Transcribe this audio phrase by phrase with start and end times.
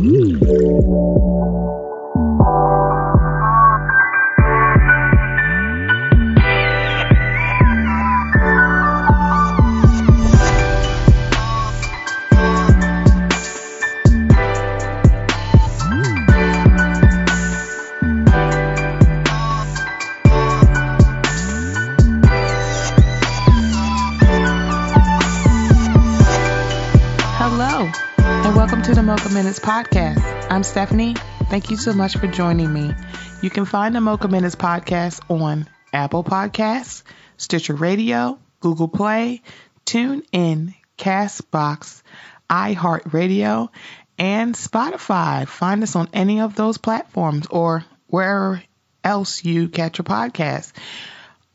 [0.00, 1.27] Hello,
[29.58, 30.46] Minutes podcast.
[30.50, 31.14] I'm Stephanie.
[31.50, 32.94] Thank you so much for joining me.
[33.42, 37.02] You can find the Mocha Minutes podcast on Apple Podcasts,
[37.38, 39.42] Stitcher Radio, Google Play,
[39.84, 42.02] TuneIn, Castbox,
[42.48, 43.70] iHeartRadio,
[44.18, 45.48] and Spotify.
[45.48, 48.62] Find us on any of those platforms or wherever
[49.02, 50.72] else you catch your podcast.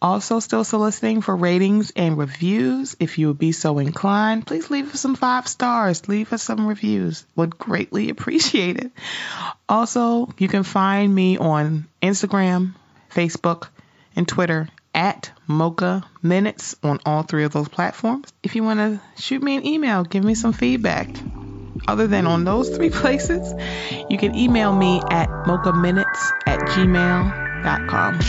[0.03, 2.98] Also, still soliciting for ratings and reviews.
[2.99, 6.09] If you would be so inclined, please leave us some five stars.
[6.09, 7.25] Leave us some reviews.
[7.38, 8.91] Would greatly appreciate it.
[9.70, 12.73] Also, you can find me on Instagram,
[13.16, 13.69] Facebook,
[14.14, 18.31] and Twitter at Mocha Minutes on all three of those platforms.
[18.44, 21.08] If you want to shoot me an email, give me some feedback.
[21.88, 23.53] Other than on those three places,
[24.09, 28.20] you can email me at mochaminutes at gmail.com.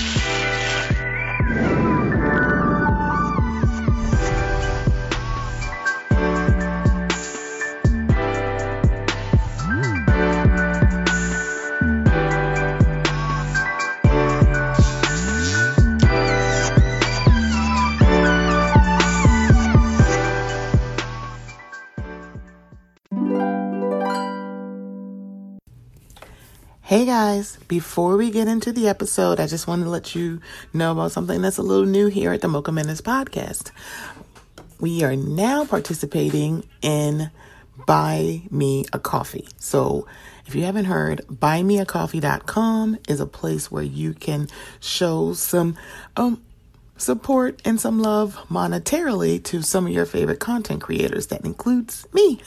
[26.86, 30.42] Hey guys, before we get into the episode, I just want to let you
[30.74, 33.70] know about something that's a little new here at the Mocha Minutes podcast.
[34.78, 37.30] We are now participating in
[37.86, 39.48] Buy Me a Coffee.
[39.56, 40.06] So,
[40.44, 44.48] if you haven't heard, buymeacoffee.com is a place where you can
[44.78, 45.78] show some
[46.18, 46.43] um
[46.96, 51.28] support and some love monetarily to some of your favorite content creators.
[51.28, 52.40] That includes me.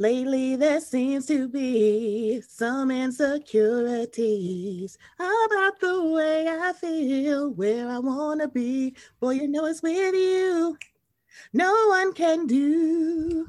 [0.00, 8.40] Lately, there seems to be some insecurities about the way I feel, where I want
[8.40, 8.94] to be.
[9.18, 10.78] Boy, you know it's with you.
[11.52, 13.48] No one can do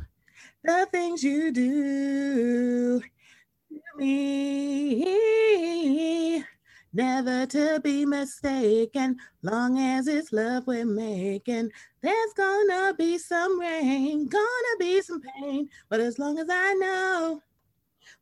[0.63, 6.43] the things you do to me.
[6.91, 11.69] Never to be mistaken, long as it's love we're making.
[12.01, 17.43] There's gonna be some rain, gonna be some pain, but as long as I know,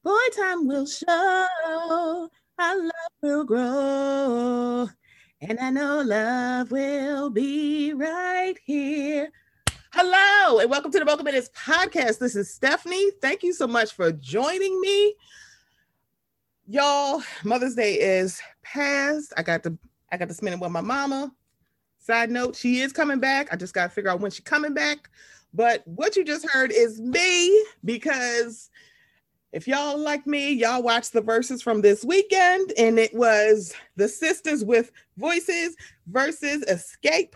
[0.04, 1.48] boy, time will show,
[2.60, 2.92] our love
[3.22, 4.90] will grow,
[5.40, 9.32] and I know love will be right here.
[9.94, 12.20] Hello, and welcome to the Mocha Minutes podcast.
[12.20, 13.12] This is Stephanie.
[13.22, 15.16] Thank you so much for joining me.
[16.70, 19.32] Y'all, Mother's Day is past.
[19.38, 19.78] I got to
[20.12, 21.32] I got to spend it with my mama.
[22.00, 23.48] Side note, she is coming back.
[23.54, 25.10] I just got to figure out when she's coming back.
[25.54, 28.70] But what you just heard is me because
[29.54, 34.10] if y'all like me, y'all watched the Verzuz from this weekend, and it was the
[34.10, 35.74] sisters with voices
[36.08, 37.34] versus Xscape.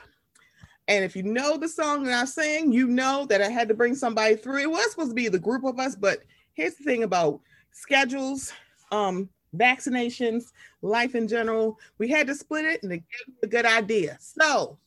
[0.89, 3.73] And if you know the song that I sang, you know that I had to
[3.73, 4.59] bring somebody through.
[4.59, 6.19] It was supposed to be the group of us, but
[6.53, 7.39] here's the thing about
[7.71, 8.51] schedules,
[8.91, 11.79] um, vaccinations, life in general.
[11.97, 14.17] We had to split it and it gave a good idea.
[14.19, 14.77] So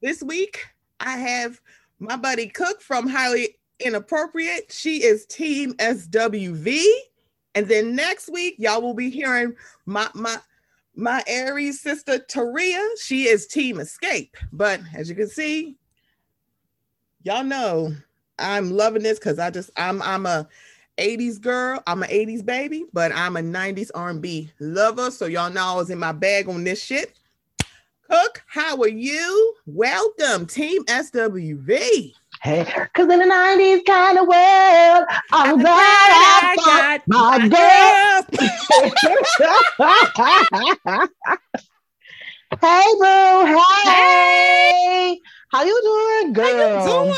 [0.00, 0.64] this week
[1.00, 1.60] I have
[1.98, 4.72] my buddy Cook from Highly Inappropriate.
[4.72, 6.84] She is Team SWV.
[7.54, 9.54] And then next week, y'all will be hearing
[9.86, 10.36] my my
[10.94, 12.86] my Aries sister Taria.
[13.00, 14.30] She is Team Xscape.
[14.52, 15.76] But as you can see,
[17.22, 17.94] y'all know
[18.38, 20.48] I'm loving this because I just I'm I'm a
[21.00, 21.82] 80s girl.
[21.86, 25.10] I'm an 80s baby, but I'm a 90s R&B lover.
[25.10, 27.16] So y'all know I was in my bag on this shit.
[28.10, 29.54] Cook, how are you?
[29.66, 32.12] Welcome, Team SWV.
[32.42, 32.64] Hey,
[32.94, 38.24] cause in the 90s kind of world, I'm glad I, got my girl.
[42.60, 43.60] hey, boo.
[43.90, 45.20] Hey.
[45.50, 46.80] How you doing, girl?
[46.80, 47.14] How you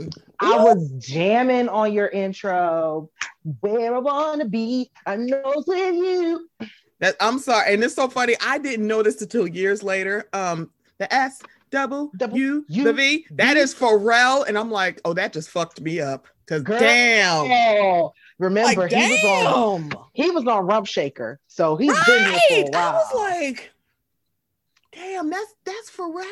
[0.00, 0.10] doing?
[0.44, 3.10] I was jamming on your intro.
[3.60, 6.48] Where I wanna be, I know it's with you.
[7.00, 8.36] That I'm sorry, and it's so funny.
[8.40, 10.28] I didn't notice until years later.
[10.32, 13.26] Um, the S double U the V.
[13.32, 16.26] That is Pharrell, and I'm like, oh, that just fucked me up.
[16.46, 16.78] Cause Girl.
[16.78, 21.98] damn, Oh, remember like he was on damn, he was on Rump Shaker, so he's
[22.04, 22.74] been here for a right.
[22.74, 23.72] I was like,
[24.92, 26.24] damn, that's that's Pharrell.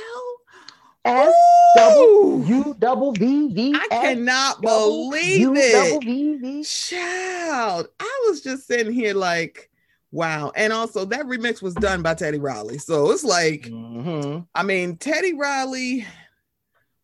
[1.05, 1.35] S.
[1.77, 3.75] U double V V.
[3.75, 6.67] I cannot believe it.
[6.67, 9.71] Child, I was just sitting here like,
[10.13, 10.53] wow.
[10.55, 12.79] And also, that remix was done by Teddy Riley.
[12.79, 14.47] So it's like, Mhm.
[14.55, 16.07] I mean, Teddy Riley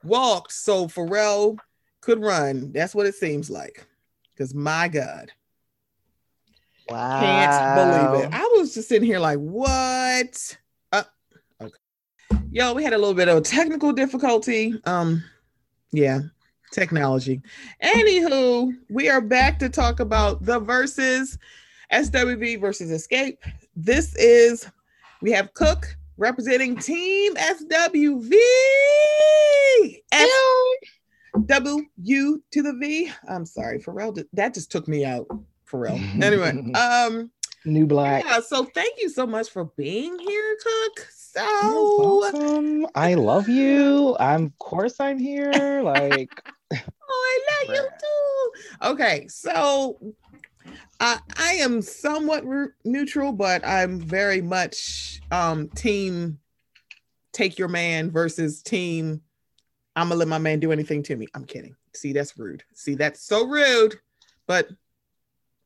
[0.04, 1.58] walked so Pharrell
[2.00, 2.70] could run.
[2.72, 3.84] That's what it seems like.
[4.32, 5.32] Because my God,
[6.88, 7.20] Wow.
[7.20, 8.30] can't believe it.
[8.32, 10.56] I was just sitting here like, what?
[12.50, 14.74] Yo, we had a little bit of technical difficulty.
[14.84, 15.22] Um,
[15.92, 16.20] yeah,
[16.72, 17.42] technology.
[17.82, 21.36] Anywho, we are back to talk about the Verzuz
[21.92, 23.36] SWV versus Xscape.
[23.76, 24.66] This is
[25.20, 28.32] we have Cook representing Team SWV.
[31.34, 31.80] SW
[32.50, 33.12] to the V.
[33.28, 34.14] I'm sorry, Pharrell.
[34.14, 35.26] did- That just took me out.
[35.70, 36.00] Pharrell.
[36.22, 37.30] Anyway, um,
[37.66, 38.24] New black.
[38.24, 38.40] yeah.
[38.40, 41.08] So thank you so much for being here, Cook.
[41.30, 42.86] So, welcome.
[42.94, 44.16] I love you.
[44.18, 45.82] I'm of course I'm here.
[45.82, 46.30] Like
[46.72, 46.78] oh,
[47.10, 48.88] I love you too.
[48.90, 49.98] Okay, so
[51.00, 56.38] I I am somewhat ru- neutral, but I'm very much um team
[57.34, 59.20] take your man versus team
[59.96, 61.26] I'm gonna let my man do anything to me.
[61.34, 61.76] I'm kidding.
[61.94, 62.62] See, that's rude.
[62.72, 63.96] See, that's so rude,
[64.46, 64.70] but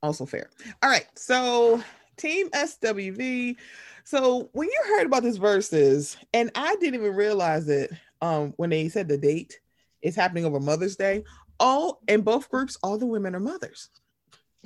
[0.02, 0.50] also fair.
[0.82, 1.80] All right, so
[2.16, 3.56] team SWV.
[4.04, 8.70] So when you heard about this Verzuz, and I didn't even realize it um when
[8.70, 9.60] they said the date
[10.02, 11.24] is happening over Mother's Day.
[11.60, 13.88] All in both groups, all the women are mothers.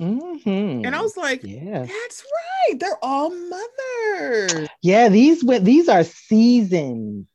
[0.00, 0.86] mhm.
[0.86, 1.80] And I was like, yeah.
[1.80, 4.68] that's right, they're all mothers.
[4.82, 7.26] Yeah, these these are seasoned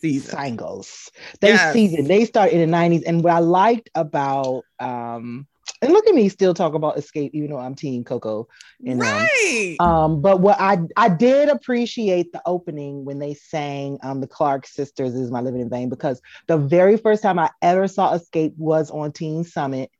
[0.00, 0.30] Season.
[0.38, 1.10] singles.
[1.40, 1.72] They Yes.
[1.72, 2.08] seasoned.
[2.08, 3.02] They start in the 90s.
[3.06, 5.46] And what I liked about um
[5.82, 8.46] and look at me still talk about Xscape, even though I'm team Coko.
[8.80, 8.96] Know.
[8.96, 9.76] right.
[9.80, 14.66] Um, but what I I did appreciate the opening when they sang um the Clark
[14.66, 18.54] sisters is my living in vain because the very first time I ever saw Xscape
[18.56, 19.90] was on Teen Summit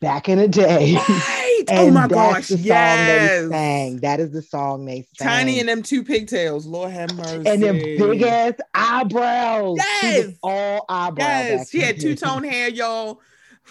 [0.00, 0.94] back in the day.
[0.94, 1.64] right.
[1.68, 2.48] and oh my gosh.
[2.48, 3.42] the song Yes.
[3.42, 3.96] they sang.
[3.98, 5.28] That is the song they sang.
[5.28, 6.66] Tiny and them two pigtails.
[6.66, 7.48] Lord have mercy.
[7.48, 9.78] and them big ass eyebrows.
[10.02, 10.34] Yes.
[10.42, 11.18] all eyebrows.
[11.18, 13.20] Yes, she had two tone hair, y'all.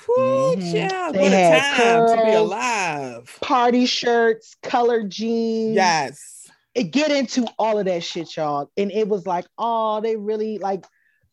[0.07, 0.89] Whoo, Mhm.
[0.89, 3.38] child, They what a had time to be alive.
[3.41, 5.75] party shirts, colored jeans.
[5.75, 6.27] Yes.
[6.73, 8.71] it get into all of that shit, y'all.
[8.77, 10.85] And it was like, oh, they really like,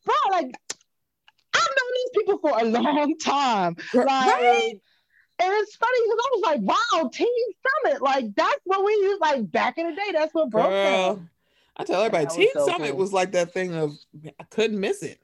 [0.05, 0.52] bro, like
[1.55, 3.75] I've known these people for a long time.
[3.93, 4.72] Girl, Like, right?
[5.38, 7.28] and it's funny because I was like, wow, Teen
[7.84, 10.11] Summit, like that's what we used like back in the day.
[10.12, 11.22] That's what broke Girl.
[11.76, 12.99] I tell everybody, That was Teen so Summit cool.
[12.99, 13.93] was like that thing of
[14.40, 15.20] I couldn't miss it.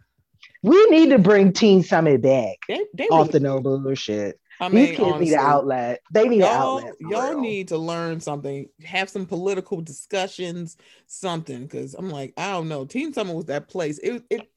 [0.64, 4.40] We need to bring Teen Summit back They, they off really- the no bullshit.
[4.60, 6.00] I These mean, kids honestly, need an outlet.
[6.12, 6.94] They need an y'all, outlet.
[7.00, 7.40] y'all real.
[7.40, 10.76] need to learn something, have some political discussions,
[11.08, 11.64] something.
[11.64, 12.84] Because I'm like, I don't know.
[12.84, 13.98] Teen Summit was that place.
[13.98, 14.48] It it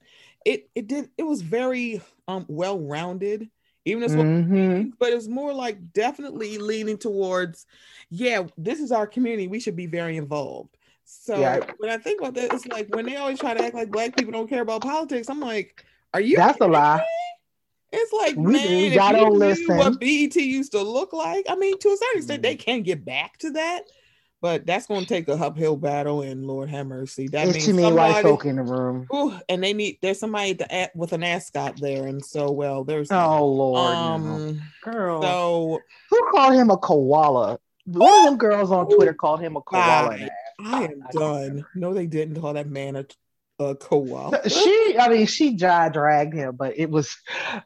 [0.45, 1.09] it it did.
[1.17, 3.49] It was very um well rounded.
[3.85, 4.91] Even as well, Mhm.
[4.99, 7.65] but it was more like definitely leaning towards,
[8.09, 9.47] yeah, this is our community.
[9.47, 10.75] We should be very involved.
[11.05, 11.61] So Yeah.
[11.77, 14.15] when I think about that, it's like when they always try to act like black
[14.15, 15.29] people don't care about politics.
[15.29, 16.37] I'm like, are you?
[16.37, 16.97] That's a lie.
[16.97, 17.03] me?
[17.91, 18.69] It's like, We do.
[18.69, 19.77] man, if Y'all don't knew listen.
[19.77, 23.05] what BET used to look like, I mean, to a certain extent, they can get
[23.05, 23.83] back to that,
[24.41, 26.21] but that's going to take a uphill battle.
[26.21, 29.07] And Lord have mercy, that It's means too many white somebody, folk in the room.
[29.13, 32.83] Ooh, and they need there's somebody at the, with an ascot there, and so well,
[32.83, 34.03] there's Oh Lord, no.
[34.03, 35.21] um, girl.
[35.21, 37.59] so Who called him a koala?
[37.85, 40.09] One of them girls on Twitter called him a koala.
[40.09, 40.29] Bye.
[40.59, 41.65] I am done.
[41.73, 43.05] No, they didn't call that man a,
[43.59, 44.39] a koala.
[44.49, 47.15] She, I mean, she dry dragged him, but it was,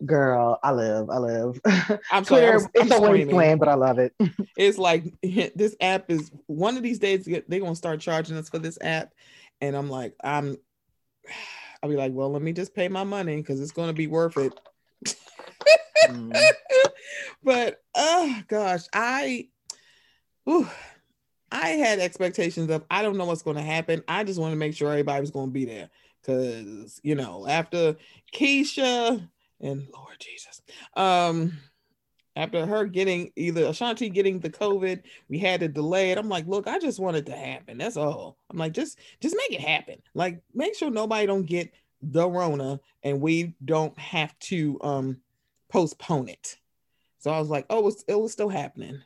[0.06, 0.60] girl.
[0.64, 1.60] I live, I live.
[1.66, 2.00] I'm sorry.
[2.12, 3.36] I Twitter, was- it's I'm a screaming.
[3.36, 4.14] wasteland, but I love it.
[4.58, 8.60] It's like this app is one of these days they're gonna start charging us for
[8.60, 9.14] this app,
[9.60, 10.58] and I'm like, I'm.
[11.84, 14.38] I'll be like, well, let me just pay my money because it's gonna be worth
[14.38, 14.54] it.
[16.08, 16.36] Mm.
[17.44, 19.48] but oh gosh, I,
[20.44, 20.68] whew,
[21.52, 24.04] I had expectations of I don't know what's going to happen.
[24.08, 25.90] I just want to make sure everybody was going to be there
[26.22, 27.96] because you know after
[28.34, 29.28] Keisha
[29.60, 30.62] and Lord Jesus,
[30.96, 31.58] um,
[32.36, 36.18] after her getting either Ashanti getting the COVID, we had to delay it.
[36.18, 37.78] I'm like, look, I just want it to happen.
[37.78, 38.38] That's all.
[38.50, 40.02] I'm like, just just make it happen.
[40.14, 45.18] Like, make sure nobody don't get the Rona and we don't have to um
[45.70, 46.58] postpone it.
[47.20, 49.02] So I was like, oh, it was, it was still happening.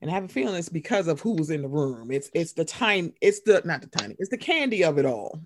[0.00, 2.10] And I have a feeling it's because of who's in the room.
[2.10, 5.40] It's it's the time, it's the not the tiny, it's the Kandi of it all.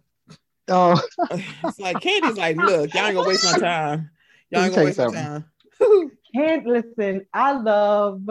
[0.69, 4.11] Oh, it's like Kandi's like, look, y'all ain't gonna waste my time.
[4.50, 5.45] Y'all ain't gonna waste my time.
[6.34, 8.22] Kandi, listen, I love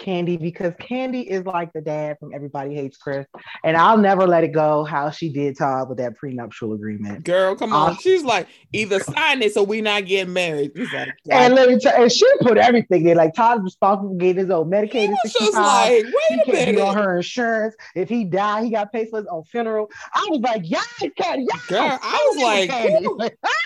[0.00, 3.26] Kandi because Kandi is like the dad from Everybody Hates Chris,
[3.62, 7.24] and I'll never let it go how she did Todd with that prenuptial agreement.
[7.24, 7.90] Girl, come on.
[7.90, 10.72] Uh, She's like, either sign it so we not getting married.
[10.76, 13.16] Like, And let me tell, and she put everything in.
[13.16, 15.10] Like Todd's responsible for getting his own he medicated.
[15.10, 15.64] was just 65.
[15.64, 16.04] like,
[16.44, 17.74] He wait a be on her insurance.
[17.94, 19.90] If he died, he got paid for his own funeral.
[20.12, 21.66] I was like, yeah, Kandi, yes.
[21.66, 23.18] Girl, I was like, whew.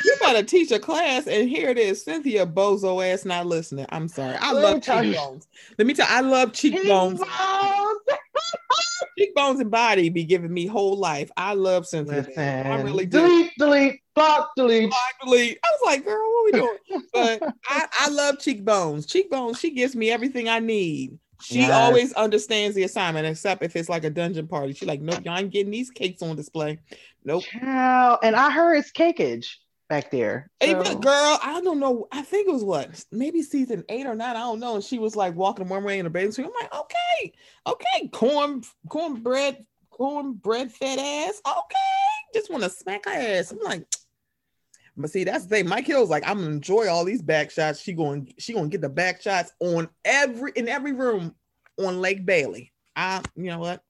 [0.05, 2.03] You better teach a class, and here it is.
[2.05, 3.78] Cynthia Bozo ass not listening.
[3.91, 4.37] I'm sorry.
[4.41, 5.13] I Let love tell you.
[5.13, 5.49] cheekbones.
[5.79, 7.21] Let me tell you, I love cheekbones.
[7.21, 8.01] Cheekbones.
[9.19, 11.31] Cheekbones and body be giving me whole life.
[11.37, 12.23] I love Cynthia.
[12.23, 12.39] baby.
[12.39, 13.19] I really do.
[13.21, 14.93] delete, delete, block, delete.
[15.15, 16.79] Actually, I was like, girl, what are we doing?
[17.13, 19.07] But I, I love cheekbones.
[19.07, 21.19] Cheekbones, she gives me everything I need.
[21.41, 21.73] She Yes.
[21.73, 24.73] always understands the assignment, except if it's like a dungeon party.
[24.73, 26.79] She's like, nope, y'all ain't getting these cakes on display.
[27.25, 27.45] Nope.
[27.45, 29.47] Child, and I heard it's cakeage
[29.89, 30.51] back there.
[30.63, 32.09] So- girl, I don't know.
[32.13, 34.37] I think it was what, maybe season eight or nine.
[34.37, 34.77] I don't know.
[34.77, 36.47] And she was like walking one way in a bathing suit.
[36.47, 37.33] I'm like, okay,
[37.67, 41.41] okay, corn, cornbread, cornbread fed ass.
[41.47, 43.51] Okay, just want to smack her ass.
[43.51, 43.87] I'm like,
[44.97, 45.69] but see, that's the thing.
[45.69, 47.81] Mike Hill's like, I'm gonna enjoy all these back shots.
[47.81, 51.35] She going, she gonna get the back shots on every in every room
[51.79, 52.73] on Lake Bailey.
[52.97, 53.81] I, you know what?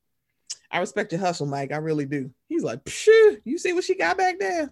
[0.71, 1.73] I respect your hustle, Mike.
[1.73, 2.31] I really do.
[2.47, 4.71] He's like, Phew, you see what she got back there?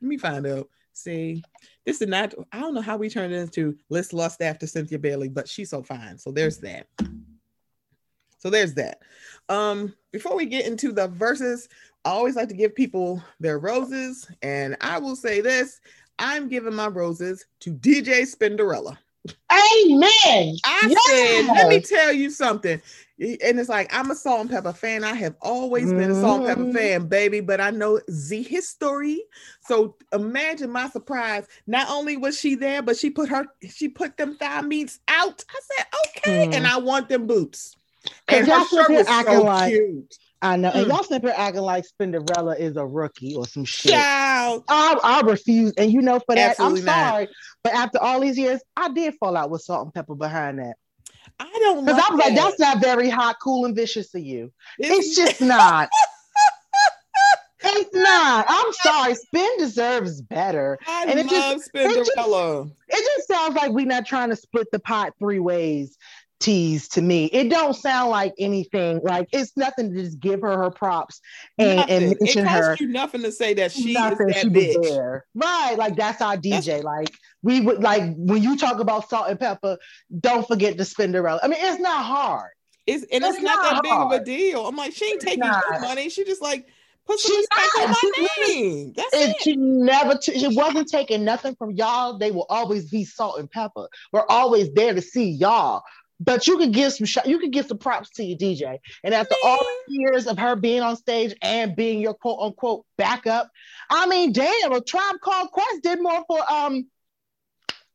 [0.00, 0.68] Let me find out.
[0.92, 1.42] See,
[1.84, 2.34] this is not.
[2.52, 5.70] I don't know how we turned it into let's lust after Cynthia Bailey, but she's
[5.70, 6.18] so fine.
[6.18, 6.86] So there's that.
[8.38, 9.00] So there's that.
[9.48, 11.68] Um, before we get into the Verzuz,
[12.04, 15.80] I always like to give people their roses, and I will say this:
[16.18, 18.96] I'm giving my roses to DJ Spinderella.
[19.52, 20.56] Amen.
[20.64, 22.80] I said, let me tell you something.
[23.18, 25.02] And it's like, I'm a Salt-N-Pepa fan.
[25.02, 26.74] I have always been a Salt-N-Pepa Mhm.
[26.74, 29.22] fan, baby, but I know the history.
[29.60, 31.46] So imagine my surprise.
[31.66, 35.42] Not only was she there, but she put her, she put them thigh meats out.
[35.48, 36.46] I said, okay.
[36.48, 36.54] Mm.
[36.56, 37.76] And I want them boots.
[38.28, 40.18] And her y'all sit shirt here was so like- cute.
[40.42, 40.70] I know.
[40.70, 40.88] And Mm.
[40.90, 43.92] y'all sit here acting like Spinderella is a rookie or some shit.
[43.92, 44.64] Child.
[44.68, 45.72] I, I refuse.
[45.78, 47.08] And you know, for that, Absolutely I'm not.
[47.10, 47.28] sorry.
[47.64, 50.76] But after all these years, I did fall out with Salt-N-Pepa behind that.
[51.40, 54.22] I don't Because like I was like, that's not very hot, cool, and vicious of
[54.22, 54.52] you.
[54.78, 55.88] It's- It's just not.
[57.64, 58.44] it's not.
[58.48, 59.14] I'm sorry.
[59.14, 60.78] Spin deserves better.
[60.86, 64.36] I and it love just- it just- It just sounds like we're not trying to
[64.36, 65.96] split the pot three ways.
[66.38, 67.26] Tease to me.
[67.26, 69.00] It don't sound like anything.
[69.02, 71.20] Like it's nothing to just give her her props
[71.58, 71.94] and, Nothing.
[72.02, 72.76] and It mention costs her.
[72.80, 74.82] you nothing to say that she nothing is that she bitch.
[74.82, 75.24] there.
[75.34, 75.76] Right.
[75.78, 76.82] Like that's our DJ.
[76.82, 77.10] like
[77.42, 79.78] we would like when you talk about Salt-N-Pepa,
[80.20, 81.38] don't forget the Spinderella.
[81.42, 82.50] I mean, it's not hard.
[82.86, 84.66] It's and it's, It's not, not that big of a deal.
[84.66, 86.10] I'm like, she ain't taking no money.
[86.10, 86.66] She just like
[87.06, 87.96] put some She's respect on not.
[88.02, 88.92] my She name.
[88.94, 89.36] That's And it.
[89.40, 92.18] she never t- she wasn't taking nothing from y'all.
[92.18, 93.88] They will always be Salt-N-Pepa.
[94.12, 95.82] We're always there to see y'all.
[96.18, 98.78] But you could give some sh- you could give some props to your DJ.
[99.04, 102.86] And after all the years of her being on stage and being your quote unquote
[102.96, 103.50] backup,
[103.90, 106.86] I mean, damn, a tribe called Quest did more for um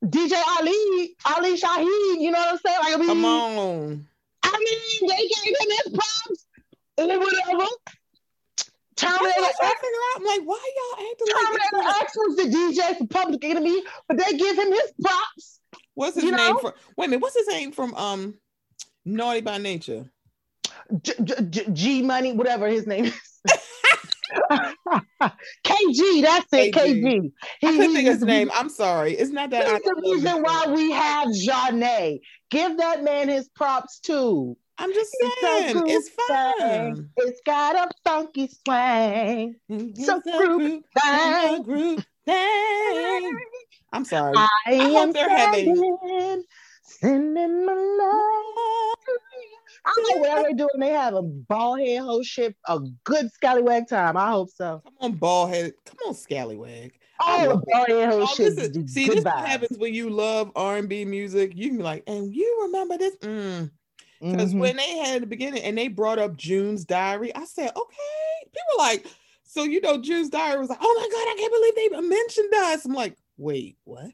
[0.05, 2.79] DJ Ali, Ali Shaheed, you know what I'm saying?
[2.79, 4.07] Like I mean, Come on.
[4.43, 6.47] I mean, they gave him his props
[6.97, 7.65] or whatever.
[9.01, 10.17] Terminator I'm trying X to figure out.
[10.17, 12.01] I'm like, why y'all acting like Terminator?
[12.01, 15.59] X was the DJ for Public Enemy, but they give him his props.
[15.95, 16.59] What's his you name know?
[16.59, 16.73] from?
[16.97, 17.21] Wait a minute.
[17.21, 17.93] What's his name from?
[17.95, 18.35] Um,
[19.05, 20.11] Naughty by Nature.
[21.01, 23.13] G, G- G- G Money, whatever his name is.
[25.65, 27.01] KG, that's it, KG.
[27.03, 27.31] KG.
[27.59, 28.49] He- I couldn't he think his name.
[28.53, 29.13] I'm sorry.
[29.13, 29.65] It's not that.
[29.65, 32.19] That's the reason why we have Janae.
[32.49, 34.57] Give that man his props too.
[34.81, 35.83] I'm just It's saying.
[35.87, 36.15] It's thing.
[36.27, 37.09] fine.
[37.17, 39.55] It's got a funky swing.
[39.69, 41.63] It's So group thing.
[41.63, 43.39] group thing.
[43.93, 44.33] I'm sorry.
[44.35, 46.43] I, hope am they're having- standing,
[46.83, 49.17] sending my love.
[49.85, 50.69] I don't know whatever they're doing.
[50.79, 54.15] They have a ball head whole shit, a good scallywag time.
[54.17, 54.81] I hope so.
[54.83, 55.73] Come on, ball head.
[55.85, 56.93] Come on, scallywag.
[57.19, 58.55] Oh, ball head whole Oh, shit.
[58.55, 61.51] this is- see, good this what happens when you love R&B music.
[61.55, 63.15] You can be like, and you remember this?
[63.17, 63.71] Mm.
[64.21, 64.59] Because Mhm.
[64.59, 68.45] when they had the beginning and they brought up June's diary, I said, okay.
[68.45, 69.05] People were like,
[69.43, 72.53] so you know, June's diary was like, oh my God, I can't believe they mentioned
[72.53, 72.85] us.
[72.85, 74.11] I'm like, wait, what?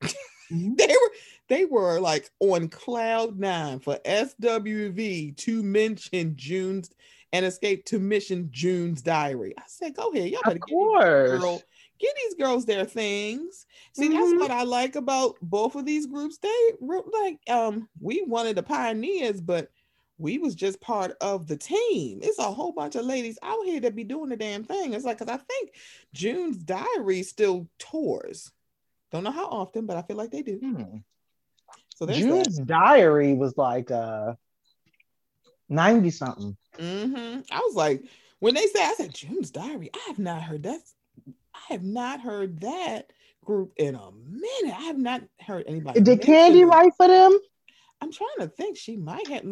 [0.52, 0.76] Mhm.
[0.76, 1.10] they were
[1.48, 6.90] they were like on cloud nine for SWV to mention June's
[7.32, 9.54] and Xscape to mention June's diary.
[9.58, 11.30] I said, go ahead, y'all better Of course.
[11.30, 11.62] girl,
[12.02, 13.64] Give these girls their things.
[13.92, 14.12] See, Mhm.
[14.12, 16.36] that's what I like about both of these groups.
[16.38, 19.70] They were like, um, we wanted the pioneers, but
[20.18, 22.18] we was just part of the team.
[22.20, 24.94] It's a whole bunch of ladies out here that be doing the damn thing.
[24.94, 25.76] It's like, cause I think
[26.12, 28.50] June's Diary still tours.
[29.12, 30.58] Don't know how often, but I feel like they do.
[30.58, 30.96] Hmm.
[31.94, 34.34] So there's June's diary was like uh
[35.68, 36.56] 90 something.
[36.76, 38.02] hmm I was like,
[38.40, 39.90] when they say, I said June's Diary.
[39.94, 40.80] I have not heard that.
[41.54, 43.12] I have not heard that
[43.44, 44.74] group in a minute.
[44.76, 46.00] I have not heard anybody.
[46.00, 46.66] Did Kandi it.
[46.66, 47.38] write for them?
[48.00, 48.76] I'm trying to think.
[48.76, 49.44] She might have.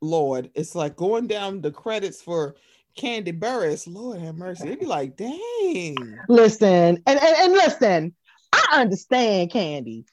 [0.00, 2.56] Lord, it's like going down the credits for
[2.98, 3.92] Kandi Burruss.
[3.92, 4.68] Lord have mercy.
[4.68, 6.18] It'd be like, dang.
[6.28, 8.14] Listen, and, and, and listen,
[8.52, 10.04] I understand Kandi.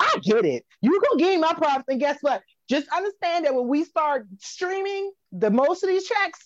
[0.00, 0.64] I get it.
[0.80, 2.42] You gonna give me my props, and guess what?
[2.68, 6.38] Just understand that when we start streaming, the most of these checks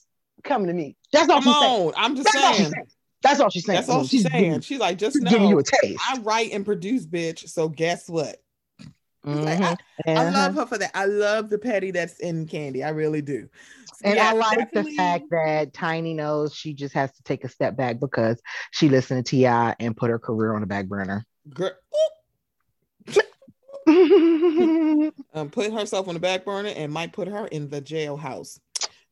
[0.44, 0.96] coming to me.
[1.12, 1.92] That's all Come she's saying.
[1.96, 2.72] I'm just That's saying.
[2.72, 2.86] saying.
[3.22, 3.76] That's all she's saying.
[3.78, 4.44] That's all she's saying.
[4.44, 6.00] giving- She's like, just she's giving you know a taste.
[6.08, 7.48] I write and produce, bitch.
[7.48, 8.36] So guess what?
[9.24, 9.76] Like, Mhm.
[10.06, 10.30] I Uh-huh.
[10.32, 10.92] love her for that.
[10.94, 12.86] I love the petty that's in Kandi.
[12.86, 13.48] I really do.
[13.96, 17.22] So, And yeah, I like definitely- the fact that Tiny knows she just has to
[17.24, 20.66] take a step back because she listened to Ti and put her career on the
[20.68, 21.26] back burner.
[21.52, 21.72] Girl,
[25.34, 28.58] um, put herself on the back burner and might put her in the jailhouse.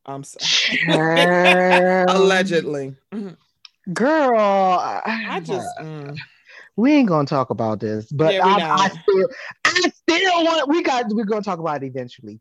[0.05, 2.09] Um, so- Child.
[2.09, 2.95] allegedly.
[3.13, 3.35] Mhm.
[3.93, 6.17] Girl, I just mm,
[6.75, 9.27] we ain't gonna talk about this, but Yeah, I, I still,
[9.65, 10.69] I still want.
[10.69, 11.05] We got.
[11.07, 12.39] We're gonna talk about it eventually.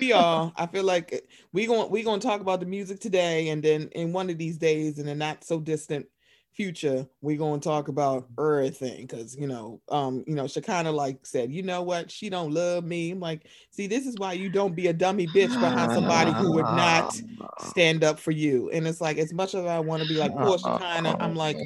[0.00, 0.52] we are.
[0.56, 4.12] I feel like we gonna we gonna talk about the music today, and then in
[4.12, 6.06] one of these days, in a not so distant
[6.56, 10.94] future, we're gonna talk about everything because you know, um, you know, she kind of
[10.94, 13.12] like said, you know what, she don't love me.
[13.12, 16.52] I'm like, see, this is why you don't be a dummy bitch behind somebody who
[16.52, 17.14] would not
[17.60, 18.70] stand up for you.
[18.70, 21.34] And it's like, as much as I want to be like Portia kind of, I'm
[21.34, 21.58] like,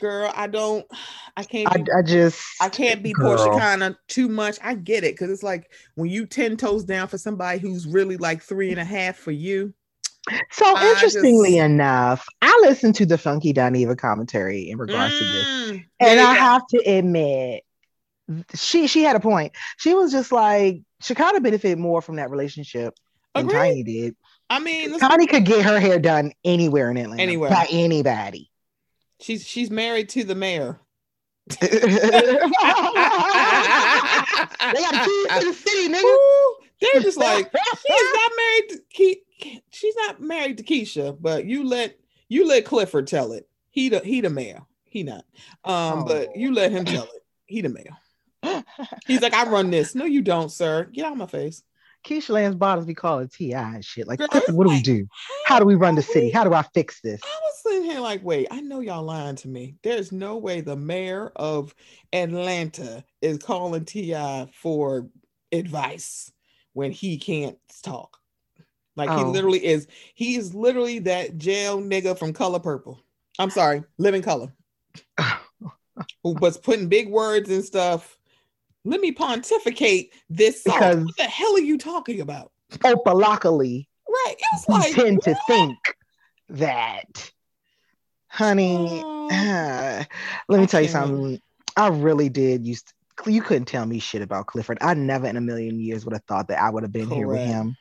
[0.00, 0.86] girl, I don't,
[1.36, 1.72] I can't.
[1.72, 2.42] I, Be, I just.
[2.60, 3.58] I can't be Portia Girl.
[3.58, 4.58] kind of too much.
[4.62, 8.16] I get it because it's like when you ten toes down for somebody who's really
[8.16, 9.72] like three and a half for you.
[10.52, 15.24] So I interestingly just- enough, I listened to the Funky Dineva commentary in regards to
[15.24, 15.44] this.
[15.70, 16.40] Mm, And I go.
[16.40, 17.62] have to admit,
[18.54, 19.52] she she had a point.
[19.78, 20.82] She was just like
[21.36, 22.94] of benefited more from that relationship
[23.34, 23.58] than Agreed.
[23.58, 24.16] Tiny did.
[24.48, 27.50] I mean, Tiny could get her hair done anywhere in Atlanta, Anywhere.
[27.50, 28.50] by anybody.
[29.20, 30.80] she's she's married to the mayor.
[31.60, 31.80] they got
[35.04, 36.02] keys to the city, nigga.
[36.04, 38.80] Ooh, they're just like she's not married to
[39.70, 41.98] she's not married to Keisha, but you let
[42.28, 43.48] you let Clifford tell it.
[43.70, 44.62] He the he the mayor.
[44.84, 45.24] He not.
[45.64, 47.24] Um, but you let him tell it.
[47.46, 47.96] He the mayor.
[49.06, 49.94] He's like, I run this.
[49.94, 50.84] No, you don't, sir.
[50.92, 51.62] Get out of my face.
[52.04, 54.08] Keisha Lance Bottoms be calling Ti and shit.
[54.08, 55.06] Like, Girl, Clifford, what do we do?
[55.46, 56.30] How do we run the city?
[56.30, 57.20] How do I fix this?
[57.22, 59.76] I was sitting here like, wait, I know y'all lying to me.
[59.82, 61.74] There's no way the mayor of
[62.12, 65.08] Atlanta is calling Ti for
[65.52, 66.32] advice
[66.72, 68.19] when he can't talk.
[69.00, 69.30] Like he Oh.
[69.30, 69.86] literally is.
[70.14, 73.00] He is literally that jail nigga from Color Purple.
[73.38, 74.52] I'm sorry, Living Color,
[76.22, 78.18] who was putting big words and stuff.
[78.84, 80.74] Let me pontificate this song.
[80.74, 82.52] Because- what the hell are you talking about?
[82.72, 84.34] Opalocally, Right?
[84.38, 85.78] It was like tend to think
[86.50, 87.30] that,
[88.28, 89.00] honey.
[89.02, 89.28] Oh.
[89.32, 90.06] Ah,
[90.48, 91.40] let me I tell you something.
[91.76, 92.92] I really did used.
[93.26, 94.78] You couldn't tell me shit about Clifford.
[94.80, 97.26] I never in a million years would have thought that I would have been here
[97.28, 97.76] with him.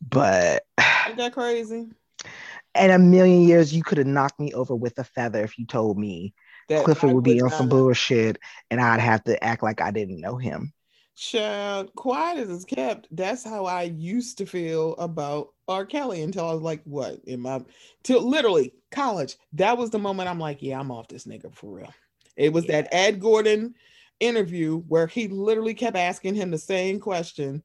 [0.00, 0.64] But
[1.06, 1.88] Ain't that crazy?
[2.74, 5.66] in a million years, you could have knocked me over with a feather if you
[5.66, 6.34] told me
[6.68, 8.38] That Clifford I would be on some bullshit
[8.70, 10.72] and I'd have to act like I didn't know him.
[11.16, 13.08] Child, quiet as it's kept.
[13.14, 15.84] That's how I used to feel about R.
[15.84, 17.20] Kelly until I was like, what?
[17.26, 17.62] In my
[18.02, 19.36] till literally college.
[19.52, 21.92] That was the moment I'm like, yeah, I'm off this nigga for real.
[22.36, 23.74] It was that Ed Gordon
[24.18, 27.62] interview where he literally kept asking him the same question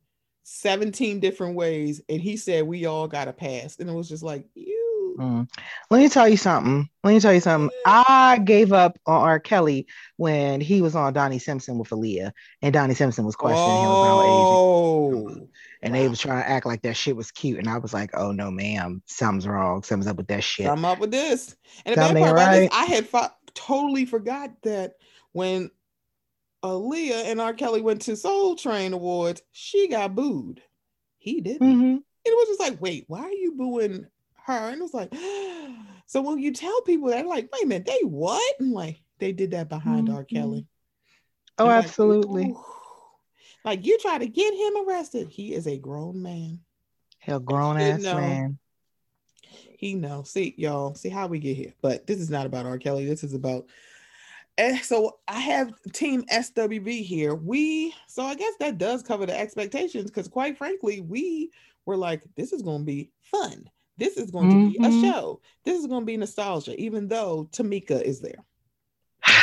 [0.48, 3.78] 17 different ways, and he said, We all got a pass.
[3.80, 4.86] And it was just like, you
[5.18, 5.50] Mm.
[5.90, 6.90] Let me tell you something.
[7.04, 7.70] Let me tell you something.
[7.86, 9.40] I gave up on R.
[9.40, 12.32] Kelly when he was on Donnie Simpson with Aaliyah,
[12.62, 14.28] and Donnie Simpson was questioning him about age.
[14.28, 15.48] oh,
[15.82, 17.60] And they was trying to act like that shit was cute.
[17.60, 19.84] And I was like, oh no, ma'am, something's wrong.
[19.84, 20.68] Something's up with that shit.
[20.68, 21.56] I'm up with this.
[21.86, 22.70] And the Something bad part about this.
[22.74, 24.96] I had fo- totally forgot that
[25.32, 25.72] when
[26.66, 27.54] Aaliyah and R.
[27.54, 30.62] Kelly went to Soul Train Awards, she got booed.
[31.18, 31.82] He didn't.
[31.82, 32.04] Mhm.
[32.26, 34.08] It was just like, wait, why are you booing
[34.46, 34.70] her?
[34.70, 35.14] And it was like,
[36.06, 38.56] so when you tell people that, like, wait a minute, they what?
[38.60, 40.24] I'm like, they did that behind R.
[40.24, 40.30] Mhm.
[40.30, 40.68] Kelly.
[41.58, 42.54] Oh, like, absolutely.
[43.64, 45.30] Like you try to get him arrested.
[45.30, 46.60] He is a grown man.
[47.20, 48.16] Hell, grown ass know.
[48.16, 48.60] man.
[49.78, 50.24] He know.
[50.24, 51.74] See, y'all, see how we get here.
[51.82, 52.78] But this is not about R.
[52.78, 53.06] Kelly.
[53.06, 53.66] This is about
[54.58, 57.36] And so I have team SWV here.
[57.36, 61.52] We so I guess that does cover the expectations because quite frankly, we
[61.86, 63.70] were like, this is gonna be fun.
[63.98, 65.42] This is going to be a show.
[65.64, 68.44] This is gonna be nostalgia, even though Tamika is there.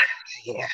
[0.44, 0.66] Yeah.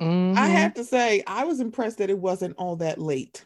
[0.00, 0.52] I Mhm.
[0.52, 3.44] have to say, I was impressed that it wasn't all that late.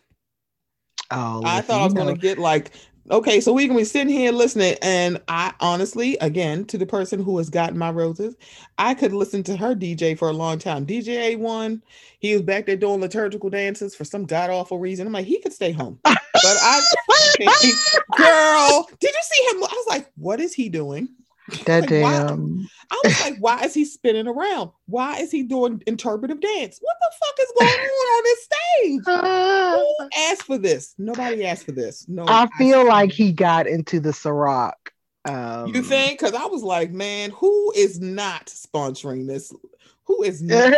[1.11, 2.73] Oh, I thought I was you gonna get like,
[3.11, 4.77] okay, so we can be sitting here listening.
[4.83, 8.37] And I honestly, again, to the person who has gotten my roses,
[8.79, 10.87] I could listen to her DJ for a long time.
[10.87, 11.83] DJ A1,
[12.19, 15.07] he was back there doing liturgical dances for some god awful reason.
[15.07, 15.99] I'm like, he could stay home.
[16.03, 16.81] But I,
[18.17, 19.65] girl, did you see him?
[19.65, 21.09] I was like, what is he doing?
[21.67, 22.67] That Like, damn.
[22.91, 24.71] I was like, why is he spinning around?
[24.87, 26.79] Why is he doing interpretive dance?
[26.81, 29.01] What the fuck is going on on this stage?
[30.01, 30.95] Who asked for this?
[30.99, 32.07] Nobody asked for this.
[32.09, 34.73] No, I feel like he got into the Ciroc.
[35.27, 36.19] Um, You think?
[36.19, 39.53] Because I was like, man, who is not sponsoring this?
[40.05, 40.73] Who is not?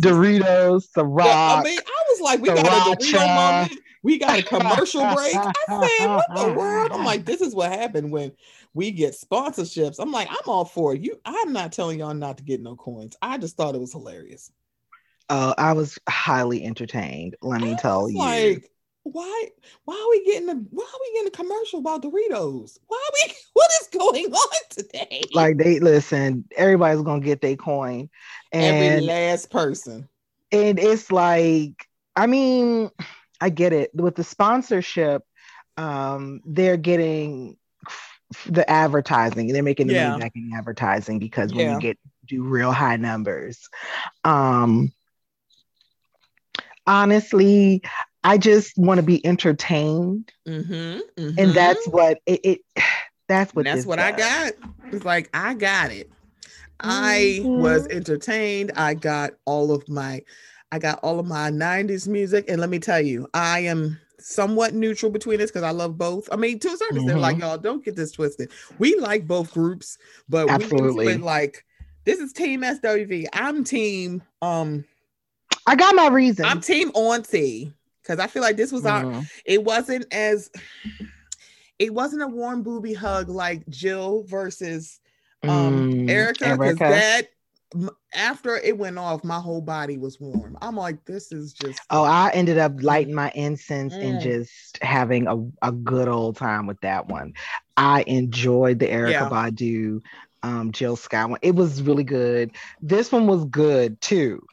[0.00, 1.24] Doritos, Ciroc.
[1.26, 3.80] Yeah, I mean, I was like, we got a Dorito moment.
[4.02, 5.36] We got a commercial break.
[5.36, 5.52] I
[5.98, 6.92] said, what the world?
[6.92, 8.32] I'm like, this is what happened when
[8.74, 9.96] we get sponsorships.
[9.98, 11.00] I'm like, I'm all for it.
[11.00, 13.16] You, I'm not telling y'all not to get no coins.
[13.20, 14.50] I just thought it was hilarious.
[15.28, 17.36] Oh, I was highly entertained.
[17.42, 18.18] Let me tell you.
[18.18, 18.70] Like,
[19.04, 19.48] why?
[19.84, 20.54] Why are we getting a?
[20.54, 22.78] Why are we getting a commercial about Doritos?
[22.86, 23.34] Why are we?
[23.52, 25.22] What is going on today?
[25.34, 28.08] like they listen, everybody's gonna get their coin,
[28.52, 30.08] And, every last person.
[30.50, 32.90] and it's like, I mean,
[33.40, 35.22] I get it with the sponsorship.
[35.76, 37.56] Um, they're getting
[38.46, 39.48] the advertising.
[39.48, 40.08] They're making the Yeah.
[40.08, 41.72] money back in advertising because when Yeah.
[41.74, 43.68] you get do real high numbers,
[44.24, 44.92] um,
[46.86, 47.82] honestly,
[48.24, 50.98] I just want to be entertained, Mm-hmm,
[51.36, 52.40] and that's what it.
[52.44, 52.60] it
[53.28, 53.66] that's what.
[53.66, 54.52] that's this what I got.
[54.92, 56.10] It's like I got it.
[56.80, 57.90] I was Mhm.
[57.90, 58.72] entertained.
[58.76, 60.22] I got all of my,
[60.72, 64.74] I got all of my '90s music, and let me tell you, I am somewhat
[64.74, 66.28] neutral between us because I love both.
[66.32, 68.50] I mean, to a certain extent, like y'all don't get this twisted.
[68.78, 71.12] We like both groups, but we Absolutely.
[71.14, 71.64] it like
[72.04, 73.26] this is Team SWV.
[73.32, 74.22] I'm Team.
[74.42, 74.84] Um,
[75.66, 76.44] I got my reason.
[76.44, 79.04] I'm Team Auntie because I feel like this was our.
[79.04, 79.30] Mhm.
[79.44, 80.50] It wasn't as.
[81.78, 85.00] It wasn't a warm booby hug like Jill versus
[85.42, 87.30] um Mm, Erykah because that
[88.14, 90.58] after it went off, my whole body was warm.
[90.60, 94.22] I'm like, this is just Oh, I ended up lighting my incense and Mm.
[94.22, 97.34] just having a, a good old time with that one.
[97.76, 99.28] I enjoyed the Erykah Yeah.
[99.28, 100.02] Badu,
[100.42, 101.38] um, Jill Scott one.
[101.42, 102.50] It was really good.
[102.82, 104.44] This one was good too.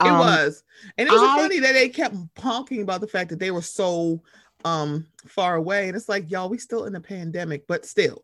[0.00, 0.64] it Um, was,
[0.98, 3.62] and it was I- funny that they kept honking about the fact that they were
[3.62, 4.22] so
[4.64, 8.22] um far away, and it's like, y'all, we still in a pandemic, but still,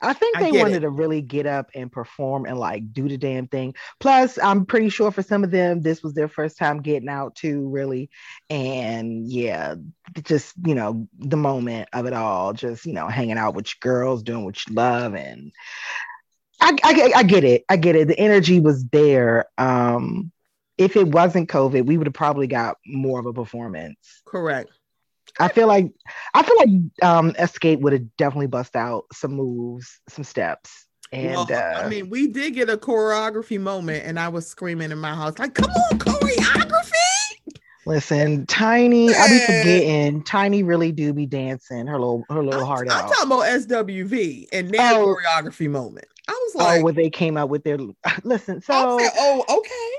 [0.00, 0.80] I think they get wanted it.
[0.80, 3.74] to really get up and perform and like do the damn thing.
[4.00, 7.34] Plus, I'm pretty sure for some of them, this was their first time getting out
[7.34, 8.10] too, really.
[8.50, 9.76] And yeah,
[10.24, 13.78] just you know, the moment of it all, just you know, hanging out with your
[13.80, 15.52] girls, doing what you love, and
[16.60, 17.64] I, I, I get it.
[17.68, 18.08] I get it.
[18.08, 19.46] The energy was there.
[19.58, 20.30] Um,
[20.78, 24.22] if it wasn't COVID, we would have probably got more of a performance.
[24.26, 24.70] correct.
[25.40, 25.92] I feel like
[26.34, 26.68] I feel like
[27.02, 30.86] um Xscape would have definitely bust out some moves, some steps.
[31.12, 34.90] And well, uh, I mean, we did get a choreography moment, and I was screaming
[34.90, 37.52] in my house, like, come on, choreography!
[37.84, 40.22] listen, Tiny, I be forgetting.
[40.24, 43.08] Tiny really do be dancing her little her little I'm, heart I'm out.
[43.10, 45.16] talking about SWV and their Oh.
[45.16, 46.06] choreography moment.
[46.28, 47.78] I was like, oh, when they came out with their
[48.24, 49.92] listen, so like, oh, okay.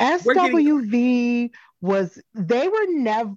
[0.00, 3.34] SWV was they were never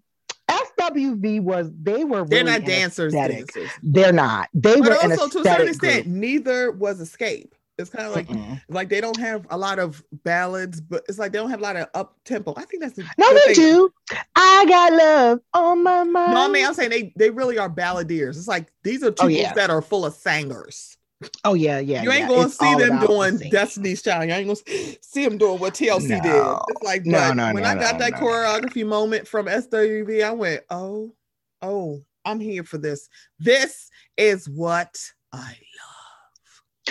[0.93, 3.69] SWV was they were They're really not dancers, dancers.
[3.83, 4.49] They're not.
[4.53, 6.15] They But were also, to a certain extent, group.
[6.15, 7.51] neither was Xscape.
[7.77, 8.61] It's kind of like Mm-mm.
[8.67, 11.63] like they don't have a lot of ballads, but it's like they don't have a
[11.63, 12.53] lot of up tempo.
[12.57, 13.55] I think that's the No, they thing.
[13.55, 13.93] do.
[14.35, 16.33] I got love on my mind.
[16.33, 18.35] No, I mean I'm saying they they really are balladeers.
[18.37, 19.53] It's like these are Oh, people yeah.
[19.53, 20.97] that are full of singers.
[21.43, 22.01] Oh yeah, yeah.
[22.01, 22.27] you ain't yeah.
[22.27, 23.51] gonna It's see them about the doing.
[23.51, 24.29] Destiny's Child.
[24.29, 26.57] You ain't gonna see them doing what TLC did.
[26.69, 28.19] It's like, No, no, when no, I got no, that no.
[28.19, 31.13] choreography moment from SWV, I went, oh,
[31.61, 33.09] oh, I'm here for this.
[33.37, 34.97] This is what
[35.33, 35.57] I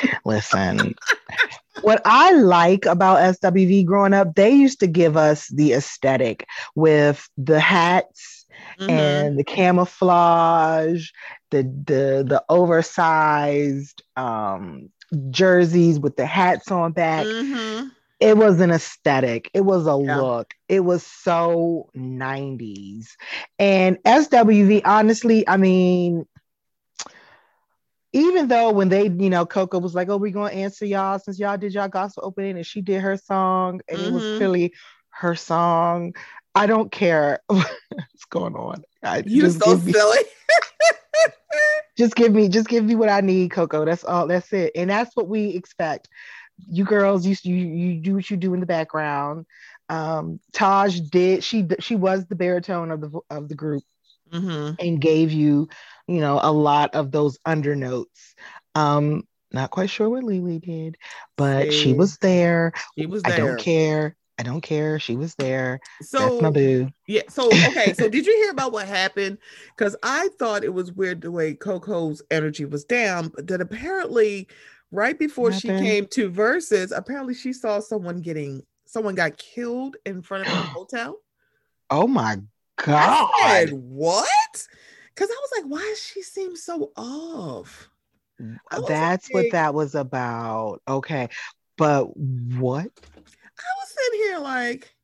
[0.05, 0.11] love.
[0.25, 0.95] Listen,
[1.81, 7.29] what I like about SWV growing up, they used to give us the aesthetic with
[7.39, 8.47] the hats
[8.79, 8.91] love.
[8.91, 11.11] and the camouflage,
[11.51, 14.91] the the the oversized um
[15.31, 17.27] jerseys with the hats on back.
[17.27, 17.91] Mhm.
[18.21, 19.51] It was an aesthetic.
[19.55, 20.17] It was a Yeah.
[20.17, 20.55] look.
[20.69, 23.17] It was so 90s.
[23.59, 26.27] And SWV, honestly, I mean,
[28.13, 31.39] even though when they, you know, Coko was like, "Oh, we're gonna answer y'all since
[31.39, 34.09] y'all did y'all gospel opening," and she did her song, and mm-hmm.
[34.09, 34.37] it was mm-hmm.
[34.39, 34.75] clearly
[35.11, 36.15] her song.
[36.55, 38.83] I don't care what's going on.
[39.03, 40.19] I, you so silly.
[41.97, 43.85] just give me, just give me what I need, Coko.
[43.85, 44.27] That's all.
[44.27, 46.09] That's it, and that's what we expect.
[46.69, 49.47] You girls, you you you do what you do in the background.
[49.89, 51.45] Um, Taj did.
[51.45, 53.85] She she was the baritone of the of the group,
[54.33, 54.75] mm-hmm.
[54.79, 55.69] and gave you,
[56.07, 58.35] you know, a lot of those undernotes.
[58.75, 60.97] Um, not quite sure what Lily did,
[61.37, 62.73] but she was there.
[62.99, 63.35] She was there.
[63.35, 64.17] I don't care.
[64.39, 65.01] I don't care.
[65.01, 65.81] She was there.
[66.01, 66.89] So That's my boo.
[67.07, 67.23] Yeah.
[67.29, 67.93] So okay.
[67.93, 69.39] so did you hear about what happened?
[69.77, 74.47] Because I thought it was weird the way Coko's energy was down, but that apparently
[74.93, 80.23] right before she came to Verzuz, apparently she saw someone getting someone got killed in
[80.23, 81.19] front of her hotel.
[81.91, 82.39] Oh my
[82.77, 83.31] god!
[83.35, 84.67] I said, what?
[85.15, 87.91] Because I was like, why does she seem so off?
[88.87, 90.81] That's like, what that was about.
[90.87, 91.29] Okay,
[91.77, 92.91] but what?
[93.59, 94.95] I was sitting here like,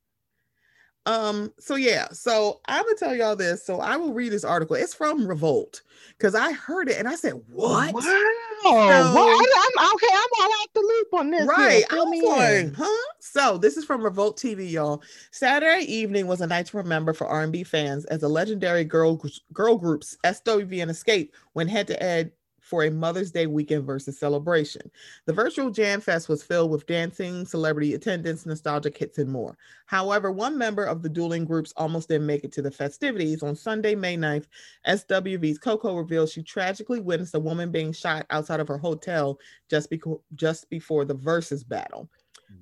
[1.06, 3.64] um, so yeah, so I'm gonna tell y'all this.
[3.64, 4.76] So I will read this article.
[4.76, 5.82] It's from Revolt
[6.16, 7.92] because I heard it and I said, What?
[7.92, 8.00] Wow.
[8.00, 9.48] So, what?
[9.78, 11.46] I'm okay, I'm all out the loop on this.
[11.46, 11.84] Right.
[11.90, 13.12] I'm like, huh?
[13.20, 15.02] So this is from Revolt TV, y'all.
[15.30, 19.76] Saturday evening was a night to remember for R&B fans as the legendary girl girl
[19.76, 22.32] groups SWV and Xscape went head to head
[22.64, 24.90] for a Mother's Day weekend Verzuz celebration.
[25.27, 29.59] The virtual Jam Fest was filled with dancing, celebrity attendance, nostalgic hits, and more.
[29.87, 33.42] However, one member of the dueling groups almost didn't make it to the festivities.
[33.42, 34.46] On Sunday, May 9th,
[34.87, 39.90] SWV's Coko revealed she tragically witnessed a woman being shot outside of her hotel just,
[39.90, 42.09] beco- just before the Verzuz battle.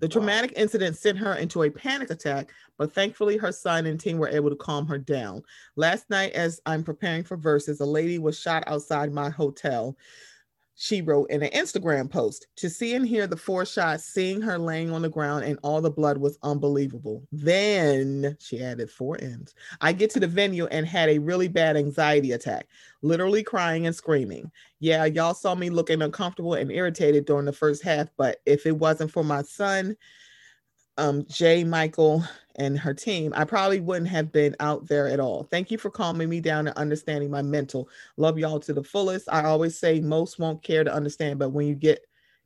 [0.00, 4.18] The traumatic incident sent her into a panic attack, but thankfully her son and team
[4.18, 5.42] were able to calm her down.
[5.76, 9.96] Last night, as I'm preparing for Verzuz, a lady was shot outside my hotel
[10.82, 12.48] she wrote in an Instagram post.
[12.56, 15.80] To see and hear the four shots, seeing her laying on the ground and all
[15.80, 17.22] the blood was unbelievable.
[17.30, 19.54] Then she added four ends.
[19.80, 22.66] I get to the venue and had a really bad anxiety attack,
[23.00, 24.50] literally crying and screaming.
[24.80, 28.76] Yeah, y'all saw me looking uncomfortable and irritated during the first half, but if it
[28.76, 29.96] wasn't for my son,
[30.98, 32.24] um, Jay Michael
[32.56, 35.44] and her team, I probably wouldn't have been out there at all.
[35.44, 37.88] Thank you for calming me down and understanding my mental.
[38.16, 39.28] Love y'all to the fullest.
[39.30, 42.04] I always say most won't care to understand, but when you get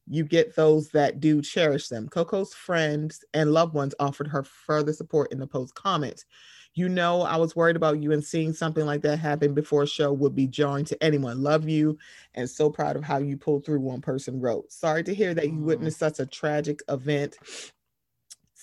[0.09, 2.09] you get those that do cherish them.
[2.09, 6.25] Coko's friends and loved ones offered her further support in the post comments.
[6.75, 9.87] You know, I was worried about you and seeing something like that happen before a
[9.87, 11.43] show would be jarring to anyone.
[11.43, 11.99] Love you
[12.35, 14.71] and so proud of how you pulled through, one person wrote.
[14.71, 17.37] Sorry to hear that you witnessed such a tragic event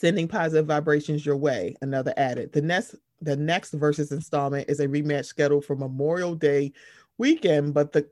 [0.04, 1.78] sending positive vibrations your way.
[1.82, 2.52] Another added.
[2.52, 6.74] The next the next Verzuz installment is a rematch scheduled for Memorial Day
[7.18, 8.06] weekend, but the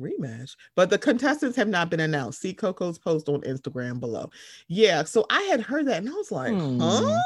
[0.00, 2.40] rematch, but the contestants have not been announced.
[2.40, 4.30] See Coko's post on Instagram below.
[4.68, 6.80] Yeah, so I had heard that and I was like, hmm.
[6.80, 7.20] huh?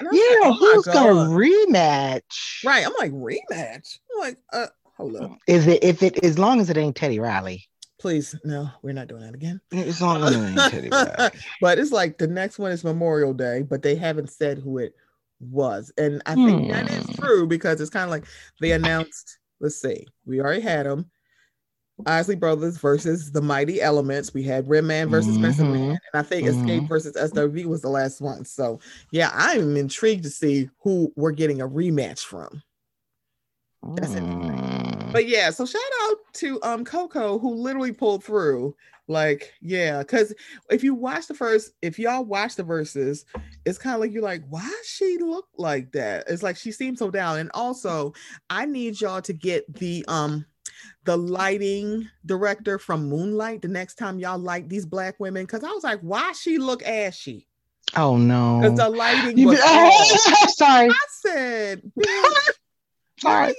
[0.00, 2.64] yeah, like, oh who's gonna rematch?
[2.64, 2.86] Right.
[2.86, 3.98] I'm like, rematch.
[4.14, 5.36] I'm like, uh, hold up.
[5.46, 7.68] Is it if it as long as it ain't Teddy Riley?
[8.02, 9.60] Please, no, we're not doing that again.
[9.70, 10.22] It's on
[11.60, 14.96] But it's like the next one is Memorial Day, but they haven't said who it
[15.38, 15.92] was.
[15.96, 16.70] And I think hmm.
[16.72, 17.12] that is hmm.
[17.12, 18.24] true because it's kind of like
[18.60, 21.08] they announced, let's see, we already had them.
[22.04, 24.34] Isley Brothers versus the Mighty Elements.
[24.34, 26.66] We had Redman versus mm Man, and I think mm-hmm.
[26.66, 28.44] Xscape versus SWV was the last one.
[28.44, 28.80] So
[29.12, 32.64] yeah, I'm intrigued to see who we're getting a rematch from.
[33.82, 35.06] That's mm.
[35.06, 35.12] it.
[35.12, 38.74] But yeah, so shout out to um Coko who literally pulled through.
[39.08, 40.32] Like, yeah, because
[40.70, 43.24] if you watch the first, if y'all watch the Verzuz,
[43.66, 46.24] it's kind of like you're like, why she look like that?
[46.28, 47.38] It's like she seems so down.
[47.38, 48.14] And also,
[48.48, 50.46] I need y'all to get the um
[51.04, 55.46] the lighting director from Moonlight the next time y'all like these black women.
[55.46, 57.48] Cause I was like, why she look ashy?
[57.96, 58.60] Oh no.
[58.62, 59.58] Because the lighting was
[60.54, 60.88] sorry.
[60.88, 61.82] I said,
[63.22, 63.54] Sorry.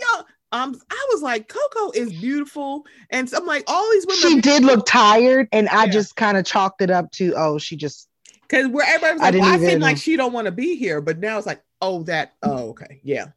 [0.52, 4.22] Um, I was like, Coko is beautiful, and so I'm like, all these women.
[4.22, 7.76] She did look tired, and I just kind of chalked it up to, oh, she
[7.76, 8.08] just.
[8.42, 10.76] Because where everybody was like, I, well, I seem like she don't want to be
[10.76, 13.30] here, but now it's like, oh, that, oh, okay, yeah.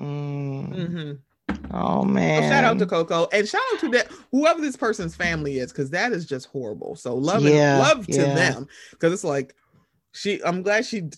[0.00, 0.74] Mm.
[0.74, 1.12] Mm-hmm.
[1.72, 2.42] Oh man!
[2.42, 5.72] So shout out to Coko and shout out to that whoever this person's family is,
[5.72, 6.96] because that is just horrible.
[6.96, 8.34] So love yeah, and love to yeah.
[8.34, 9.54] them, because it's like
[10.12, 10.42] she.
[10.44, 11.10] I'm glad she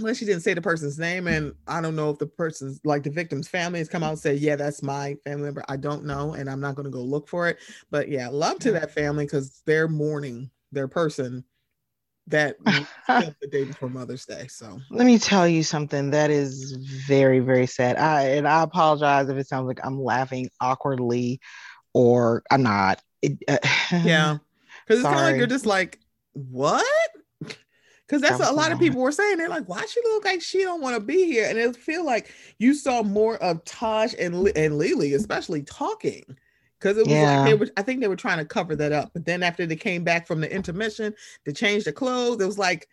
[0.00, 3.02] unless she didn't say the person's name and i don't know if the person's like
[3.02, 6.04] the victim's family has come out and said yeah that's my family member i don't
[6.04, 7.58] know and i'm not going to go look for it
[7.90, 11.44] but yeah love to that family because they're mourning their person
[12.26, 12.56] that
[13.08, 17.66] the day before mother's day so let me tell you something that is very very
[17.66, 21.40] sad i and i apologize if it sounds like i'm laughing awkwardly
[21.92, 23.00] or I'm not.
[23.22, 23.58] It, uh,
[24.04, 24.38] Yeah.
[24.86, 25.98] Because it's kind of like you're just like,
[26.32, 26.86] what?
[28.10, 29.38] Because that's That what a lot of people were saying.
[29.38, 31.48] They're like, why she look like she don't want to be here?
[31.48, 36.24] And it feel like you saw more of Taj and and Lily, especially talking.
[36.80, 37.24] Because it was Yeah.
[37.36, 39.10] like they were, I think they were trying to cover that up.
[39.12, 42.58] But then after they came back from the intermission to change the clothes, it was
[42.58, 42.88] like,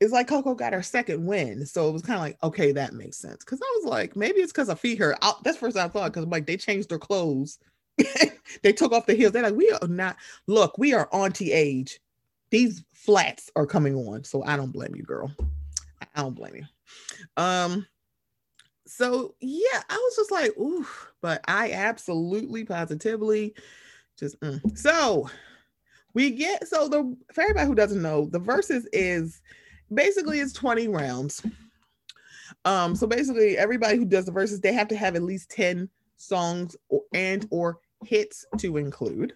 [0.00, 1.66] it's like Coko got her second win.
[1.66, 3.44] So it was kind of like, okay, that makes sense.
[3.44, 5.14] Because I was like, maybe it's because I feed her.
[5.20, 7.58] I, that's first I thought, because like they changed their clothes.
[8.62, 9.32] they took off the heels.
[9.32, 12.00] They're like, we are not, look, we are auntie age.
[12.54, 14.22] These flats are coming on.
[14.22, 15.28] So I don't blame you, girl.
[16.14, 16.64] I don't blame you.
[17.36, 17.84] Um,
[18.86, 20.86] so yeah, I was just like, ooh,
[21.20, 23.56] but I absolutely positively
[24.16, 24.78] just mm.
[24.78, 25.28] so
[26.12, 29.42] we get so the for everybody who doesn't know, the Verzuz is
[29.92, 31.44] basically it's 20 rounds.
[32.64, 35.88] Um, so basically everybody who does the Verzuz, they have to have at least 10
[36.18, 39.32] songs or and or hits to include.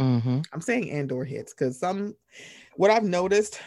[0.00, 0.44] Mhm.
[0.52, 2.14] I'm saying Andor hits because some
[2.76, 3.60] what I've noticed,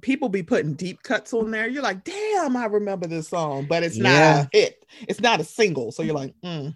[0.00, 1.68] people be putting deep cuts on there.
[1.68, 4.40] You're like, damn, I remember this song, but it's not Yeah.
[4.52, 4.84] a hit.
[5.08, 5.92] It's not a single.
[5.92, 6.74] So you're like, mm.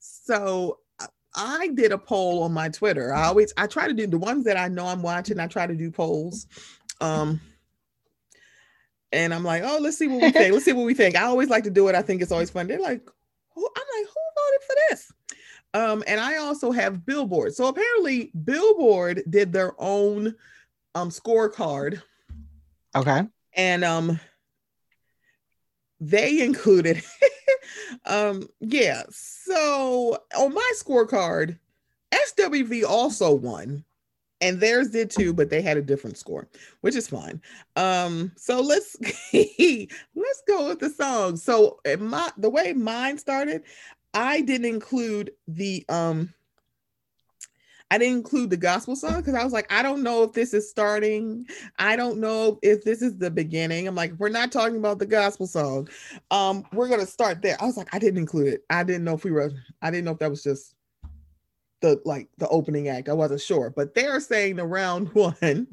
[0.00, 3.12] so I- I did a poll on my Twitter.
[3.12, 5.38] I always I try to do the ones that I know I'm watching.
[5.38, 6.46] I try to do polls.
[7.00, 7.40] Um
[9.12, 10.52] and I'm like, oh, let's see what we think.
[10.52, 11.16] Let's see what we think.
[11.16, 11.94] I always like to do it.
[11.94, 12.66] I think it's always fun.
[12.66, 13.02] They're like,
[13.54, 15.12] who, I'm like, who voted for this?
[15.76, 17.54] Um, and I also have Billboard.
[17.54, 20.34] So apparently, Billboard did their own
[20.94, 22.00] um scorecard,
[22.94, 23.24] Okay.
[23.52, 24.18] and um,
[26.00, 27.02] they included,
[28.06, 29.02] um, yeah.
[29.10, 31.58] So on my scorecard,
[32.10, 33.84] SWV also won,
[34.40, 36.48] and theirs did too, but they had a different score,
[36.80, 37.42] which is fine.
[37.76, 38.96] Um, so let's
[39.34, 41.36] let's go with the song.
[41.36, 43.64] So uh, my the way mine started,
[44.16, 46.32] I didn't include the um
[47.90, 50.52] I didn't include the gospel song because I was like, I don't know if this
[50.54, 51.46] is starting.
[51.78, 53.86] I don't know if this is the beginning.
[53.86, 55.88] I'm like, we're not talking about the gospel song.
[56.30, 57.56] Um, we're gonna start there.
[57.60, 58.64] I was like, I didn't include it.
[58.70, 59.52] I didn't know if we were,
[59.82, 60.75] I didn't know if that was just
[61.80, 63.08] the like the opening act.
[63.08, 65.66] I wasn't sure, but they're saying the round one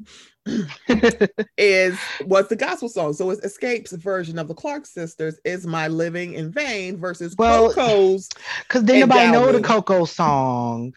[1.58, 3.12] is was the gospel song.
[3.14, 7.72] So it's Xscape's version of the Clark sisters is My Living in Vain versus Well,
[7.72, 8.28] Coko's.
[8.68, 10.92] Because then nobody know the Coko song.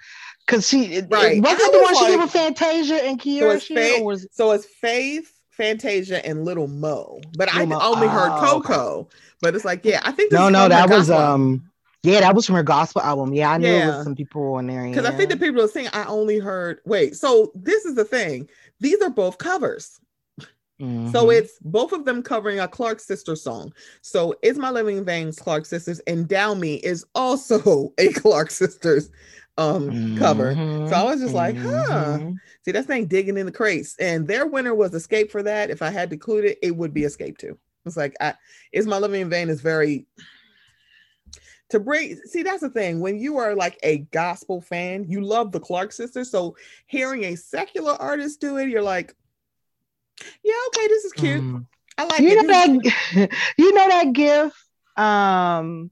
[0.46, 1.42] Because she Right.
[1.42, 4.66] wasn't the one she did with Fantasia and So Kiera it's shit, was so it's
[4.66, 7.20] Faith, Fantasia, and Little Mo.
[7.38, 7.80] But I Mo.
[7.82, 8.74] only heard Oh, okay.
[8.74, 9.10] Coko.
[9.42, 11.72] But it's like, yeah, I think this no, no, that was gospel um,
[12.08, 13.34] yeah, that was from her gospel album.
[13.34, 14.88] Yeah, I knew it was some people on there.
[14.88, 15.36] because I think yeah.
[15.36, 16.80] the people are saying I only heard.
[16.86, 18.50] Wait, so this is the thing.
[18.80, 20.00] These are both covers.
[20.80, 21.38] So Mhm.
[21.38, 23.74] it's both of them covering a Clark sister song.
[24.02, 29.10] So is my living in vain Clark sisters Endow Me is also a Clark sisters
[29.58, 30.54] um cover.
[30.88, 32.20] So I was just like, huh.
[32.20, 32.36] Mhm.
[32.64, 33.96] See, that's thing digging in the crates.
[34.00, 35.72] And their winner was Xscape for that.
[35.72, 37.58] If I had to include it, it would be Xscape too.
[37.86, 38.36] It's like I
[38.72, 40.06] is my living in vain is very
[41.70, 45.52] to bring see that's the thing when you are like a gospel fan you love
[45.52, 49.14] the clark sisters so hearing a secular artist do it you're like
[50.44, 51.66] yeah okay this is cute Mhm.
[51.98, 54.54] i like You it know This is that you know that gif
[54.96, 55.92] um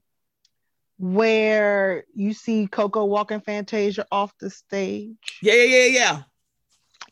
[0.98, 5.38] where you see Coko walking Fantasia off the stage.
[5.42, 6.22] yeah yeah yeah yeah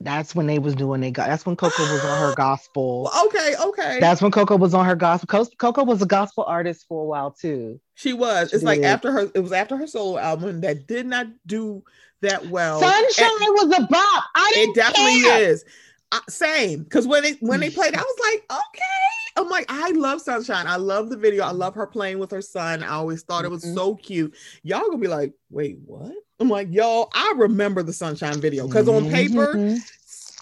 [0.00, 3.10] That's when they was doing they got that's when Coko was on her gospel.
[3.26, 5.46] Okay okay That's when Coko was on her gospel.
[5.58, 7.80] Coko was a gospel artist for a while too.
[7.94, 11.06] she was She it's like after her it was after her solo album that did
[11.06, 11.82] not do
[12.22, 14.24] that well Sunshine And- was a bop.
[14.34, 15.42] I didn't it definitely care.
[15.50, 15.64] is
[16.12, 19.90] Uh, same because when it when they played i was like okay i'm like i
[19.92, 23.22] love sunshine i love the video i love her playing with her son i always
[23.22, 23.74] thought it was Mhm.
[23.74, 28.40] so cute y'all gonna be like wait what i'm like y'all i remember the sunshine
[28.40, 29.80] video because on paper Mhm.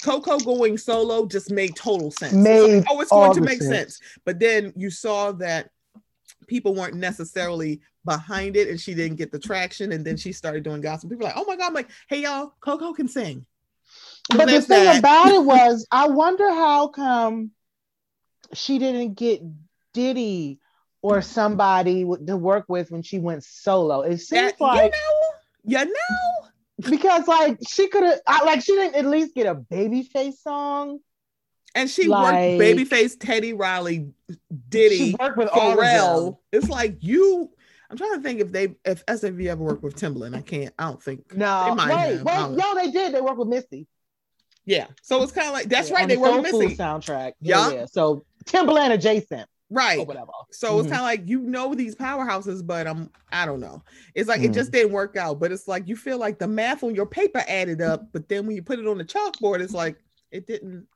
[0.02, 3.98] Coko going solo just made total sense Made like, oh it's going to make sense.
[3.98, 4.00] sense.
[4.24, 5.70] but then you saw that
[6.48, 10.64] people weren't necessarily behind it and she didn't get the traction and then she started
[10.64, 13.46] doing gospel people were like oh my god i'm like hey y'all Coko can sing
[14.28, 14.98] But the thing that.
[14.98, 17.52] about it was, I wonder how come
[18.54, 19.40] she didn't get
[19.92, 20.60] Diddy
[21.02, 21.24] or mm.
[21.24, 24.02] somebody w- to work with when she went solo.
[24.02, 24.94] It seems that, like
[25.64, 29.46] you know, you know, because like she could have, like she didn't at least get
[29.46, 30.98] a babyface song.
[31.74, 34.12] and she Like- worked Babyface, Teddy Riley,
[34.68, 35.84] Diddy, she worked with all of them.
[35.86, 36.38] Pharrell.
[36.52, 37.50] It's like you.
[37.90, 40.34] I'm trying to think if they, if SAV ever worked with Timbaland.
[40.34, 40.72] I can't.
[40.78, 41.34] I don't think.
[41.36, 43.12] No, They might wait, have, wait, no, they did.
[43.14, 43.86] They worked with Missy.
[44.64, 44.86] Yeah.
[45.02, 46.08] So it's kind of like that's Yeah, right.
[46.08, 46.76] They the were Soul Food missing.
[46.78, 47.32] soundtrack.
[47.40, 47.84] Yeah, yeah.
[47.86, 49.48] So Timbaland adjacent.
[49.70, 50.06] right.
[50.06, 50.30] whatever.
[50.50, 50.90] So it's Mhm.
[50.90, 53.82] kind of like you know these powerhouses, but um, I don't know.
[54.14, 54.54] It's like it Mm.
[54.54, 55.40] just didn't work out.
[55.40, 58.46] But it's like you feel like the math on your paper added up, but then
[58.46, 59.96] when you put it on the chalkboard, it's like
[60.30, 60.86] it didn't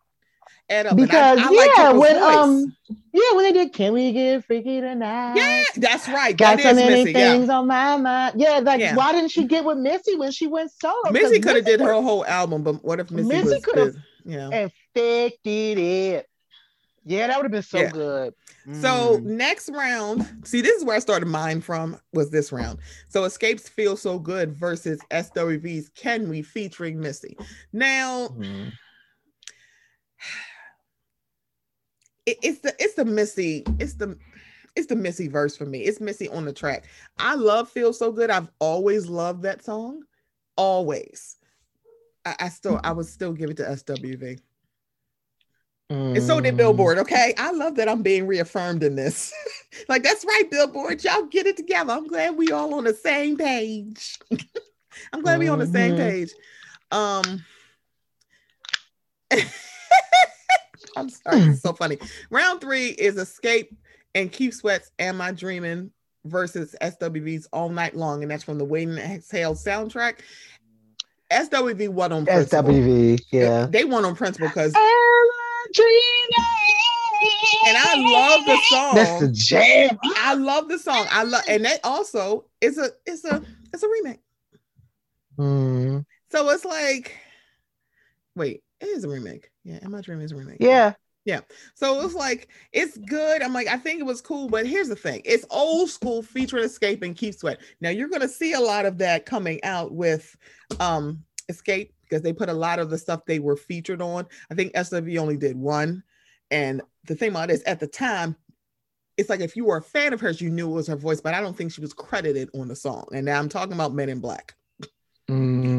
[0.69, 0.93] add up.
[0.93, 2.23] And I- Because I yeah, when voice.
[2.37, 2.77] um
[3.15, 5.37] yeah, when they did Can We Get Freaky Tonight?
[5.37, 6.37] yeah, that's right.
[6.37, 7.13] Got that so many Missy.
[7.13, 7.33] Yeah.
[7.33, 8.35] things on my mind.
[8.39, 8.95] Yeah, like Yeah.
[8.95, 11.13] why didn't she get with Missy when she went solo?
[11.13, 13.99] Missy could have did her whole album, but what if Missy, Missy could've- busy?
[14.27, 14.49] Yeah.
[14.95, 16.27] infected it.
[17.09, 17.91] Yeah, that would have been so Yeah.
[17.91, 18.35] good.
[18.73, 19.25] So Mm.
[19.25, 22.01] next round, see, this is where I started mine from.
[22.13, 22.81] Was this round?
[23.09, 27.39] So Xscape's Feel So Good versus SWV's Can We featuring Missy.
[27.73, 28.73] Now Mhm.
[32.27, 34.19] it, it's the it's the Missy, it's the
[34.75, 35.85] it's the Missy verse for me.
[35.85, 36.87] It's Missy on the track.
[37.19, 38.31] I love Feel So Good.
[38.31, 40.03] I've always loved that song.
[40.57, 41.37] Always.
[42.25, 44.41] I, I still I would still give it to SWV.
[45.89, 46.59] And so did Mm.
[46.59, 46.99] Billboard.
[46.99, 47.33] Okay.
[47.39, 49.33] I love that I'm being reaffirmed in this.
[49.89, 51.05] like, that's right, Billboard.
[51.05, 51.93] Y'all get it together.
[51.93, 54.19] I'm glad we all on the same page.
[55.13, 55.97] I'm glad we on the same Mhm.
[55.99, 56.31] page.
[56.91, 57.45] Um
[60.97, 61.99] I'm sorry, it's so funny.
[62.31, 63.69] Round three is Xscape
[64.15, 65.91] and Keith Sweat's Am I Dreaming
[66.25, 70.21] versus SWV's All Night Long, and that's from the Waiting Exhale soundtrack.
[71.31, 72.73] SWV won on principle.
[72.73, 73.67] SWV, yeah.
[73.67, 75.36] They won on principle because Am I dreaming?
[77.67, 78.95] And I love the song.
[78.95, 79.99] That's the jam.
[80.19, 81.07] I love the song.
[81.11, 83.43] I love, and that also is a it's a
[83.73, 84.21] it's a remake.
[85.39, 87.17] Mm, So it's like,
[88.35, 89.51] wait, it is a remake.
[89.65, 90.59] Yeah, Am I Dreaming is a remake.
[90.61, 90.95] yeah.
[91.25, 91.41] Yeah.
[91.75, 93.43] So it's like it's good.
[93.43, 96.65] I'm like, I think it was cool, but here's the thing: it's old school featuring
[96.65, 97.59] Xscape and Keith Sweat.
[97.81, 100.37] Now you're gonna see a lot of that coming out with
[100.79, 104.27] um Xscape because they put a lot of the stuff they were featured on.
[104.51, 106.03] I think SW only did one,
[106.51, 108.37] and the thing about this at the time.
[109.17, 111.23] It's like if you were a fan of hers, you knew it was her voice,
[111.23, 113.07] but I don't think she was credited on the song.
[113.15, 114.55] And now I'm talking about Men in Black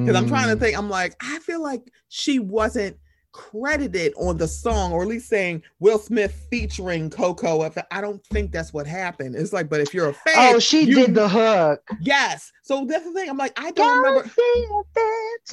[0.03, 0.59] because I'm trying to Mm.
[0.59, 0.75] think.
[0.77, 2.97] I'm like, I feel like she wasn't
[3.37, 7.61] credited on the song, or at least saying Will Smith featuring Coko.
[7.63, 9.35] If I don't think that's what happened.
[9.35, 11.81] It's like, but if you're a fan, Oh, she you- did the hook.
[12.01, 12.51] yes.
[12.63, 13.29] So that's the thing.
[13.29, 14.29] I'm like, I don't remember.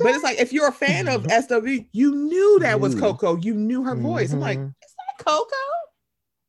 [0.00, 3.00] But it's like if you're a fan of SW, you knew that was Mhm.
[3.00, 3.36] Coko.
[3.36, 4.32] You knew her voice.
[4.32, 4.68] I'm like, Mhm.
[4.82, 5.56] is that Coko?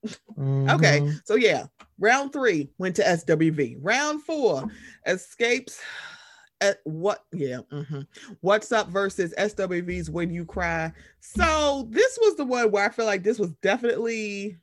[0.76, 1.20] Okay, Mhm.
[1.26, 1.66] so yeah,
[2.00, 3.78] round three went to SWV.
[3.82, 4.66] Round four,
[5.06, 5.80] Xscape's.
[6.62, 7.26] At what?
[7.34, 7.60] Yeah.
[7.72, 8.08] mhm.
[8.42, 10.92] What's up versus SWV's When You Cry.
[11.20, 14.58] So this was the one where I feel like this was definitely.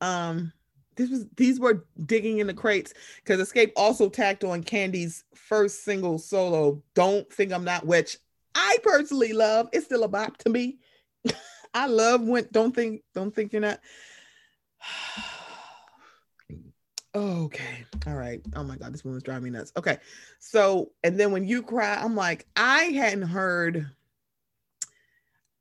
[0.00, 0.52] Um,
[0.96, 5.84] this was these were digging in the crates because Xscape also tacked on Kandi's first
[5.84, 6.82] single solo.
[6.94, 8.18] Don't think I'm not which
[8.54, 9.68] I personally love.
[9.72, 10.78] It's still a bop to me.
[11.74, 13.80] I love when don't think don't think you're not.
[17.16, 17.84] okay.
[18.06, 18.40] All right.
[18.54, 19.72] Oh my god, this was driving me nuts.
[19.76, 19.98] Okay.
[20.38, 23.90] So and then when you cry, I'm like, I hadn't heard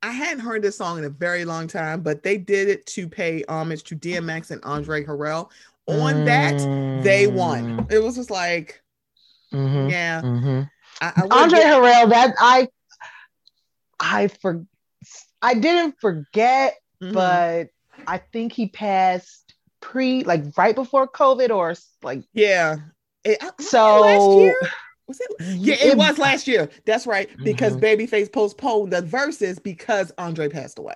[0.03, 3.07] I hadn't heard this song in a very long time, but they did it to
[3.09, 5.49] pay homage to DMX and Andre Harrell.
[5.87, 6.57] On that,
[7.03, 7.77] they won.
[7.77, 7.91] Mm.
[7.91, 8.81] It was just like,
[9.53, 9.89] Mhm.
[9.91, 10.21] yeah.
[10.21, 10.69] Mhm.
[11.01, 12.67] I, I Andre get- Harrell, that I
[13.99, 14.65] I for
[15.41, 17.13] I didn't forget, Mhm.
[17.13, 17.69] but
[18.07, 19.44] I think he passed
[19.85, 22.77] pre like right before COVID or like yeah.
[23.23, 24.55] It, I- was it So- last year?
[25.07, 25.31] Was it?
[25.57, 26.67] Yeah, it, It- was last year.
[26.85, 27.29] That's right.
[27.43, 27.81] Because Mhm.
[27.81, 30.95] Babyface postponed the Verzuz because Andre passed away.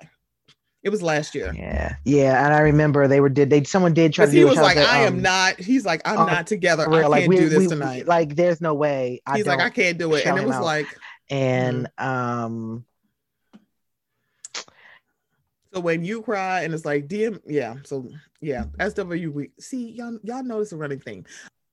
[0.82, 1.54] It was last year.
[1.56, 4.56] yeah, yeah, and I remember they were did they someone did try to he was
[4.58, 5.60] like, I am um, not.
[5.60, 6.90] He's like, I'm uh, not together.
[6.90, 8.08] I can't like we, do this we- tonight.
[8.08, 10.26] like there's no way I He's like, I can't do it.
[10.26, 10.88] And it was like,
[11.30, 12.08] and Mm-hmm.
[12.08, 12.86] um
[15.74, 17.76] so when you cry and it's like DM, yeah.
[17.84, 18.08] So
[18.42, 21.26] yeah, SW see y'all y'all notice a running theme.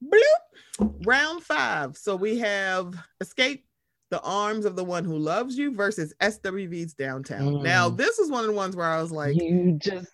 [0.05, 0.93] Bloop.
[1.07, 1.97] Round five.
[1.97, 3.63] So we have Xscape,
[4.11, 7.63] the arms of the one who loves you versus SWV's downtown.
[7.63, 7.97] Now, Mm.
[7.97, 10.11] this is one of the ones where I was like, you just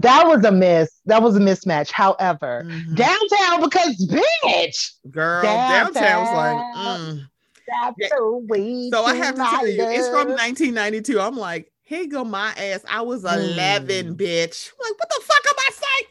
[0.00, 1.00] that was a miss.
[1.06, 1.90] That was a mismatch.
[1.90, 4.06] However, mhm, downtown because
[4.44, 4.92] bitch.
[5.10, 5.94] girl, downtown.
[5.94, 7.26] downtown's like, mm.
[7.68, 8.08] That's Yeah.
[8.16, 11.18] the way So I have to tell you, it's from 1992.
[11.18, 12.84] I'm like, here go my ass.
[12.88, 14.16] I was 11, Mm.
[14.16, 14.72] bitch.
[14.72, 16.10] I'm like, what the fuck am I saying?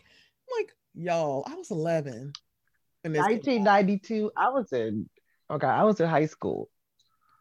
[0.49, 2.31] I'm like, y'all, I was 11.
[3.03, 3.45] And this came out.
[3.45, 4.31] 1992.
[4.35, 5.09] I was in
[5.51, 5.67] okay.
[5.67, 6.69] I was in high school.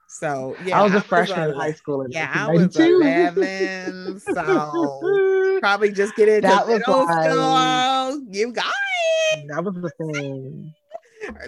[0.09, 1.61] So yeah, I was a freshman in 11.
[1.61, 2.03] high school.
[2.03, 4.20] In Yeah, I was 11.
[4.20, 8.26] So probably just get into That was middle school.
[8.30, 8.72] You got
[9.49, 10.74] that was the thing.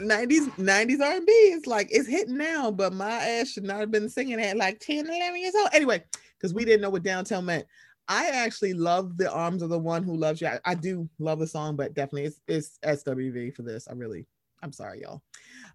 [0.01, 1.33] 90s, 90s R&B.
[1.33, 4.81] It's like it's hitting now, but my ass should not have been singing at like
[4.81, 5.69] 10, 11 years old.
[5.75, 6.03] Anyway,
[6.39, 7.67] because we didn't know what downtown meant.
[8.09, 10.47] I actually love the arms of the one who loves you.
[10.47, 13.89] I, I do love the song, but definitely it's, it's SWV for this.
[13.89, 14.27] I really,
[14.63, 15.23] I'm sorry, y'all.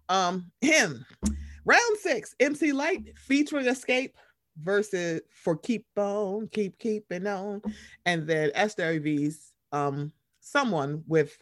[0.08, 1.04] Um, him,
[1.64, 4.12] round six, MC Lyte featuring Xscape
[4.62, 7.60] versus for Keep On, Keep Keeping On,
[8.06, 11.36] and then SWV's um someone with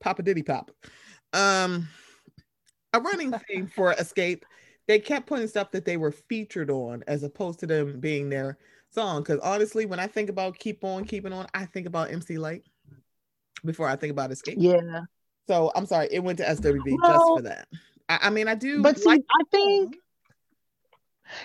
[0.00, 0.70] Papa Diddy Pop.
[1.32, 1.88] Um,
[2.92, 4.42] a running theme for Xscape.
[4.86, 8.58] They kept putting stuff that they were featured on as opposed to them being their
[8.90, 9.22] song.
[9.22, 12.64] Because honestly, when I think about Keep On Keeping On, I think about MC Lyte
[13.64, 14.56] before I think about Xscape.
[14.58, 15.02] Yeah.
[15.48, 17.68] So I'm sorry, it went to SWV well, just for that.
[18.08, 18.82] I, I, mean, I do.
[18.82, 19.96] But see, like- I think.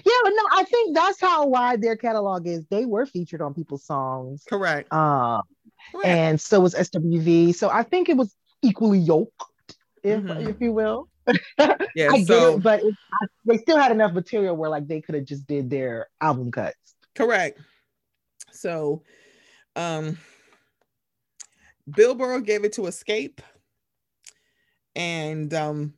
[0.04, 2.66] Yeah, but no, I think that's how wide their catalog is.
[2.72, 4.44] They were featured on people's songs.
[4.50, 4.92] Correct.
[4.92, 5.44] Um,
[5.92, 6.08] Correct.
[6.08, 7.54] and so was SWV.
[7.54, 9.32] So I think it was equally yoked,
[10.02, 10.50] if mm-hmm.
[10.50, 11.08] if you will.
[11.96, 14.88] Yeah, I so, get it, but it, I, they still had enough material where like
[14.88, 16.96] they could have just did their album cuts.
[17.16, 17.60] Correct.
[18.52, 19.04] So,
[19.76, 20.18] um,
[21.94, 23.40] Bill Billboard gave it to Xscape,
[24.96, 25.94] and um,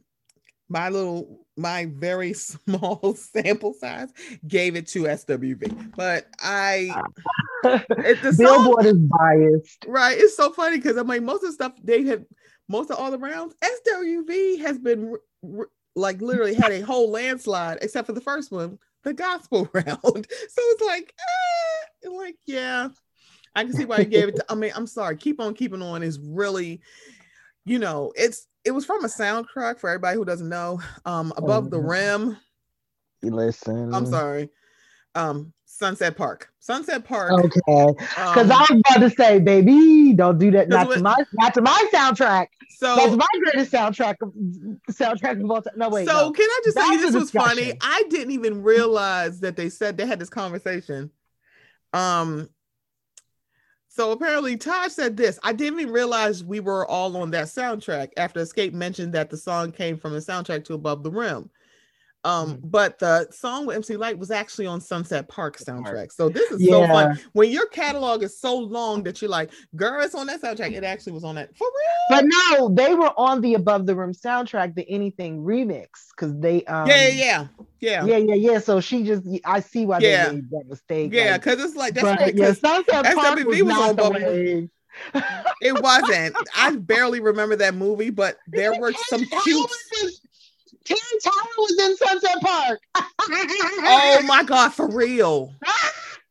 [0.69, 4.09] my little, my very small sample size
[4.47, 5.95] gave it to SWV.
[5.95, 7.01] But I,
[7.63, 10.17] it, the Billboard song, is biased, right?
[10.17, 12.25] It's so funny because I'm like most of the stuff they have,
[12.67, 15.15] most of all the rounds, SWV has been
[15.95, 19.87] like literally had a whole landslide except for the first one the gospel round.
[19.89, 22.89] So it's like, eh, like, yeah,
[23.55, 24.45] I can see why you gave it to.
[24.49, 26.81] I mean, I'm sorry, keep on keeping on is really,
[27.65, 30.81] you know, it's it was from a soundtrack for everybody who doesn't know.
[31.05, 32.37] Um, above the rim.
[33.21, 33.93] Listen.
[33.93, 34.49] I'm sorry.
[35.15, 36.49] Um, Sunset Park.
[36.59, 37.31] Sunset Park.
[37.33, 37.93] Okay.
[37.97, 40.69] Because um, I was about to say, baby, don't do that.
[40.69, 42.47] Not to my not to my soundtrack.
[42.69, 44.15] So that's my greatest soundtrack
[44.91, 45.73] soundtrack of all time.
[45.75, 46.07] No, wait.
[46.07, 46.31] So no.
[46.31, 47.73] can I just say this was funny?
[47.81, 51.11] I didn't even realize that they said they had this conversation.
[51.93, 52.49] Um
[53.97, 55.39] so apparently Taj said this.
[55.41, 59.37] I didn't even realize we were all on that soundtrack after Xscape mentioned that the
[59.37, 61.49] song came from the soundtrack to Above the Rim.
[62.27, 62.67] Um, mm-hmm.
[62.67, 66.11] but the song with MC Lyte was actually on Sunset Park soundtrack.
[66.11, 66.71] So this is yeah.
[66.71, 67.19] so fun.
[67.31, 70.73] When your catalog is so long that you're like, girl, it's on that soundtrack.
[70.73, 72.21] It actually was on that for real.
[72.21, 76.65] But no, they were on the Above the Rim soundtrack, the Anything remix, because they
[76.65, 77.47] um yeah, yeah,
[77.79, 78.59] yeah, yeah, yeah, yeah.
[78.59, 80.27] So she just I see why yeah.
[80.27, 81.13] they made that mistake.
[81.13, 82.35] Yeah, because like, it's like that's right.
[82.35, 84.69] Yeah, Sunset Park was, was on Above the
[85.61, 86.35] it wasn't.
[86.55, 89.71] I barely remember that movie, but there were some cute.
[90.87, 92.79] Terrence Howard was in Sunset Park.
[92.95, 95.53] oh my god, for real.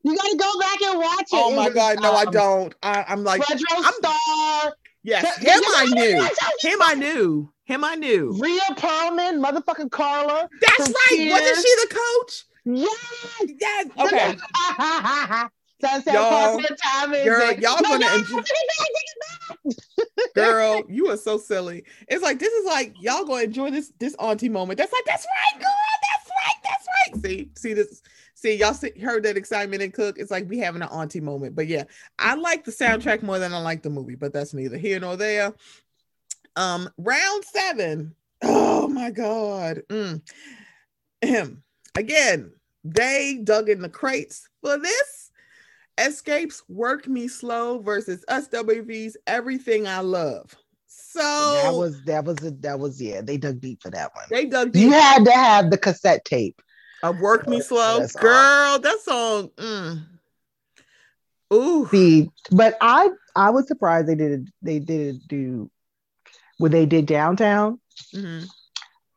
[0.02, 1.28] You gotta go back and watch it.
[1.32, 2.74] Oh my god, no, um, I don't.
[2.80, 4.76] I, am like Fredro I'm, Starr.
[5.02, 6.70] Yes, him I knew.
[6.70, 7.52] Him I knew.
[7.64, 8.32] Him I knew.
[8.38, 10.48] Rhea Perlman, motherfucking Carla.
[10.60, 11.06] That's right.
[11.08, 11.32] Tears.
[11.32, 12.44] Wasn't she the coach?
[12.66, 13.52] Yes.
[13.60, 13.86] Yes.
[13.98, 15.48] Okay.
[15.80, 18.42] Sunset y'all, time is girl, y'all no, gonna no, enjoy.
[20.34, 21.84] girl, you are so silly.
[22.08, 24.78] It's like this is like y'all gonna enjoy this this auntie moment.
[24.78, 25.72] That's like that's right, girl.
[26.02, 26.62] That's right.
[26.64, 27.24] That's right.
[27.24, 28.02] See, see this.
[28.34, 30.18] See, y'all see, heard that excitement in Cook.
[30.18, 31.54] It's like we having an auntie moment.
[31.54, 31.84] But yeah,
[32.18, 34.14] I like the soundtrack more than I like the movie.
[34.14, 35.52] But that's neither here nor there.
[36.56, 38.14] Um, round seven.
[38.42, 39.82] Oh my god.
[39.90, 40.22] Mm.
[41.96, 42.52] Again,
[42.84, 45.25] they dug in the crates for this
[45.98, 50.54] Xscape's Work Me Slow versus SWV's Everything I Love.
[50.86, 51.20] So
[51.62, 54.26] that was that was a, that was yeah, they dug deep for that one.
[54.30, 54.82] They dug deep.
[54.82, 56.60] You had to have the cassette tape.
[57.02, 58.00] Of Work Me Slow.
[58.00, 59.50] That's Girl, that song.
[59.56, 60.06] Mm.
[61.52, 61.86] Ooh.
[61.90, 65.70] See, but I I was surprised they did they didn't do
[66.58, 67.80] when they did downtown.
[68.14, 68.44] Mm-hmm.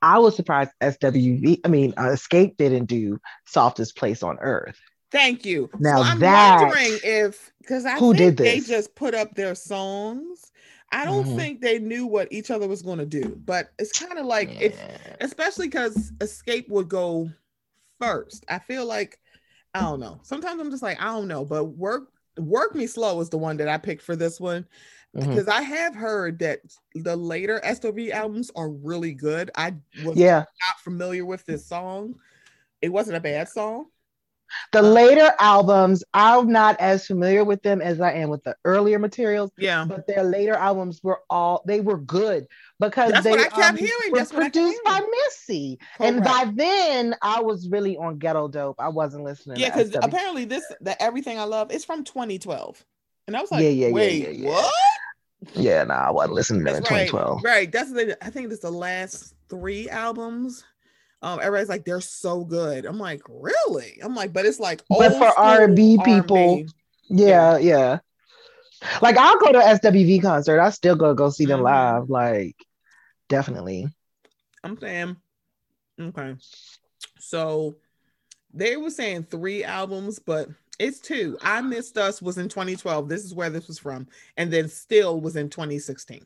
[0.01, 4.79] I was surprised SWV, I mean, uh, Xscape didn't do Softest Place on Earth.
[5.11, 5.69] Thank you.
[5.79, 8.67] Now so I'm that, wondering if because I who think did this?
[8.67, 10.51] they just put up their songs.
[10.91, 11.37] I don't mm-hmm.
[11.37, 14.49] think they knew what each other was going to do, but it's kind of like
[14.49, 14.67] yeah.
[14.67, 14.89] if,
[15.19, 17.29] especially because Xscape would go
[17.99, 18.43] first.
[18.49, 19.19] I feel like
[19.73, 20.19] I don't know.
[20.23, 23.57] Sometimes I'm just like I don't know, but work work me slow is the one
[23.57, 24.65] that I picked for this one
[25.15, 25.29] mm-hmm.
[25.29, 26.59] because I have heard that
[26.95, 29.51] the later SWV albums are really good.
[29.55, 30.39] I was yeah.
[30.39, 32.15] not familiar with this song.
[32.81, 33.87] It wasn't a bad song.
[34.71, 38.99] The later albums, I'm not as familiar with them as I am with the earlier
[38.99, 39.51] materials.
[39.57, 39.85] Yeah.
[39.85, 42.47] But their later albums were all they were good
[42.79, 44.11] because That's they what I kept um, hearing.
[44.11, 45.79] were That's produced by Missy.
[45.97, 46.13] Correct.
[46.13, 48.77] And by then I was really on ghetto dope.
[48.79, 49.59] I wasn't listening.
[49.59, 52.83] Yeah, because apparently this the everything I love is from 2012.
[53.27, 54.73] And I was like, yeah, yeah, wait, yeah, yeah, what?
[55.53, 57.43] Yeah, no, nah, I wasn't listening to that in 2012.
[57.43, 57.71] Right.
[57.71, 60.63] That's the I think it's the last three albums
[61.21, 62.85] um, everybody's like, they're so good.
[62.85, 63.99] I'm like, really?
[64.01, 66.63] I'm like, but it's like, but for R&B people,
[67.09, 67.99] Yeah, yeah.
[69.01, 70.59] Like I'll go to SWV concert.
[70.61, 71.63] I still go go see them Mhm.
[71.63, 72.09] live.
[72.09, 72.55] Like
[73.27, 73.87] definitely.
[74.63, 75.17] I'm saying,
[75.99, 76.35] okay.
[77.19, 77.75] So
[78.53, 80.49] they were saying three albums, but
[80.79, 81.37] it's two.
[81.41, 83.09] I Missed Us was in 2012.
[83.09, 84.07] This is where this was from.
[84.37, 86.25] And then Still was in 2016.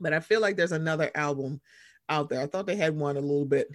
[0.00, 1.60] But I feel like there's another album
[2.08, 2.40] out there.
[2.40, 3.68] I thought they had one a little bit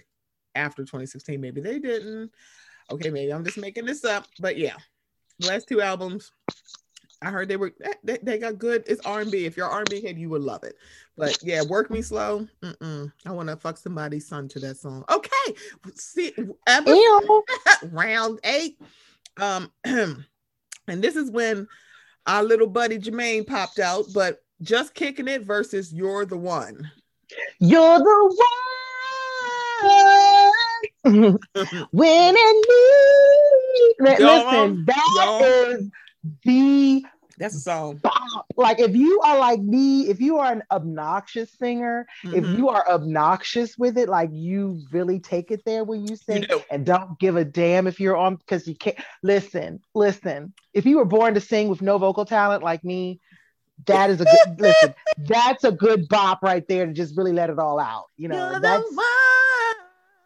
[0.54, 1.40] after 2016.
[1.40, 2.30] Maybe they didn't.
[2.90, 4.26] Okay, maybe I'm just making this up.
[4.40, 4.76] But yeah,
[5.38, 6.32] the last two albums.
[7.20, 7.72] I heard they were
[8.04, 8.84] they, they got good.
[8.86, 9.44] It's R and B.
[9.44, 10.76] If you're R and B head, you would love it.
[11.16, 12.46] But yeah, work me slow.
[12.62, 13.12] Mm-mm.
[13.26, 15.04] I want to fuck somebody's son to that song.
[15.10, 15.54] Okay,
[15.96, 16.32] see,
[17.90, 18.80] round eight.
[19.36, 20.24] Um, and
[20.86, 21.66] this is when
[22.26, 26.88] our little buddy Jermaine popped out, but just kicking it versus you're the one.
[27.58, 28.67] You're the one
[31.92, 33.94] when in need.
[34.00, 35.42] Li- Y'all, Listen, that y'all.
[35.42, 35.90] is
[36.44, 37.04] the
[37.38, 37.96] That's a song.
[38.02, 38.46] bop.
[38.56, 42.56] Like if you are like me, if you are an obnoxious singer, if Mhm.
[42.56, 46.42] you are obnoxious with it, like you really take it there when you You sing
[46.42, 46.62] do.
[46.70, 50.52] and don't give a damn if you're on because you can't listen, listen.
[50.74, 53.20] If you were born to sing with no vocal talent like me,
[53.86, 57.50] that is a good listen, that's a good bop right there to just really let
[57.50, 58.06] it all out.
[58.16, 58.90] You know, You're that's.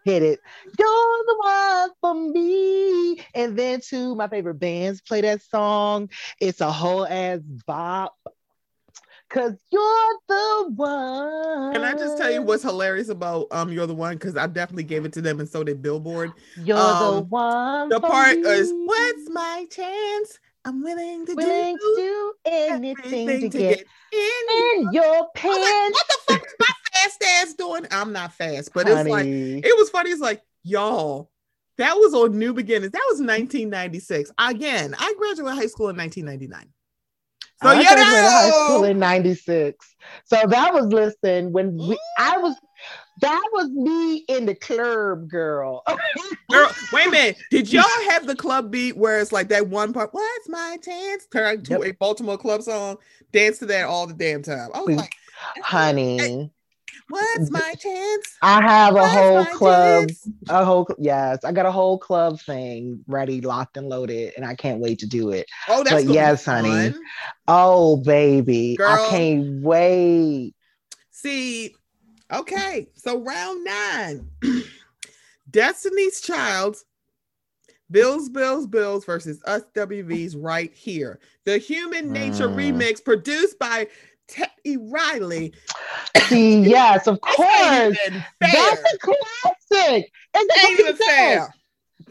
[0.05, 0.41] Hit it.
[0.79, 3.21] You're the one for me.
[3.35, 6.11] And then two, my favorite bands play that song.
[6.41, 8.17] It's a whole ass bop.
[9.31, 11.73] Cause you're the one.
[11.73, 14.13] Can I just tell you what's hilarious about um you're the one?
[14.15, 16.33] Because I definitely gave it to them and so did Billboard.
[16.59, 17.89] You're the um, one.
[17.89, 20.39] The part is what's my chance?
[20.67, 24.19] I'm willing to willing do to do anything everything to get in.
[24.19, 25.93] in your was like, pants.
[25.95, 26.72] what the fuck is my
[27.03, 27.87] fast ass doing?
[27.91, 30.11] I'm not fast, but it's like it was funny.
[30.11, 31.31] It's like, y'all,
[31.79, 32.93] that was on New Beginnings.
[32.93, 34.33] That was 1996.
[34.39, 36.73] Again, I graduated high school in 1999.
[37.63, 39.97] So I graduated high school in '96.
[40.25, 42.57] So that was listen when we, I was.
[43.21, 45.85] That was me in the club, girl.
[46.51, 47.37] girl, wait a minute.
[47.51, 50.13] Did y'all have the club beat where it's like that one part?
[50.13, 51.27] What's my chance?
[51.31, 51.85] Turn to Yep.
[51.85, 52.97] a Baltimore club song.
[53.33, 54.71] Dance to that all the damn time.
[54.75, 55.15] I was like,
[55.63, 56.51] Honey,
[57.09, 58.37] what's my chance?
[58.43, 60.29] I have a What's whole club, chance?
[60.49, 64.55] a whole yes, I got a whole club thing ready, locked and loaded, and I
[64.55, 65.47] can't wait to do it.
[65.69, 66.91] Oh, that's But yes, honey.
[66.91, 67.03] fun.
[67.49, 68.89] Oh, baby, Girl.
[68.89, 70.55] I can't wait.
[71.11, 71.75] See,
[72.33, 74.29] okay, so round nine,
[75.51, 76.79] Destiny's Child,
[77.91, 81.21] Bills, Bills, Bills versus Us WV's right here.
[81.45, 82.57] The Human Nature Mm.
[82.57, 83.87] remix produced by
[84.29, 85.53] Teddy Riley.
[86.29, 87.99] See, yes, of course,
[88.41, 90.11] that's a classic.
[90.35, 91.55] It's Ain't even fair.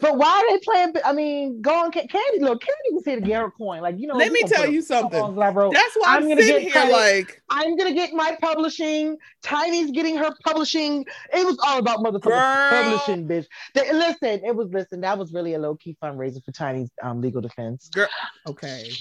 [0.01, 0.93] But why are they playing?
[1.05, 2.39] I mean, go on, Kandi.
[2.39, 3.81] Look, Kandi was here to her coin.
[3.81, 4.15] Like you know.
[4.15, 5.19] Let me tell you something.
[5.19, 5.73] songs that I wrote.
[5.73, 6.91] That's why I'm I'm, gonna sitting get here credit.
[6.91, 9.17] like, I'm gonna get my publishing.
[9.43, 11.05] Tiny's getting her publishing.
[11.33, 13.45] It was all about motherfucking publishing, bitch.
[13.75, 15.01] They, listen, it was listen.
[15.01, 17.89] That was really a low key fundraiser for Tiny's um, legal defense.
[17.89, 18.07] girl,
[18.47, 18.91] okay,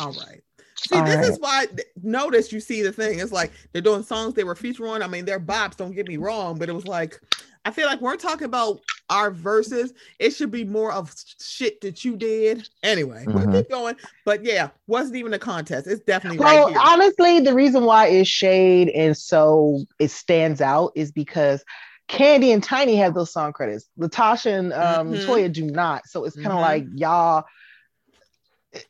[0.00, 0.42] all right.
[0.86, 1.66] See, All this is why.
[2.02, 3.18] Notice you see the thing.
[3.18, 5.02] It's like they're doing songs they were featuring on.
[5.02, 5.76] I mean, they're bops.
[5.76, 7.20] Don't get me wrong, but it was like
[7.64, 8.80] I feel like we're talking about
[9.10, 9.92] our Verzuz.
[10.20, 12.68] It should be more of shit that you did.
[12.84, 13.52] Anyway, we'll Mhm.
[13.52, 13.96] keep going.
[14.24, 15.88] But yeah, wasn't even a contest.
[15.88, 16.80] It's definitely Well, right here.
[16.84, 21.64] honestly, the reason why it's shade and so it stands out is because
[22.08, 23.88] Kandi and Tiny have those song credits.
[23.98, 25.26] LaTocha and um, Mhm.
[25.26, 26.06] Toya do not.
[26.06, 26.60] So it's kind of Mhm.
[26.60, 27.44] like y'all.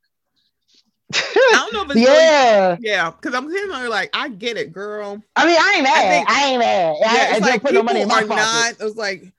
[1.14, 2.76] I don't know if it's really yeah.
[2.80, 5.22] yeah, because I'm sitting there like I get it, girl.
[5.36, 5.94] I mean, I ain't mad.
[5.94, 6.94] I, think- ain't mad.
[6.94, 8.36] I, Yeah, I it's like put no money in my are pocket.
[8.36, 8.70] not.
[8.80, 9.32] It was like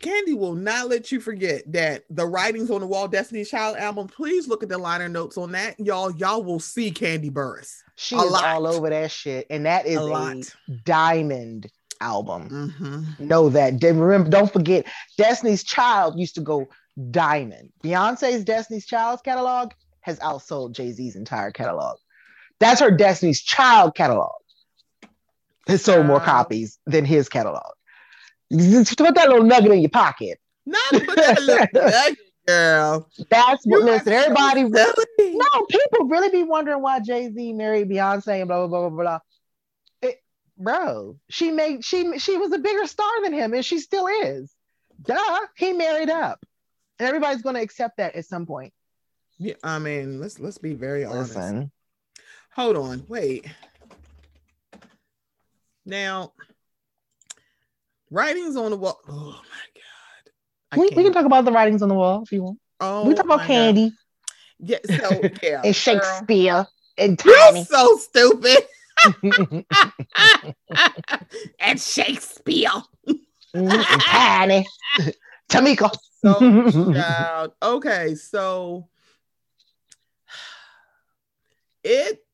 [0.00, 4.06] Kandi will not let you forget that the writings on the wall, Destiny's Child album.
[4.06, 6.14] Please look at the liner notes on that, y'all.
[6.16, 8.44] Y'all will see Kandi Burruss She is lot.
[8.44, 10.36] all over that shit, and that is a a, lot.
[10.84, 11.68] diamond
[12.00, 12.72] album.
[12.78, 13.18] Mhm.
[13.26, 13.82] Know that.
[13.82, 16.68] Remember, don't forget, Destiny's Child used to go
[17.10, 17.72] diamond.
[17.82, 19.72] Beyonce's Destiny's Child's catalog
[20.08, 21.98] has outsold Jay Z's entire catalog.
[22.60, 24.32] That's her Destiny's Child catalog.
[25.66, 27.72] Has sold more copies than his catalog.
[28.50, 30.40] Just Put that little nugget in your pocket.
[30.64, 33.08] Not but that little nugget, girl.
[33.30, 33.80] That's what.
[33.80, 34.62] You listen, everybody.
[34.64, 39.02] No, people really be wondering why Jay Z married Beyonce and blah blah blah blah
[39.02, 39.18] blah.
[40.00, 40.22] It,
[40.56, 44.50] bro, she made she she was a bigger star than him, and she still is.
[45.02, 46.42] Duh, he married up,
[46.98, 48.72] and everybody's going to accept that at some point.
[49.38, 51.36] Yeah, I mean, let's let's be very honest.
[52.54, 53.46] Hold on, wait.
[55.86, 56.32] Now,
[58.10, 58.98] writings on the wall.
[59.08, 60.80] Oh my god.
[60.80, 62.58] We, we can talk about the writings on the wall if you want.
[62.80, 63.48] Oh, we talk about God.
[63.48, 63.92] Kandi.
[64.58, 65.62] Yeah, so yeah.
[65.64, 66.66] and She'kspere
[66.98, 68.58] and You're so stupid.
[71.60, 72.82] and She'kspere.
[73.06, 73.56] Mm-hmm.
[73.56, 74.66] and Tiny.
[75.48, 75.94] Tamika.
[76.20, 77.52] So child.
[77.62, 78.88] Okay, so
[81.84, 82.24] it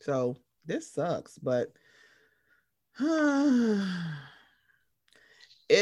[0.00, 1.72] so this sucks, but
[3.00, 3.86] it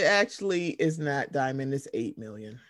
[0.04, 2.60] actually is not diamond, it's eight million.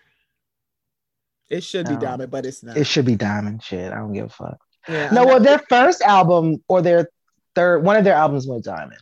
[1.50, 2.78] It should be diamond, but it's not.
[2.78, 3.92] It should be diamond shit.
[3.92, 4.58] I don't give a fuck.
[4.88, 7.10] yeah, No, well, their first album or their
[7.54, 9.00] third, one of their albums went diamond.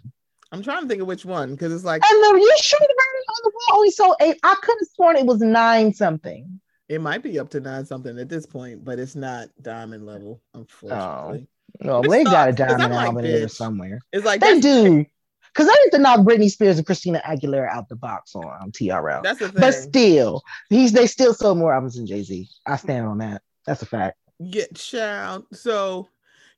[0.51, 2.89] I'm trying to think of which one because it's like And the you the version
[3.28, 4.41] on the wall only sold eight.
[4.43, 6.61] I could have sworn it was nine something.
[6.91, 10.43] It might be up to nine something at this point, but it's not diamond level,
[10.55, 11.47] unfortunately.
[11.80, 11.86] Oh.
[11.86, 14.01] No, Which they got a 'cause diamond like, album in there somewhere.
[14.12, 15.07] It's like They do.
[15.55, 19.22] Because I to knock Britney Spears and Christina Aguilera out the box on um, TRL.
[19.22, 19.61] that's the thing.
[19.61, 22.49] But still, he's they still sold more albums than Jay Z.
[22.66, 23.43] I stand on that.
[23.66, 24.18] That's a fact.
[24.41, 25.47] Yeah, child.
[25.53, 26.09] So,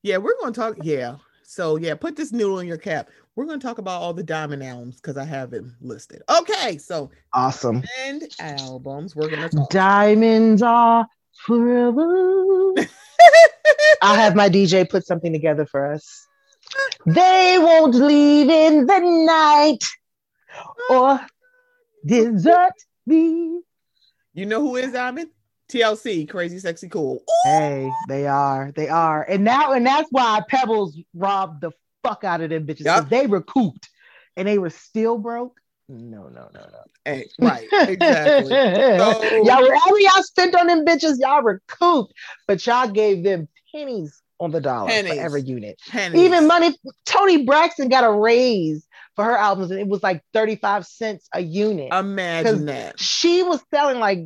[0.03, 0.77] yeah, we're going to talk.
[0.83, 1.17] Yeah.
[1.43, 3.11] So, yeah, put this noodle in your cap.
[3.35, 6.23] We're going to talk about all the diamond albums because I have it listed.
[6.41, 6.77] Okay.
[6.79, 7.83] So, Awesome.
[8.05, 9.17] and albums.
[9.17, 9.71] We're going to talk.
[9.71, 11.07] Diamonds are
[11.47, 12.75] forever.
[14.03, 16.27] I'll have my DJ put something together for us.
[17.07, 19.85] They won't leave in the night
[20.91, 21.21] or
[22.07, 22.73] desert
[23.07, 23.61] me.
[24.35, 25.31] you know who is diamond?
[25.71, 27.15] TLC, Crazy Sexy Cool.
[27.17, 28.73] Ooh, Hey, they are.
[28.77, 29.23] They are.
[29.23, 31.71] And now, and that's why Pebbles robbed the
[32.03, 32.85] fuck out of them bitches.
[32.85, 33.09] Yup.
[33.09, 33.89] They recouped
[34.37, 35.59] and they were still broke.
[35.89, 36.79] No, no, no, no.
[37.05, 37.69] hey, right.
[37.73, 38.51] Exactly.
[38.99, 42.15] So- y'all, whatever y'all spent on them bitches, y'all recouped,
[42.47, 45.15] but y'all gave them pennies on the dollar Pennies.
[45.15, 45.79] for every unit.
[45.89, 46.21] Pennies.
[46.21, 46.75] Even money,
[47.05, 48.87] Toni Braxton got a raise
[49.17, 51.93] for her albums, and it was like 35 cents a unit.
[51.93, 52.99] Imagine that.
[52.99, 54.19] she was selling like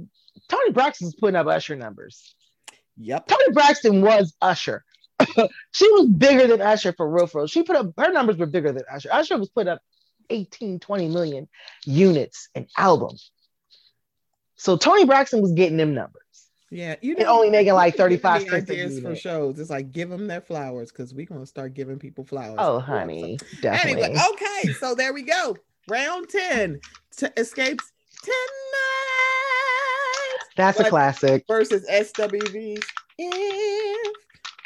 [0.48, 2.34] Toni Braxton's putting up Usher numbers.
[2.98, 3.26] Yep.
[3.26, 4.84] Toni Braxton was Usher.
[5.72, 7.46] she was bigger than Usher for real, for real.
[7.46, 9.08] She put up her numbers were bigger than Usher.
[9.12, 9.80] Usher was put up
[10.30, 11.48] 18, 20 million
[11.84, 13.16] units an album.
[14.56, 16.22] So Toni Braxton was getting them numbers.
[16.70, 16.96] Yeah.
[17.00, 19.58] You And only making like you 35 me cents ideas for shows.
[19.58, 22.56] It's like give them their flowers because we're going to start giving people flowers.
[22.58, 24.02] Oh, honey, definitely.
[24.02, 25.56] Anyway, okay, so there we go.
[25.88, 26.80] Round 10
[27.18, 28.36] to Xscape's tonight
[30.56, 31.44] That's a classic.
[31.46, 32.84] versus SWV's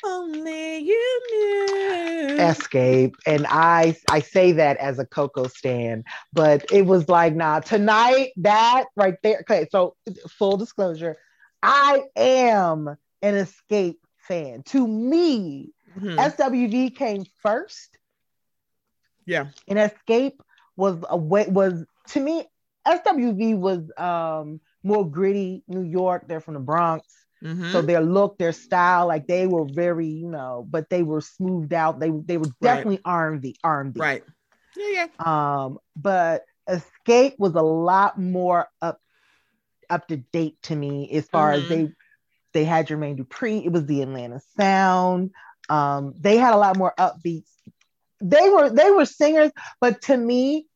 [0.05, 2.37] Only You Knew.
[2.39, 3.15] Xscape.
[3.27, 8.33] And I I say that as a Coko stan, but it was like, nah, tonight,
[8.37, 9.41] that right there.
[9.41, 9.97] Okay, so
[10.29, 11.17] full disclosure,
[11.63, 12.89] I am
[13.23, 14.63] an Xscape fan.
[14.65, 16.17] To me, Mhm.
[16.17, 17.99] SWV came first,
[19.27, 19.49] Yeah.
[19.69, 20.39] and Xscape
[20.77, 22.47] was a way was to me,
[22.87, 27.20] SWV was um more gritty, New York, they're from the Bronx.
[27.43, 27.73] Mhm.
[27.73, 31.73] So their look, their style, like they were very, you know, but they were smoothed
[31.73, 31.99] out.
[31.99, 34.01] They they were definitely R&B, R&B.
[34.01, 34.23] right.
[34.77, 35.65] Yeah, yeah.
[35.65, 39.01] Um, but Xscape was a lot more up
[39.89, 41.69] up to date to me as far as Mhm.
[41.69, 41.89] they
[42.53, 43.65] they had Jermaine Dupri.
[43.65, 45.31] It was the Atlanta sound.
[45.69, 47.49] Um, they had a lot more upbeats.
[48.21, 50.67] They were they were singers, but to me,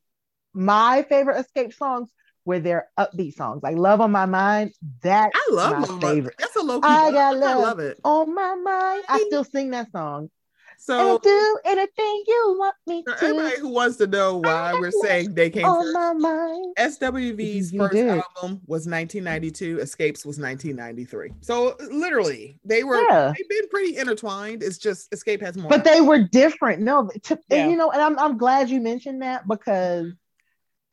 [0.55, 2.09] my favorite Xscape songs
[2.45, 3.63] were their upbeat songs.
[3.63, 4.73] Like Love on My Mind.
[5.03, 6.37] That's I love my favorite.
[6.39, 6.89] That's a low key.
[6.89, 7.59] I I, got I love.
[7.63, 7.99] love it.
[8.05, 10.31] On my mind, I still sing that song.
[10.77, 13.25] So I'll do anything you want me for to.
[13.25, 16.75] everybody who wants to know why we're saying they came On first, my mind.
[16.77, 18.09] SWV's You first did.
[18.09, 19.77] album was 1992.
[19.79, 21.31] Xscape's was 1993.
[21.41, 23.33] So literally, they were Yeah.
[23.37, 24.63] they've been pretty intertwined.
[24.65, 25.71] It's just Xscape has more.
[25.71, 26.83] But they were different.
[26.83, 27.57] No, to, Yeah.
[27.59, 30.13] and you know, and I'm I'm glad you mentioned that because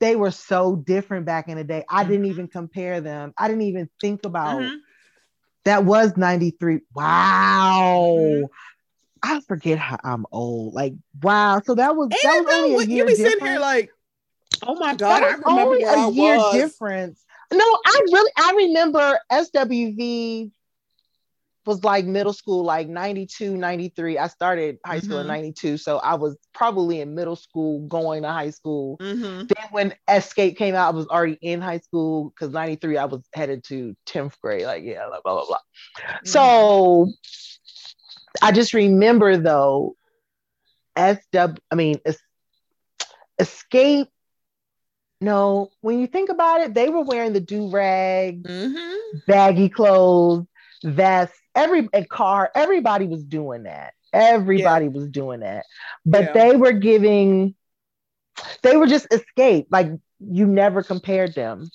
[0.01, 1.85] they were so different back in the day.
[1.89, 2.31] I didn't Mhm.
[2.31, 3.33] even compare them.
[3.37, 4.79] I didn't even think about Mhm.
[5.63, 6.79] that was 93.
[6.93, 8.15] Wow.
[8.17, 8.49] Mhm.
[9.23, 10.73] I forget how I'm old.
[10.73, 11.61] Like, wow.
[11.63, 13.51] So that was Ain't that was only a year you be sitting difference.
[13.51, 13.91] here like,
[14.67, 16.51] oh my god, I that was remember only a I year was.
[16.51, 17.23] difference.
[17.53, 20.51] No, I really I remember SWV
[21.65, 24.17] was like middle school, like 92, 93.
[24.17, 25.29] I started high school in Mhm.
[25.29, 25.77] 92.
[25.77, 28.97] So I was probably in middle school going to high school.
[28.99, 29.47] Mhm.
[29.47, 33.21] Then when Xscape came out, I was already in high school because 93, I was
[33.33, 34.65] headed to 10th grade.
[34.65, 36.17] Like, yeah, blah, blah, blah, blah.
[36.25, 37.11] So
[38.41, 39.95] I just remember though,
[40.95, 42.17] SW, I mean, Es-
[43.39, 44.07] Xscape.
[45.23, 49.25] No, when you think about it, they were wearing the do rag, Mhm.
[49.27, 50.47] baggy clothes,
[50.83, 52.51] vests, every and car.
[52.55, 53.93] Everybody was doing that.
[54.13, 55.65] Everybody was doing that.
[56.05, 56.33] But Yeah.
[56.33, 57.55] they were giving,
[58.61, 59.67] they were just Xscape.
[59.69, 61.69] Like you never compared them.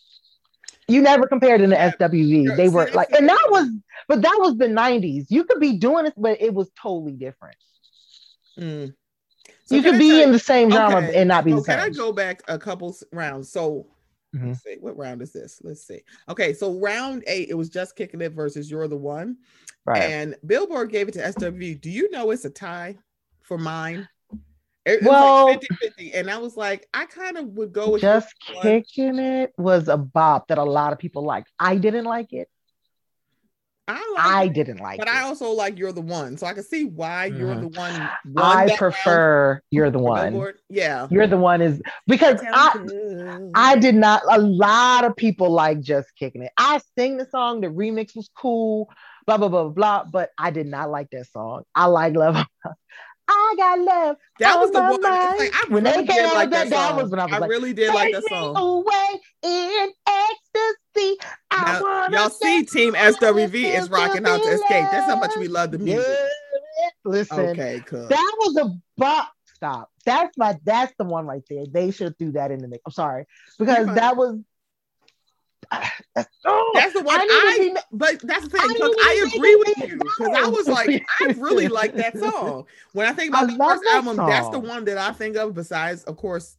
[0.88, 1.92] You never compared in the yeah.
[1.92, 2.56] SWV.
[2.56, 3.68] They were like, and that was,
[4.06, 5.26] but that was the 90s.
[5.30, 7.56] You could be doing it, but it was totally different.
[8.58, 8.94] Mm.
[9.68, 11.20] you could be in the same genre okay.
[11.20, 11.78] and not be so the same.
[11.78, 13.50] Can I go back a couple rounds?
[13.52, 13.86] So
[14.36, 14.48] Mhm.
[14.48, 15.60] let's see, what round is this?
[15.62, 16.02] Let's see.
[16.28, 19.36] Okay, so round eight, it was just kicking it versus you're the one.
[19.84, 20.02] Right.
[20.02, 21.74] And Billboard gave it to SWV.
[21.80, 22.96] Do you know it's a tie
[23.42, 24.08] for mine?
[24.84, 26.14] It, Well- was like 50 50.
[26.14, 28.62] And I was like, I kind of would go with Just You're One.
[28.62, 31.50] kicking it was a bop that a lot of people liked.
[31.58, 32.48] I didn't like it.
[33.88, 35.14] I like I it, didn't like but it.
[35.14, 36.36] I also like you're the one.
[36.36, 37.60] So I can see why you're Mhm.
[37.72, 37.92] the one.
[38.34, 40.30] won I that prefer you're the one.
[40.32, 40.58] Billboard.
[40.68, 41.06] Yeah.
[41.10, 42.84] You're the one is because I
[43.54, 44.22] I did not.
[44.28, 46.52] A lot of people like just kicking it.
[46.58, 47.60] I sing the song.
[47.60, 48.90] The remix was cool.
[49.26, 50.04] Blah blah blah blah.
[50.10, 51.62] But I did not like that song.
[51.74, 52.44] I like love.
[53.28, 54.16] I got love.
[54.38, 55.00] that was the my one.
[55.02, 55.72] It's like, I mind.
[55.74, 56.96] When they really came did out like with that, that, that song.
[57.02, 58.56] was when I was like, really did like that song.
[58.56, 60.76] away in ecstasy.
[61.50, 64.90] I Now, wanna y'all see Team SWV is rocking out to Xscape.
[64.90, 66.16] That's how much we love the music.
[67.04, 68.06] Listen, Okay, cool.
[68.08, 69.32] that was a bop.
[69.54, 69.90] Stop.
[70.04, 70.56] That's my.
[70.64, 71.64] That's the one right there.
[71.66, 72.82] They should do that in the mix.
[72.84, 73.26] I'm sorry
[73.58, 74.38] because that was.
[76.14, 77.26] That's, oh, That's the one I
[77.76, 78.60] I, but that's the thing.
[78.60, 79.98] I I, agree with you.
[79.98, 82.66] Because I was like, I really like that song.
[82.92, 85.36] When I think I about the love first album, that's the one that I think
[85.36, 86.56] of, besides, of course,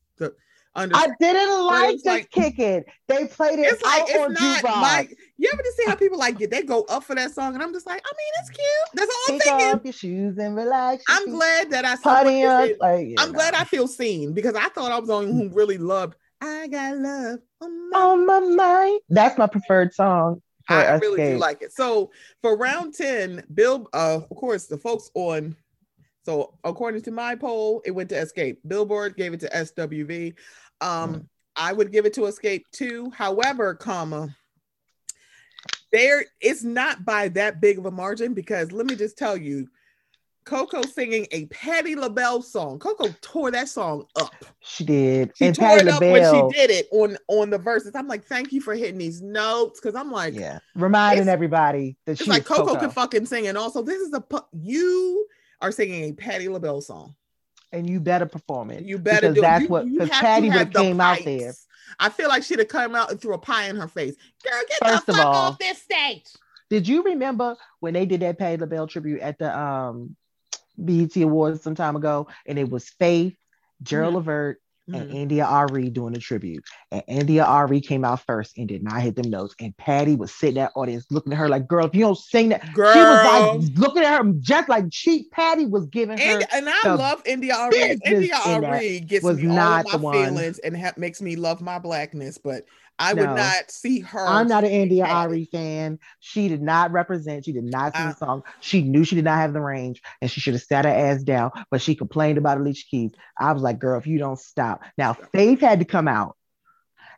[0.77, 2.85] the under I didn't like this like- kick it.
[3.07, 5.95] They played it it's like out it's on not like you ever just see how
[5.95, 8.33] people like get they go up for that song, and I'm just like, I mean,
[8.39, 8.67] it's cute.
[8.93, 9.75] That's all I'm Take thinking.
[9.75, 11.03] off your shoes and relax.
[11.07, 12.71] I'm glad that I Party on.
[12.79, 13.53] Like, I'm glad.
[13.53, 16.15] I feel seen because I thought I was the only one who really loved.
[16.41, 19.01] I got love on my on my mind.
[19.09, 20.41] That's my preferred song.
[20.69, 21.71] I really do like it.
[21.71, 22.11] So
[22.41, 25.55] for round 10, Bill, uh, of course, the folks on,
[26.25, 28.57] so according to my poll, it went to Xscape.
[28.67, 30.33] Billboard gave it to SWV.
[30.81, 31.27] Um, Mm.
[31.59, 33.09] I would give it to Xscape too.
[33.15, 34.29] However, comma,
[35.91, 39.67] there it's not by that big of a margin because let me just tell you,
[40.45, 42.77] Coko singing a Patti LaBelle song.
[42.79, 44.33] Coko tore that song up.
[44.61, 45.31] She did.
[45.35, 46.11] She and tore Patti it up LaBelle.
[46.43, 47.91] when she did it on on the Verzuz.
[47.95, 50.59] I'm like, thank you for hitting these notes because I'm like, Yeah.
[50.75, 52.79] Reminding everybody that it's she like Coko, Coko.
[52.81, 54.23] can fucking sing, and also this is a
[54.53, 55.27] you
[55.59, 57.15] are singing a Patti LaBelle song.
[57.71, 58.83] And you better perform it.
[58.85, 61.19] You better because do that's You- what because have Patti have would the came out
[61.25, 61.53] there.
[61.99, 64.15] I feel like she'd have come out and threw a pie in her face.
[64.43, 66.25] Girl, get First the of fuck all- off this stage.
[66.69, 70.15] Did you remember when they did that Patti LaBelle tribute at the um
[70.77, 72.27] BET Awards some time ago?
[72.45, 73.37] And it was Faith,
[73.81, 74.17] Gerald Mhm.
[74.17, 74.61] Levert,
[74.93, 75.13] and Mhm.
[75.13, 76.63] India Arie doing a tribute.
[76.91, 79.55] And India Arie came out first and did not hit them notes.
[79.59, 82.17] And Patti was sitting in that audience looking at her like, girl, if you don't
[82.17, 86.17] sing that, Girl, she was like looking at her just like she Patti was giving
[86.17, 87.99] her and, and I love India Arie.
[88.05, 90.27] India in Ari gets was me all my one.
[90.27, 92.65] feelings and ha- makes me love my blackness, but
[92.99, 94.25] I would not see her.
[94.25, 95.05] I'm not an India.
[95.05, 95.99] Ari fan.
[96.19, 97.45] She did not represent.
[97.45, 98.43] She did not sing Uh, the song.
[98.59, 101.21] She knew she did not have the range, and she should have sat her ass
[101.23, 101.51] down.
[101.69, 103.11] But she complained about Alicia Keys.
[103.39, 106.35] I was like, "Girl, if you don't stop." Now Faith had to come out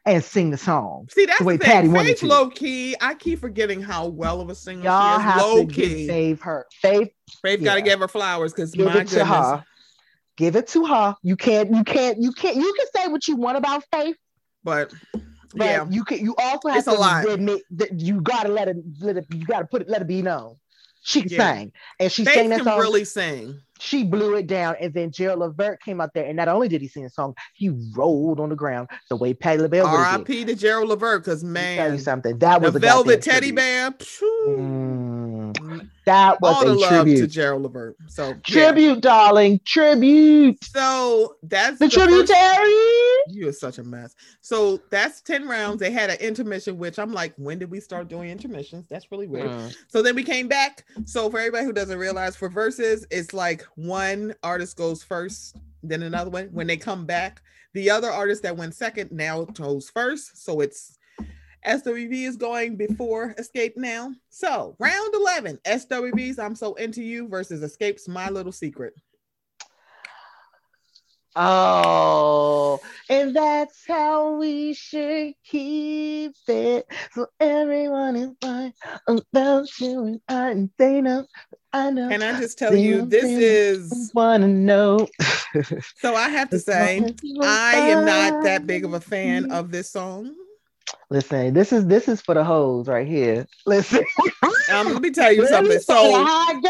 [0.06, 1.08] and sing the song.
[1.12, 1.66] See, that's the the, way thing.
[1.70, 2.28] Patty wanted Faith to.
[2.28, 2.96] low key.
[3.00, 5.24] I keep forgetting how well of a singer Y'all she is.
[5.24, 6.08] have Low to key.
[6.08, 7.10] Save her Faith.
[7.42, 9.28] Faith got to give her flowers because my it to goodness.
[9.28, 9.66] her.
[10.36, 11.16] Give it to her.
[11.22, 11.74] You can't.
[11.74, 12.22] You can't.
[12.22, 12.56] You can't.
[12.56, 14.16] You can say what you want about Faith,
[14.64, 14.94] But,
[15.56, 16.20] but yeah, you can.
[16.20, 18.78] You also have It's to admit that you gotta let it.
[19.02, 19.26] Let it.
[19.34, 19.90] You gotta put it.
[19.90, 20.58] Let it be known.
[21.02, 21.54] She can Yeah.
[21.56, 22.78] sing, and she Faith sang that song.
[22.78, 23.62] really sing.
[23.80, 24.76] she blew it down.
[24.82, 27.34] And then Gerald Levert came out there, and not only did he sing a song,
[27.54, 30.34] he rolled on the ground the way Patti LaBelle would have did.
[30.36, 30.46] R.I.P.
[30.46, 32.38] to Gerald Levert because man, Tell you something.
[32.40, 33.52] That the was a Velvet Teddy.
[33.52, 33.92] Bear.
[33.92, 37.28] Mm, that was All the a love to tribute.
[37.32, 37.96] Gerald Levert.
[38.08, 38.34] So yeah.
[38.44, 39.60] Tribute, darling.
[39.66, 40.64] Tribute.
[40.64, 42.74] So that's The, first- tributary.
[43.28, 44.16] You are such a mess.
[44.42, 45.80] So that's 10 rounds.
[45.80, 48.88] They had an intermission, which I'm like, when did we start doing intermissions?
[48.90, 49.50] That's really weird.
[49.50, 49.76] Mm.
[49.88, 50.86] So then we came back.
[51.06, 56.04] So for everybody who doesn't realize, for Verzuz, it's like one artist goes first, then
[56.04, 56.48] another one.
[56.52, 57.42] When they come back,
[57.74, 60.44] the other artist that went second now goes first.
[60.44, 60.98] So it's
[61.66, 64.12] SWV is going before Xscape now.
[64.30, 68.94] So round 11, SWV's I'm So Into You versus Xscape's My Little Secret.
[71.36, 76.88] Oh, and that's how we should keep it.
[77.14, 78.74] So everyone is fine
[79.08, 81.26] about you, and I and they know.
[81.72, 82.10] I know.
[82.10, 85.08] Can I just tell you, this is want to know.
[85.98, 87.06] so I have to say,
[87.44, 90.34] I am not that big of a fan of this song.
[91.10, 93.48] Listen, this is this is for the hoes right here.
[93.66, 94.04] Listen,
[94.72, 95.80] Um, let me tell you something.
[95.80, 96.62] So I'm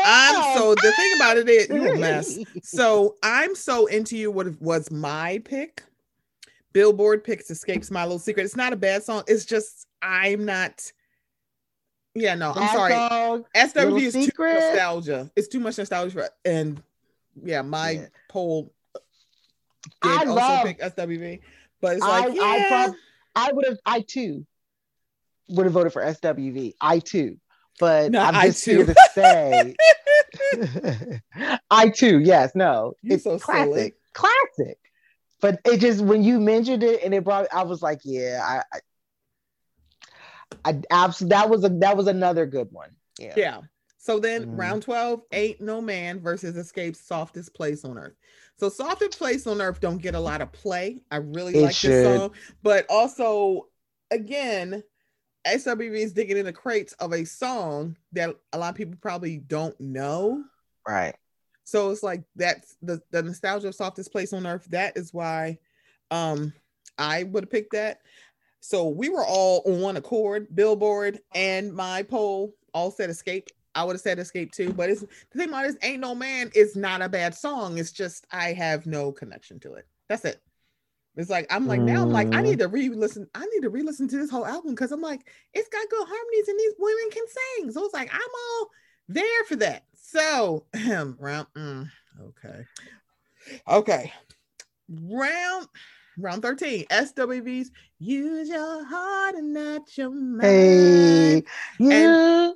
[0.57, 2.39] so the thing about it is you a mess.
[2.63, 5.83] So I'm so into you what was my pick
[6.71, 8.43] Billboard picks Xscape's My Little Secret.
[8.43, 9.23] It's not a bad song.
[9.27, 10.91] It's just I'm not.
[12.15, 12.93] Yeah, no, I'm sorry.
[12.93, 14.53] song, SWV is too Secret?
[14.53, 15.29] nostalgia.
[15.35, 16.81] It's too much nostalgia for and
[17.43, 18.05] yeah, my Yeah.
[18.29, 18.71] poll
[20.01, 21.39] did I also love- pick SWV,
[21.81, 22.95] but it's I, like yeah, I, prob-
[23.35, 24.45] I would have, I too
[25.49, 26.73] would have voted for SWV.
[26.79, 27.37] I too.
[27.79, 28.71] But No, I'm I just too.
[28.71, 29.75] here to say,
[31.71, 34.77] I too, yes, no, You're it's so classic, classic.
[35.41, 38.79] But it just when you mentioned it and it brought, I was like, yeah, I,
[40.65, 42.89] I, I absolutely that was a that was another good one.
[43.17, 43.61] Yeah, yeah.
[43.97, 44.57] So then Mhm.
[44.57, 48.15] round 12, Ain't No Man versus Xscape's Softest Place on Earth.
[48.59, 51.01] So Softest Place on Earth don't get a lot of play.
[51.09, 51.91] I really It like should.
[51.91, 52.31] this song,
[52.61, 53.67] but also
[54.11, 54.83] again,
[55.47, 59.37] SWV is digging in the crates of a song that a lot of people probably
[59.37, 60.43] don't know.
[60.87, 61.15] right.
[61.63, 64.65] So it's like that's the the nostalgia of softest place on earth.
[64.71, 65.59] That is why
[66.11, 66.51] um
[66.97, 68.01] I would have picked that.
[68.59, 70.47] So we were all on one accord.
[70.53, 73.47] Billboard and my poll all said Xscape.
[73.79, 75.07] I would have said Xscape too, but it's the
[75.37, 77.77] thing about this ain't no man is not a bad song.
[77.77, 79.87] It's just I have no connection to it.
[80.09, 80.41] That's it.
[81.15, 82.43] It's like I'm like now I'm like I Mm.
[82.43, 83.27] need to re-listen.
[83.35, 85.21] I need to re-listen to this whole album because I'm like
[85.53, 87.23] it's got good harmonies and these women can
[87.57, 87.71] sing.
[87.71, 88.69] So it's like I'm all
[89.07, 89.85] there for that.
[89.95, 90.65] So
[91.19, 91.89] round mm,
[92.21, 92.65] okay.
[93.67, 94.13] Okay.
[94.89, 95.67] Round
[96.17, 96.85] round 13.
[96.87, 100.41] SWV's use your heart and not your mind.
[100.41, 101.43] Hey,
[101.79, 102.55] you.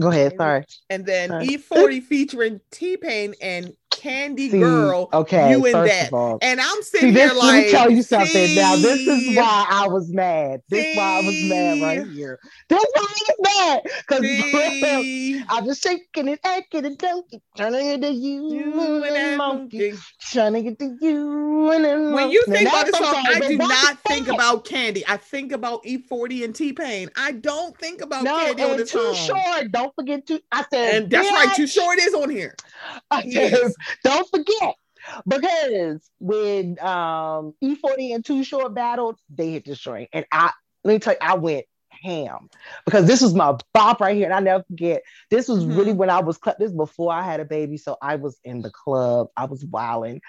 [0.00, 0.34] Go ahead.
[0.36, 0.64] Sorry.
[0.90, 1.46] And then Sorry.
[1.46, 5.08] E40 featuring T-Pain and Kandi See, Girl.
[5.12, 5.50] Okay.
[5.52, 6.12] you and that.
[6.12, 8.54] all, And I'm sitting See, this, here let like me tell you something.
[8.54, 10.62] Now, this is why I was mad.
[10.68, 12.38] This is why I was mad right here.
[12.68, 13.82] This why I was mad.
[14.08, 19.16] Because see, I was shaking and acting and dunking, to get to you, you and
[19.16, 19.98] that monkey, monkey.
[20.20, 23.56] trying to get to you and then When you think about that's song, I do
[23.56, 25.02] not think about Kandi.
[25.08, 27.10] I think about E40 and T-Pain.
[27.16, 29.36] I don't think about no, Kandi on and this too song.
[29.36, 29.72] short.
[29.72, 30.40] Don't forget to.
[30.52, 31.66] I said, And that's right, Too.
[31.66, 32.54] Short is on here.
[33.10, 33.50] I Yes.
[33.52, 33.72] said,
[34.04, 34.74] don't forget.
[35.26, 40.08] Because when um E40 and Too Short battled, they hit the string.
[40.12, 40.50] And I
[40.84, 41.66] let me tell you, I went
[42.02, 42.48] ham
[42.84, 44.26] because this was my bop right here.
[44.26, 45.02] And I never forget.
[45.30, 45.76] This was Mhm.
[45.76, 47.76] really when I was this before I had a baby.
[47.76, 49.28] So I was in the club.
[49.36, 50.20] I was wilding,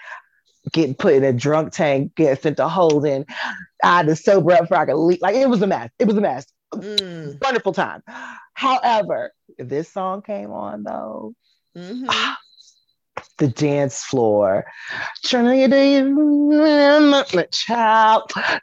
[0.72, 3.26] getting put in a drunk tank, getting sent to holding.
[3.82, 5.20] I had to sober up for I could leave.
[5.20, 5.90] Like it was a mess.
[5.98, 6.46] It was a mess.
[6.74, 8.02] Mm, Wonderful time.
[8.54, 11.34] However, this song came on though,
[11.76, 12.06] mhm.
[13.38, 14.64] the dance floor.
[15.22, 15.52] Child.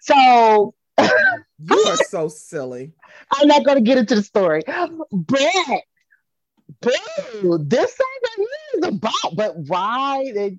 [0.02, 0.74] So
[1.60, 2.94] You are so silly.
[3.34, 4.90] I'm not going to get into the story, but
[6.82, 9.36] boo, this song is about.
[9.36, 10.58] But why?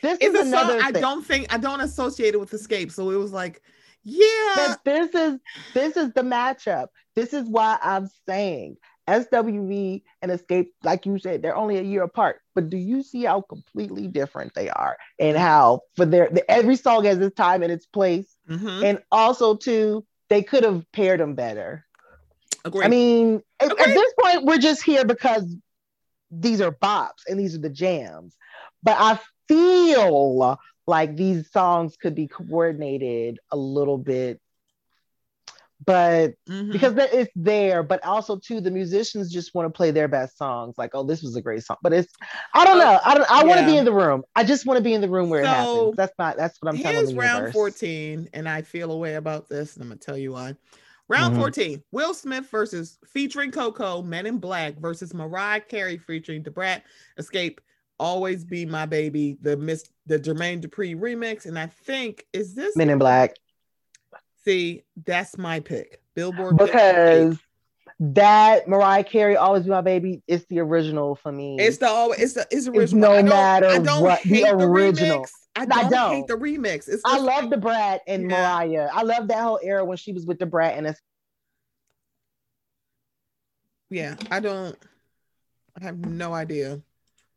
[0.00, 2.92] This It's is a song another I don't think I don't associate it with Xscape.
[2.92, 3.60] So it was like,
[4.04, 4.54] yeah.
[4.54, 5.40] But this is
[5.74, 6.88] this is the matchup.
[7.16, 8.76] This is why I'm saying
[9.08, 12.40] SWV and Xscape, like you said, they're only a year apart.
[12.54, 16.76] But do you see how completely different they are, and how for their the, every
[16.76, 18.84] song has its time and its place, Mhm.
[18.84, 21.86] and also too they could have paired them better.
[22.64, 22.84] Agreed.
[22.84, 25.56] I mean, at, at this point, we're just here because
[26.30, 28.36] these are bops and these are the jams.
[28.82, 34.40] But I feel like these songs could be coordinated a little bit,
[35.86, 36.72] but Mhm.
[36.72, 40.36] because that- it's there, but also too, the musicians just want to play their best
[40.36, 40.76] songs.
[40.76, 42.12] Like, oh, this was a great song, but it's
[42.54, 43.00] I don't Uh, know.
[43.04, 43.30] I don't.
[43.30, 44.22] I want to be in the room.
[44.34, 45.94] I just want to be in the room where it happens.
[45.96, 46.36] That's not.
[46.36, 47.14] That's what I'm telling you.
[47.14, 47.52] The round universe.
[47.52, 50.56] 14, and I feel a way about this, and I'm gonna tell you why.
[51.08, 51.38] Round Mhm.
[51.38, 56.82] 14, Will Smith versus featuring Coko, Men in Black versus Mariah Carey featuring Debrat,
[57.18, 57.58] Xscape,
[57.98, 61.46] Always Be My Baby, the Miss the Jermaine Dupri remix.
[61.46, 63.34] And I think is this Men in Black.
[64.44, 66.00] See, that's my pick.
[66.14, 67.38] Billboard because
[68.00, 70.22] that Mariah Carey always be my baby.
[70.26, 71.56] It's the original for me.
[71.58, 73.10] It's the always it's the it's original.
[73.10, 75.20] no I matter I don't what, the hate the, original.
[75.20, 75.30] remix.
[75.56, 76.26] I don't, hate don't.
[76.28, 76.88] the remix.
[76.88, 78.36] It's I love like- Da Brat and Yeah.
[78.40, 78.88] Mariah.
[78.92, 81.00] I love that whole era when she was with Da Brat and it's
[83.90, 84.76] yeah, I don't
[85.80, 86.80] I have no idea.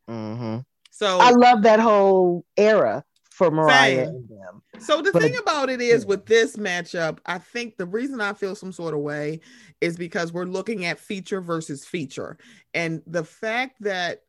[0.08, 0.64] Mhm.
[0.90, 4.08] So I love that whole era for Mariah Same.
[4.08, 4.62] and them.
[4.80, 6.08] So the But- thing about it is yeah.
[6.08, 9.40] with this matchup, I think the reason I feel some sort of way
[9.80, 12.36] is because we're looking at feature versus feature.
[12.74, 14.22] And the fact that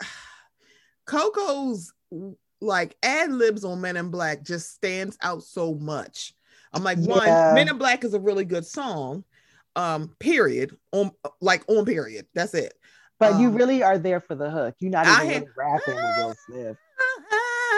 [1.06, 1.92] Coko's
[2.60, 6.34] like ad libs on Men in Black just stands out so much.
[6.72, 7.52] I'm like, one, Yeah.
[7.54, 9.24] Men in Black is a really good song.
[9.76, 10.76] Um, period.
[10.92, 12.26] On like on period.
[12.34, 12.74] That's it.
[13.18, 14.74] But you Um, really are there for the hook.
[14.78, 16.76] You're not even had- really rapping with Will Smith.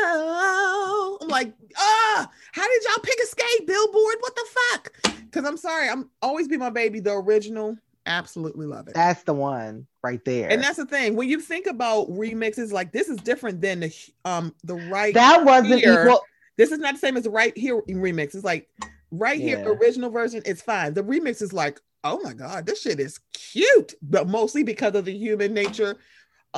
[0.09, 4.17] I'm like, ah, How did y'all pick Xscape, Billboard?
[4.21, 4.93] What the fuck?
[5.25, 7.01] Because I'm sorry, I'm always be my baby.
[7.01, 8.95] The original, absolutely love it.
[8.95, 10.51] That's the one right there.
[10.51, 11.17] And that's the thing.
[11.17, 15.15] When you think about remixes, like this is different than the um the right.
[15.15, 16.05] that wasn't here.
[16.05, 16.21] equal.
[16.57, 18.35] This is not the same as the right here remix.
[18.35, 18.69] It's like
[19.11, 19.65] right here, Yeah.
[19.65, 20.95] the original version is fine.
[20.95, 25.05] The remix is like, oh my god, this shit is cute, but mostly because of
[25.05, 25.97] the human nature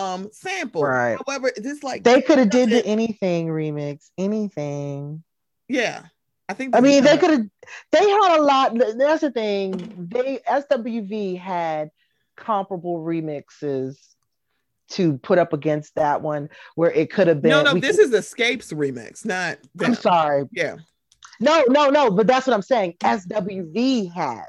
[0.00, 0.82] um sample.
[0.82, 1.16] Right.
[1.26, 5.22] However, this like They could have did the anything remix, anything.
[5.68, 6.02] yeah.
[6.48, 6.74] I think.
[6.74, 7.46] I mean, they could have.
[7.92, 8.76] They had a lot.
[8.98, 10.08] That's the thing.
[10.12, 11.90] They SWV had
[12.36, 13.96] comparable remixes
[14.90, 17.50] to put up against that one, where it could have been.
[17.50, 19.58] No, no, this could- is Xscape's remix, not.
[19.80, 20.46] I'm sorry.
[20.50, 20.76] Yeah.
[21.38, 22.10] No, no, no.
[22.10, 22.94] But that's what I'm saying.
[23.00, 24.44] SWV has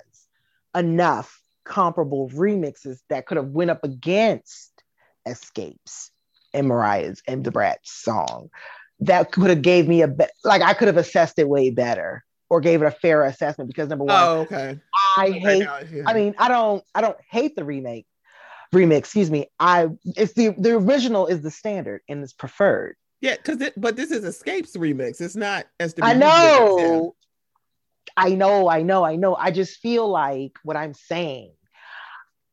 [0.76, 4.71] enough comparable remixes that could have went up against
[5.28, 6.12] Xscape's
[6.54, 8.50] and Mariah's and Da Brat's song.
[9.00, 12.24] That could have gave me a be- like I could have assessed it way better
[12.50, 14.80] or gave it a fair assessment because number one, Oh, okay.
[15.18, 15.60] I Right hate.
[15.64, 16.04] now, yeah.
[16.06, 16.84] I mean, I don't.
[16.94, 18.06] I don't hate the remake.
[18.74, 19.48] Remix, excuse me.
[19.60, 22.96] I it's the the original is the standard and it's preferred.
[23.20, 25.20] yeah, because it, but this is Xscape's remix.
[25.20, 26.00] It's not SWV.
[26.04, 27.16] I know.
[28.18, 29.36] I know, I know, I know.
[29.36, 31.54] I just feel like what I'm saying,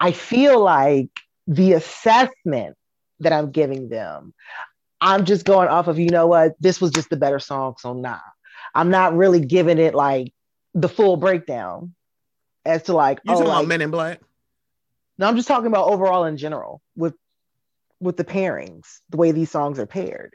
[0.01, 1.11] I feel like
[1.49, 2.77] the assessment
[3.21, 4.35] that I'm giving them,
[5.01, 7.75] I'm just going off of, you know what, this was just the better song.
[7.79, 8.19] So nah.
[8.75, 10.33] I'm not really giving it like
[10.75, 11.95] the full breakdown
[12.65, 14.21] as to like, You oh, talking about Men in Black?
[15.19, 17.15] no, I'm just talking about overall in general with
[18.01, 20.35] with the pairings, the way these songs are paired.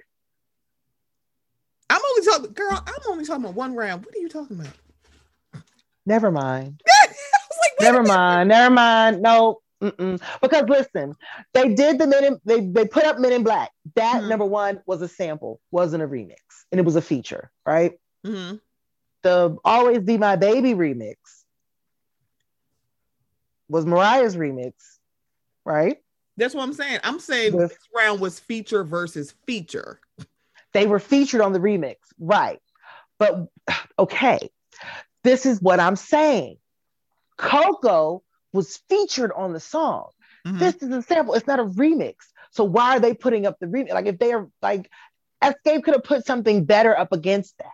[1.89, 2.83] I'm only talking, girl.
[2.85, 4.05] I'm only talking about one round.
[4.05, 5.63] What are you talking about?
[6.05, 6.81] Never mind.
[6.87, 8.49] I was like, Never mind.
[8.49, 9.21] Never mind.
[9.21, 9.61] No.
[9.83, 10.21] Mm-mm.
[10.41, 11.13] Because listen,
[11.53, 13.71] they did the men in, they they put up Men in Black.
[13.95, 14.27] That Mhm.
[14.29, 16.37] number one was a sample, wasn't a remix,
[16.71, 17.99] and it was a feature, right?
[18.25, 18.61] Mhm.
[19.23, 21.15] The Always Be My Baby remix
[23.67, 24.73] was Mariah's remix,
[25.65, 25.97] right?
[26.37, 26.99] That's what I'm saying.
[27.03, 29.99] I'm saying With- this round was feature versus feature.
[30.71, 32.59] They were featured on the remix, right?
[33.19, 33.47] But
[33.99, 34.49] okay,
[35.23, 36.57] this is what I'm saying.
[37.37, 38.23] Coko
[38.53, 40.09] was featured on the song.
[40.45, 40.59] Mhm.
[40.59, 41.33] This is a sample.
[41.33, 42.15] It's not a remix.
[42.51, 43.89] So why are they putting up the remix?
[43.91, 44.89] Like if they are like
[45.43, 47.71] Xscape could have put something better up against that.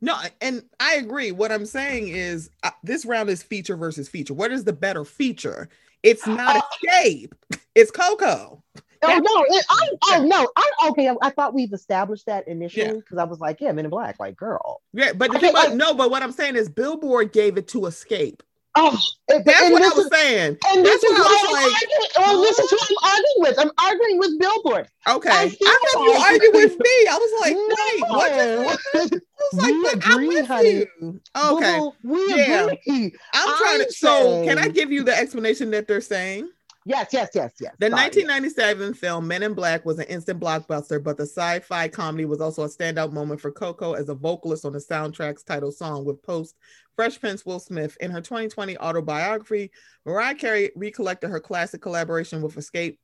[0.00, 1.32] No, and I agree.
[1.32, 4.34] What I'm saying is uh, this round is feature versus feature.
[4.34, 5.68] What is the better feature?
[6.02, 7.32] It's not Xscape.
[7.74, 8.62] It's Coko.
[9.02, 9.56] Oh no!
[9.56, 10.48] It, I, oh no!
[10.56, 11.08] I okay.
[11.08, 12.92] I, I thought we've established that initially Yeah.
[12.94, 14.80] because I was like, yeah, Men in Black, like girl.
[14.92, 17.56] Yeah, but the Okay, thing about- like- no, but what I'm saying is Billboard gave
[17.58, 18.40] it to Xscape.
[18.78, 18.98] Oh,
[19.28, 20.58] That's what I was is- saying.
[20.68, 22.10] And this That's is what I I'm like, arguing.
[22.18, 23.58] Well, this is what I'm arguing with.
[23.58, 24.88] I'm arguing with Billboard.
[25.08, 25.30] Okay.
[25.30, 27.06] I I, thought you argued with me.
[27.10, 29.14] I was like, wait, what just
[29.62, 30.86] I was like, I'm with honey.
[31.00, 31.20] you.
[31.36, 31.80] Okay.
[32.02, 32.64] We Yeah.
[32.66, 33.14] agree.
[33.34, 36.50] I'm trying to so can I give you the explanation that they're saying?
[36.88, 37.74] Yes, yes, yes, yes.
[37.80, 38.02] The Sorry.
[38.04, 42.62] 1997 film Men in Black was an instant blockbuster, but the sci-fi comedy was also
[42.62, 46.54] a standout moment for Coko as a vocalist on the soundtrack's title song with post
[46.94, 47.96] Fresh Prince Will Smith.
[48.00, 49.72] In her 2020 autobiography,
[50.04, 52.98] Mariah Carey recollected her classic collaboration with Xscape.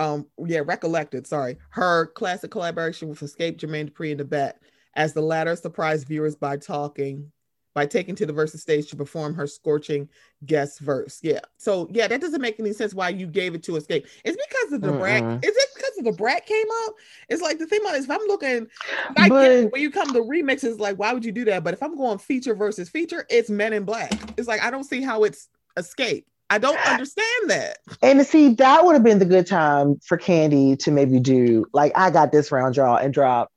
[0.00, 4.60] Um, yeah, recollected, sorry, her classic collaboration with Xscape, Jermaine Dupri, and the Bet,
[4.96, 7.30] as the latter surprised viewers by talking,
[7.74, 10.08] by taking to the versus stage to perform her scorching
[10.46, 11.18] guest verse.
[11.22, 11.40] Yeah.
[11.58, 14.06] So yeah, that doesn't make any sense why you gave it to Xscape.
[14.24, 15.22] It's because of Da Brat.
[15.22, 15.44] Mm-mm.
[15.44, 16.94] Is it because of Da Brat came up?
[17.28, 18.68] It's like the thing about it is if I'm looking,
[19.16, 21.64] I But- it, when you come to remixes, like why would you do that?
[21.64, 24.12] But if I'm going feature versus feature, it's Men in Black.
[24.38, 26.24] It's like I don't see how it's Xscape.
[26.50, 27.78] I don't understand that.
[28.02, 31.90] And see, that would have been the good time for Kandi to maybe do like
[31.96, 33.50] I got this round draw and drop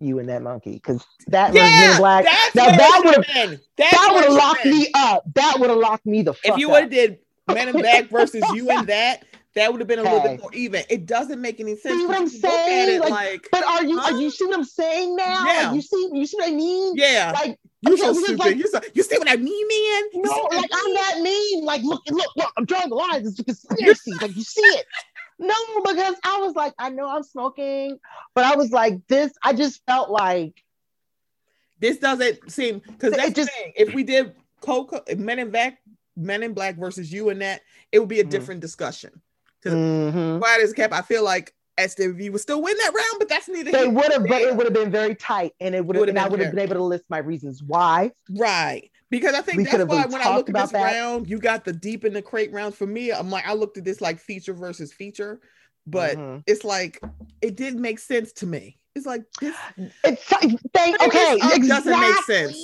[0.00, 2.24] you and that monkey because that was Yeah, Black.
[2.24, 3.60] that's Now that would've- been.
[3.76, 4.78] That would have locked been.
[4.78, 5.24] me up.
[5.34, 7.18] That would have locked me the fuck If you would have did
[7.48, 9.24] Men in Black versus you and that,
[9.56, 10.84] that would have been a little bit more even.
[10.88, 12.00] It doesn't make any sense.
[12.00, 13.00] See what I'm because you look at saying?
[13.00, 13.98] Like, like, But are you?
[13.98, 14.14] Huh?
[14.14, 15.44] Are you see what I'm saying now?
[15.46, 15.66] Yeah.
[15.66, 16.08] Like, you see?
[16.12, 16.94] You see what I mean?
[16.96, 18.38] yeah, Like you okay, so stupid.
[18.38, 20.02] like- you so you see what I mean, man?
[20.12, 20.70] You no, see I like
[21.16, 21.64] I'm mean?
[21.64, 22.52] Like look, look, look.
[22.56, 23.26] I'm drawing the lines.
[23.26, 24.12] It's a conspiracy.
[24.20, 24.86] like you see it.
[25.40, 25.54] No,
[25.84, 27.98] because I was like, I know I'm smoking,
[28.34, 29.32] but I was like, this.
[29.42, 30.62] I just felt like
[31.78, 33.72] This doesn't seem because that's just- thing.
[33.74, 35.78] If we did Coko Men in Black,
[36.14, 38.30] Men in Black versus you and that, it would be a Mhm.
[38.30, 39.22] different discussion.
[39.64, 40.38] mhm.
[40.40, 40.92] Quiet as kept.
[40.94, 44.26] I feel like SWV would still win that round, but that's neither they would have,
[44.26, 46.50] but it would have been very tight, and it would have, and I would have
[46.54, 48.12] been able to list my reasons why.
[48.30, 48.90] Right.
[49.10, 50.82] Because I think We that's why when I look at this that.
[50.94, 52.74] round, you got the deep in the crate round.
[52.74, 55.40] For me, I'm like, I looked at this like feature versus feature,
[55.86, 56.44] but Mhm.
[56.46, 57.00] it's like
[57.42, 58.78] it didn't make sense to me.
[58.94, 59.56] It's like this.
[60.04, 61.38] It's thank, But it okay.
[61.38, 62.56] just, uh, doesn't make sense.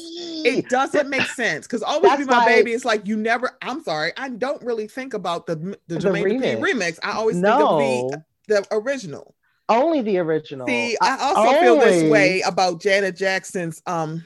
[0.44, 2.73] It doesn't make sense because always be my like- baby.
[2.73, 3.56] It's like you never.
[3.62, 6.60] I'm sorry, I don't really think about the the, The Jermaine remix.
[6.60, 6.98] remix.
[7.02, 9.35] I always no, think of the the original.
[9.68, 10.66] only the original.
[10.68, 14.24] See, I also feel this way about Janet Jackson's um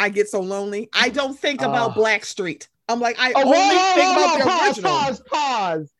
[0.00, 0.88] I Get So Lonely.
[0.94, 1.94] I don't think about ah.
[1.96, 2.00] Oh.
[2.00, 2.68] Blackstreet.
[2.88, 4.90] I'm like, I Oh, only whoa, think whoa, about whoa, the pause, original.
[4.90, 5.92] Pause, pause.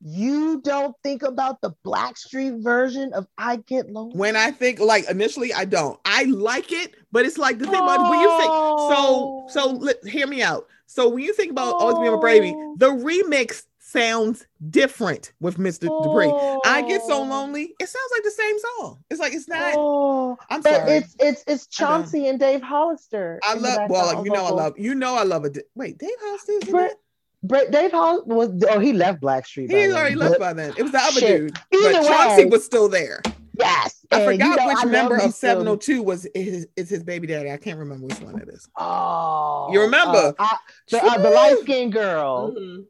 [0.00, 5.10] You don't think about the Blackstreet version of "I Get Lonely." When I think like
[5.10, 5.98] initially, I don't.
[6.04, 8.50] I like it, but it's like the thing about when you think
[8.92, 10.68] so so let, hear me out.
[10.86, 12.76] So when you think about Always Be My Baby, Oh.
[12.78, 15.88] the remix sounds different with Mr.
[15.88, 16.60] Dupri.
[16.64, 17.22] I Get So Oh.
[17.22, 18.98] Lonely, it sounds like the same song.
[19.10, 19.74] It's like it's not.
[19.76, 20.92] Oh, I'm but sorry.
[20.98, 23.40] it's it's it's Chauncey and Dave Hollister.
[23.42, 25.58] I love well, you know I love you know I love it.
[25.74, 26.96] Wait, Dave Hollister is in Brett-
[27.42, 29.70] Brett Dave Hall was oh he left Blackstreet.
[29.70, 30.74] He already left by then.
[30.76, 31.38] It was the other Shit.
[31.40, 31.58] dude.
[31.74, 33.22] Either but Chauncey was still there.
[33.58, 33.94] yes.
[34.10, 37.02] I and you forgot know, which I member of some- 702 was is, is his
[37.04, 37.50] baby daddy.
[37.50, 38.66] I can't remember which one it is.
[38.78, 40.16] Oh, You remember?
[40.18, 40.56] uh, I-
[40.90, 42.54] the, uh, the light skinned girl.
[42.58, 42.84] Mhm.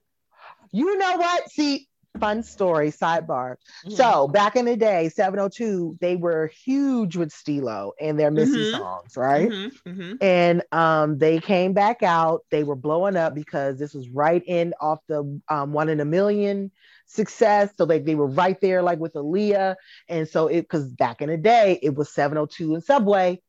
[0.72, 1.48] You know what?
[1.50, 1.88] See,
[2.20, 3.56] fun story, sidebar.
[3.86, 3.92] Mhm.
[3.94, 8.64] So back in the day, 702, they were huge with Steelo and their Missy Mhm.
[8.64, 9.52] songs, right?
[9.52, 10.18] Mhm, mhm.
[10.20, 12.42] And um, they came back out.
[12.50, 16.04] They were blowing up because this was right in off the um, one in a
[16.04, 16.70] million
[17.06, 17.70] success.
[17.76, 19.76] So like they were right there, like with Aaliyah.
[20.08, 23.40] And so it because back in the day, it was 702 and Subway.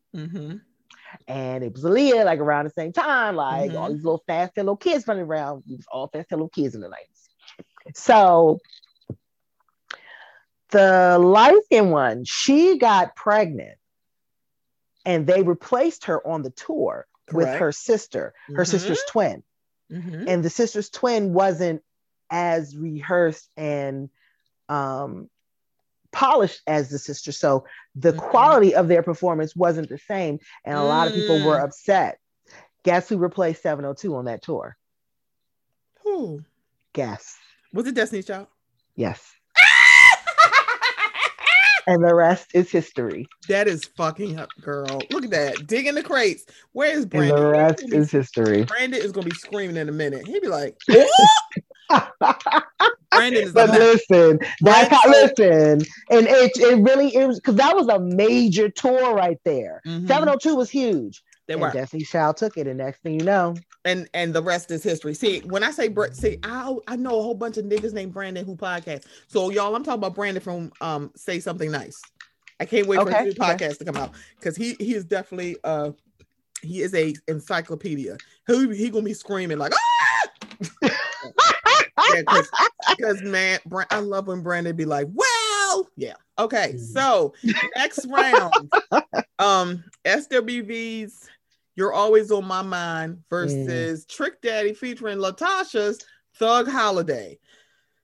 [1.27, 3.79] And it was Aaliyah, like around the same time, like Mhm.
[3.79, 5.63] all these little fast little kids running around.
[5.69, 7.29] It was all fast little kids in the 90s.
[7.95, 8.59] So
[10.69, 13.77] the light skinned one, she got pregnant
[15.05, 18.67] and they replaced her on the tour with her sister, her Mhm.
[18.67, 19.43] sister's twin.
[19.91, 20.25] Mhm.
[20.27, 21.83] And the sister's twin wasn't
[22.29, 24.09] as rehearsed and
[24.67, 25.29] um,
[26.11, 27.31] polished as the sister.
[27.31, 27.65] So
[27.95, 28.29] the Mhm.
[28.29, 30.39] quality of their performance wasn't the same.
[30.65, 31.65] And a lot of people were Mm.
[31.65, 32.19] upset.
[32.83, 34.77] Guess who replaced 702 on that tour?
[36.03, 36.43] Who?
[36.93, 37.37] Guess.
[37.73, 38.47] Was it Destiny's Child?
[38.95, 39.23] Yes.
[41.89, 43.27] And the rest is history.
[43.47, 45.01] that is fucking up, girl.
[45.09, 45.65] Look at that.
[45.65, 46.45] Digging the crates.
[46.73, 47.35] Where is Brandon?
[47.35, 48.63] And the rest be- is history.
[48.65, 50.27] Brandon is gonna be screaming in a minute.
[50.27, 50.77] He'd be like,
[53.11, 57.75] Brandon is but listen, that's how listen, and it it really it was because that
[57.75, 59.81] was a major tour right there.
[59.87, 60.07] Mhm.
[60.07, 61.23] 702 was huge.
[61.49, 61.71] They and were.
[61.71, 65.15] Destiny Child took it, and next thing you know, and and the rest is history.
[65.15, 68.13] See, when I say Br- see, I I know a whole bunch of niggas named
[68.13, 69.05] Brandon who podcast.
[69.27, 71.99] So y'all, I'm talking about Brandon from um Say Something Nice.
[72.59, 73.65] I can't wait for Okay, his new okay.
[73.65, 75.89] podcast to come out because he he is definitely uh
[76.61, 78.15] he is a encyclopedia.
[78.45, 80.29] He he gonna be screaming like ah
[82.95, 86.73] because man, Bra- I love when Brandon be like, well, yeah, okay.
[86.75, 86.79] Mhm.
[86.79, 87.33] So
[87.75, 88.71] next round,
[89.39, 91.27] um, SWV's
[91.79, 96.03] "You're Always on My Mind" versus Trick Daddy featuring LaTocha's
[96.35, 97.39] "Thug Holiday."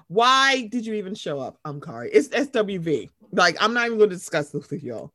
[0.06, 1.58] Why did you even show up?
[1.64, 2.10] I'm sorry.
[2.12, 3.10] It's SWV.
[3.32, 5.12] Like, I'm not even going to discuss this with y'all.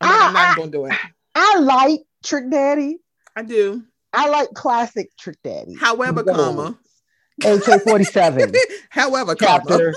[0.00, 0.94] I'm, like, I'm not Ah, going to do it.
[1.34, 2.98] I like Trick Daddy.
[3.34, 3.82] I do.
[4.12, 5.74] I like classic Trick Daddy.
[5.74, 6.78] However, comma.
[7.44, 8.52] AK 47.
[8.90, 9.64] However, comma.
[9.66, 9.94] Chapter,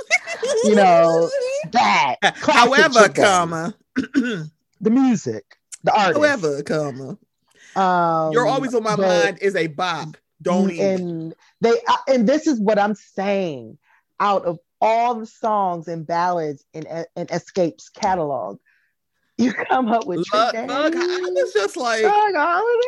[0.63, 1.29] you know,
[1.71, 2.15] that.
[2.37, 3.75] However, comma.
[4.81, 5.45] The music,
[5.83, 6.17] the artist.
[6.17, 7.17] However, comma.
[7.75, 10.17] um, You're always on my but- mind is a bop.
[10.41, 10.85] Don't even.
[10.85, 13.77] and they uh, and this is what I'm saying.
[14.19, 16.85] Out of all the songs and ballads in
[17.15, 18.59] in Xscape's catalog,
[19.37, 22.87] you come up with Thug, Thug, Daddy, I was just like Thug Holiday.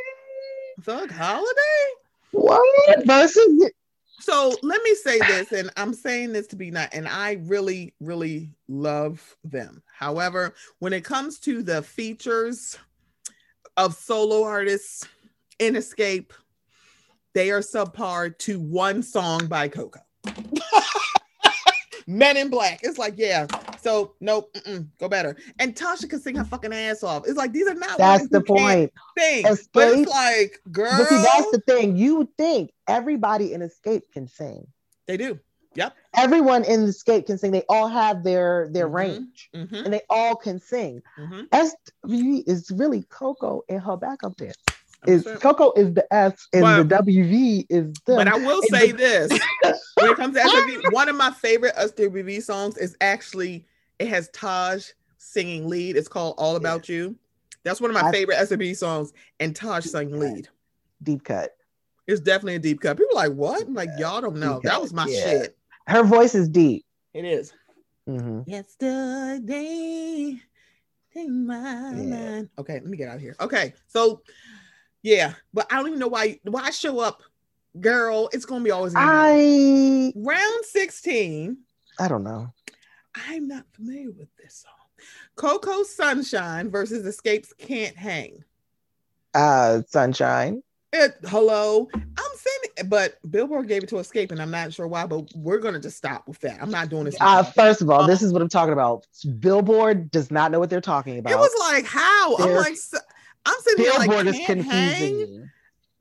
[0.81, 1.85] Thug Holiday.
[2.31, 3.71] What versus?
[4.19, 7.93] So let me say this, and I'm saying this to be not, and I really,
[7.99, 9.83] really love them.
[9.93, 12.77] However, when it comes to the features
[13.77, 15.07] of solo artists
[15.59, 16.31] in Xscape,
[17.33, 19.99] they are subpar to one song by Coko.
[22.07, 22.79] Men in Black.
[22.83, 23.47] It's like, yeah.
[23.81, 24.55] So nope,
[24.99, 25.35] go better.
[25.59, 27.23] And Tasha can sing her fucking ass off.
[27.27, 28.91] It's like these are not That's the point.
[29.17, 31.95] Sing, but it's like, girl, But see, that's the thing.
[31.95, 34.67] You would think everybody in Xscape can sing.
[35.07, 35.39] they do.
[35.75, 35.93] Yep.
[36.15, 37.51] Everyone in the Xscape can sing.
[37.51, 38.93] They all have their their Mhm.
[38.93, 41.01] range, hmm and they all can sing.
[41.17, 44.55] hmm SWV is really Coko and her backup dance.
[45.07, 45.23] Is.
[45.39, 48.15] Coko is the S and But- the WV is the.
[48.15, 49.31] But I will say the- this:
[49.95, 53.65] when it comes to SWV, one of my favorite SWV songs is actually
[53.99, 54.87] it has Taj
[55.17, 55.95] singing lead.
[55.97, 57.15] It's called "All About You."
[57.63, 60.47] That's one of my I- favorite SWV songs, and Taj sang lead.
[61.03, 61.51] deep cut.
[62.07, 62.97] It's definitely a deep cut.
[62.97, 64.59] People are like, "What?" I'm like, y'all don't know.
[64.63, 65.23] That was my yeah.
[65.23, 65.57] shit.
[65.87, 66.85] Her voice is deep.
[67.13, 67.53] It is.
[68.07, 68.41] Mm-hmm.
[68.49, 70.39] Yesterday,
[71.13, 72.03] take my Yeah.
[72.03, 72.49] mind.
[72.59, 73.35] Okay, let me get out of here.
[73.39, 74.21] Okay, so
[75.05, 77.21] yeah, but I don't even know why why I show up,
[77.79, 78.27] girl.
[78.33, 81.57] It's gonna be always I round 16.
[81.99, 82.51] I don't know.
[83.29, 84.71] I'm not familiar with this song.
[85.37, 88.43] Coko Sunshine versus Xscape's Can't Hang.
[89.35, 90.63] Uh, Sunshine.
[90.91, 92.55] It, hello, I'm saying
[92.89, 95.97] but Billboard gave it to Xscape, and I'm not sure why, but we're gonna just
[95.97, 96.61] stop with that.
[96.61, 97.15] I'm not doing this.
[97.19, 99.05] Uh, first of all, Um, this is what I'm talking about.
[99.39, 101.31] Billboard does not know what they're talking about.
[101.31, 102.75] it was like how I'm like
[103.45, 104.69] I'm sitting there like Billboard is confusing.
[104.71, 105.49] hang.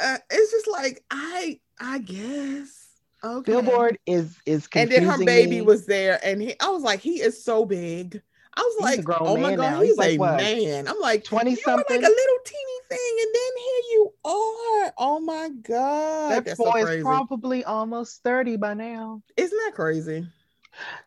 [0.01, 2.89] Uh, it's just like I I guess
[3.23, 3.53] okay.
[3.53, 5.63] Billboard is is confusing and then her baby me.
[5.63, 8.21] was there, and he, I was like, he is so big.
[8.57, 9.81] I was He's like, oh my god, now.
[9.81, 10.37] he's, He's like a what?
[10.37, 10.87] man.
[10.87, 14.93] I'm like, twenty you were like a little teeny thing, and then here you are.
[14.99, 19.23] Oh my god, that that's boy so is probably almost thirty by now.
[19.37, 20.27] Isn't that crazy?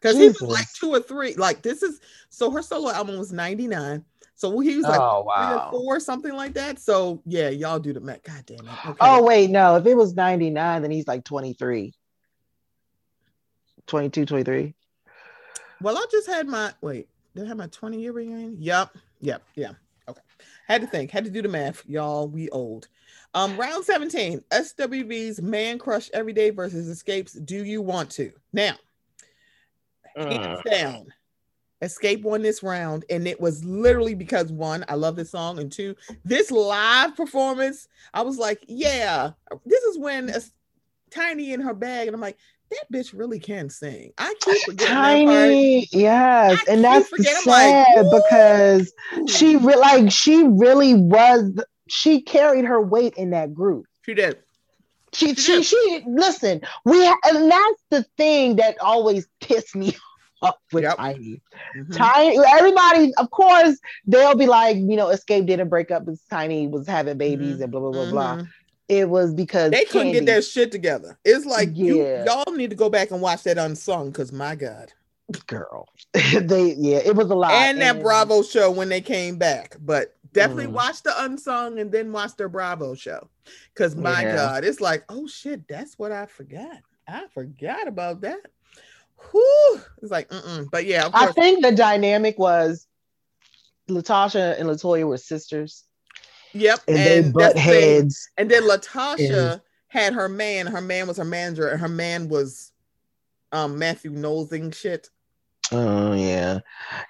[0.01, 1.35] Because he was like two or three.
[1.35, 1.99] Like this is
[2.30, 4.03] so her solo album was 99.
[4.38, 6.80] So he was like oh three or four, something like that.
[6.80, 8.22] So yeah, y'all do the math.
[8.22, 8.85] God damn it.
[8.85, 8.97] Okay.
[9.01, 9.76] Oh wait, no.
[9.77, 11.91] If it was 99, then he's like 23.
[13.88, 14.76] 22, 23.
[15.81, 17.09] well, I just had my wait.
[17.35, 18.57] Did I have my 20 year reunion?
[18.59, 18.95] Yep.
[19.22, 19.41] Yep.
[19.55, 19.72] Yeah.
[20.07, 20.22] Okay.
[20.68, 21.84] Had to think, had to do the math.
[21.88, 22.88] Y'all, we old.
[23.34, 27.34] Um, round 17, SWV's Man Crush Every Day versus Xscape's.
[27.34, 28.31] Do you want to?
[28.53, 28.76] Now,
[30.15, 31.07] hands down.
[31.82, 35.72] Xscape won this round, and it was literally because one, I love this song, and
[35.72, 35.95] two,
[36.26, 37.88] this live performance.
[38.14, 39.32] I was like, yeah,
[39.66, 40.41] this is when a,
[41.10, 42.38] Tiny in her bag, and I'm like,
[42.70, 44.12] that bitch really can sing.
[44.18, 48.91] I keep forgetting Tiny, yes, I and that's sad like, because
[49.28, 51.54] she re- like she really was.
[51.90, 53.86] She carried her weight in that group.
[54.06, 54.40] she did.
[55.14, 59.95] She, She she, she, listen, we, and that's the thing that always pissed me
[60.72, 60.97] with Yep.
[60.97, 61.41] Tiny.
[61.76, 61.95] Mhm.
[61.97, 66.68] Tiny, everybody, of course, they'll be like, you know, Xscape didn't break up because Tiny
[66.68, 68.35] was having babies and blah, blah, blah, blah.
[68.38, 68.47] Mhm.
[68.89, 71.18] It was because They couldn't Kandi- get their shit together.
[71.26, 72.23] It's like you, Yeah.
[72.26, 74.93] y'all need to go back and watch that unsung because my God.
[75.47, 75.89] girl.
[76.14, 77.51] they, yeah, it was a lot.
[77.51, 79.76] and that Bravo show when they came back.
[79.81, 80.72] But definitely Mm.
[80.73, 83.27] watch the unsung and then watch their Bravo show.
[83.76, 84.35] Cause my Yeah.
[84.38, 86.77] God, it's like, oh shit, that's what I forgot.
[87.09, 88.39] I forgot about that.
[89.31, 89.81] Whew.
[90.02, 90.69] It's like, mm-mm.
[90.72, 92.88] but yeah, of I think the dynamic was
[93.89, 95.84] LaTocha and Latoya were sisters,
[96.53, 96.80] yep.
[96.88, 98.30] and, they that's butt the heads.
[98.38, 100.68] And then LaTocha had her man.
[100.68, 102.72] Her man was her manager, and her man was
[103.52, 105.10] um Matthew Nosing shit.
[105.72, 106.60] Oh yeah,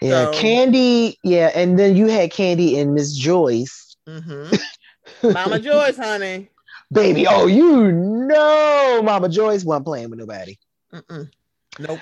[0.02, 0.26] yeah.
[0.26, 4.50] So- Kandi, yeah, and then you had Kandi and Miss Joyce, hmm
[5.24, 6.50] Mama Joyce, honey.
[6.92, 7.28] baby.
[7.28, 10.58] Oh, you know, Mama Joyce wasn't playing with nobody.
[10.94, 11.30] Mm-mm.
[11.80, 12.00] Nope.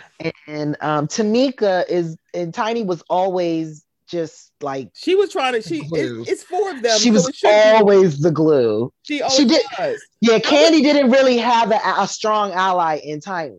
[0.48, 5.62] And um, Tamika is, and Tiny was always just like She was trying to.
[5.62, 6.24] She Glue.
[6.28, 6.98] it's, four of them.
[7.00, 8.94] she so was it should be- always the glue.
[9.04, 10.00] She always she did- was.
[10.22, 13.58] Yeah, Kandi didn't really have a, a strong ally in Tiny.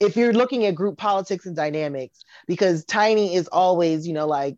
[0.00, 4.56] If you're looking at group politics and dynamics, because Tiny is always, you know, like,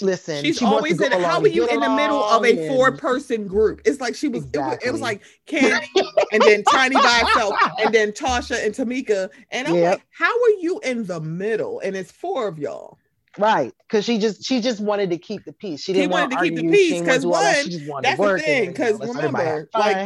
[0.00, 1.12] listen, She's she always in.
[1.12, 3.82] How are you in the middle of a four-person group?
[3.84, 4.46] It's like she was.
[4.54, 8.74] It, was it was like Kandi, and then Tiny by herself, and then Tasha and
[8.74, 9.30] Tamika.
[9.50, 9.82] And I'm Yep.
[9.82, 11.80] like, how are you in the middle?
[11.80, 12.98] And it's four of y'all.
[13.38, 15.82] Right, because she just she just wanted to keep the peace.
[15.82, 17.56] She She didn't want wanted to keep the peace, didn't wanna 'cause do all that,
[17.56, 19.70] one, she wanted that's the thing, and, you know, 'cause let's let everybody have remember,
[19.76, 20.02] like.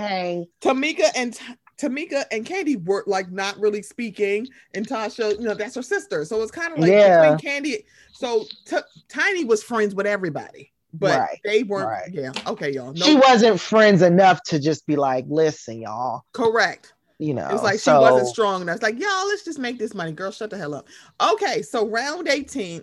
[0.63, 1.39] Tamika and
[1.79, 6.25] Tamika and Kandi were like not really speaking, and Tasha, you know, that's her sister.
[6.25, 7.35] So it's kind of like Yeah.
[7.37, 7.85] between Kandi.
[8.13, 8.77] So T-
[9.09, 11.89] Tiny was friends with everybody, but Right, they weren't.
[11.89, 12.09] right.
[12.13, 12.93] Yeah, okay, y'all.
[12.95, 16.95] No, She wasn't friends enough to just be like, listen, y'all, correct.
[17.19, 17.49] you know.
[17.51, 18.77] it's like so, she wasn't strong enough.
[18.77, 20.13] It's like, y'all, let's just make this money.
[20.13, 20.87] Girl, shut the hell up.
[21.21, 22.83] Okay, so round 18.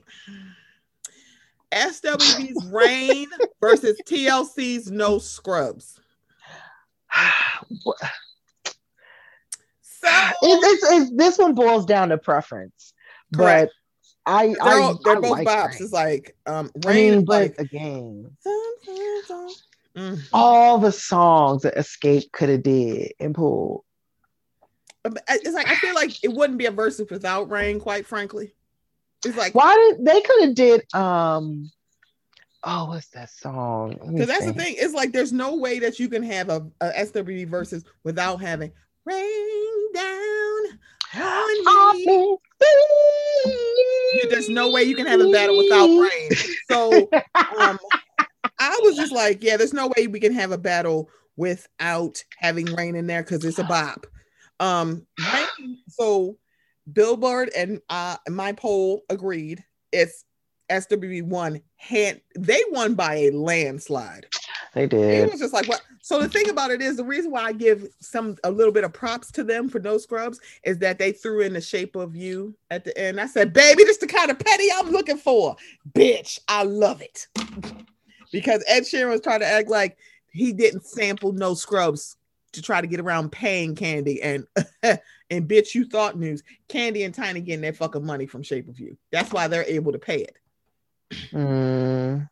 [1.72, 3.28] SWV's Rain
[3.60, 5.99] versus TLC's No Scrubs.
[10.03, 10.09] So
[10.43, 12.93] It's, it's, it's, this one boils down to preference,
[13.34, 13.71] Correct.
[14.25, 15.81] but I, they're, I they're I both like bops.
[15.81, 18.38] It's like um I Rain mean, but like again,
[19.95, 20.19] Mm.
[20.34, 23.84] all the songs that Xscape could have did and pulled.
[25.30, 28.55] It's like I feel like it wouldn't be a versus without Rain, quite frankly.
[29.23, 31.69] It's like Why did they could have did um
[32.63, 33.99] oh what's that song?
[34.13, 34.75] Because that's the thing.
[34.80, 38.71] It's like there's no way that you can have a, a SWV versus without having
[39.05, 40.80] rain down
[41.15, 42.38] on me.
[44.30, 46.30] There's no way you can have a battle without rain.
[46.69, 47.09] So
[47.59, 47.80] um,
[48.59, 52.65] I was just like, yeah, there's no way we can have a battle without having
[52.73, 54.05] rain in there because it's a bop.
[54.59, 56.38] Um, rain, so
[56.91, 59.63] Billboard and uh my poll agreed.
[59.91, 60.25] It's
[60.74, 64.28] SWV won hand they won by a landslide.
[64.74, 65.26] They did.
[65.26, 67.54] It was just like what so the thing about it is the reason why I
[67.54, 71.14] give some a little bit of props to them for no scrubs is that they
[71.14, 73.22] threw in the shape of you at the end.
[73.22, 75.56] I said, baby, this is the kind of petty I'm looking for.
[75.94, 77.28] Bitch, I love it.
[78.34, 79.98] because Ed Sheeran was trying to act like
[80.32, 82.18] he didn't sample no scrubs
[82.52, 84.45] to try to get around paying Kandi and
[85.30, 86.44] and bitch, you thought news.
[86.70, 88.98] Kandi and Tiny getting their fucking money from Shape of You.
[89.12, 90.36] That's why they're able to pay it.
[91.31, 92.30] Mm,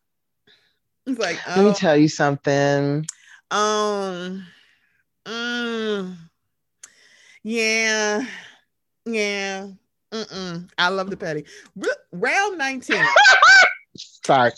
[1.07, 3.05] It's like, Let me oh, tell you something.
[3.51, 4.45] um,
[5.25, 6.17] mm,
[7.43, 8.25] yeah,
[9.05, 9.67] yeah.
[10.11, 10.69] Mm-mm.
[10.77, 11.45] I love the petty.
[11.81, 12.97] R- round 19.
[14.25, 14.51] Sorry.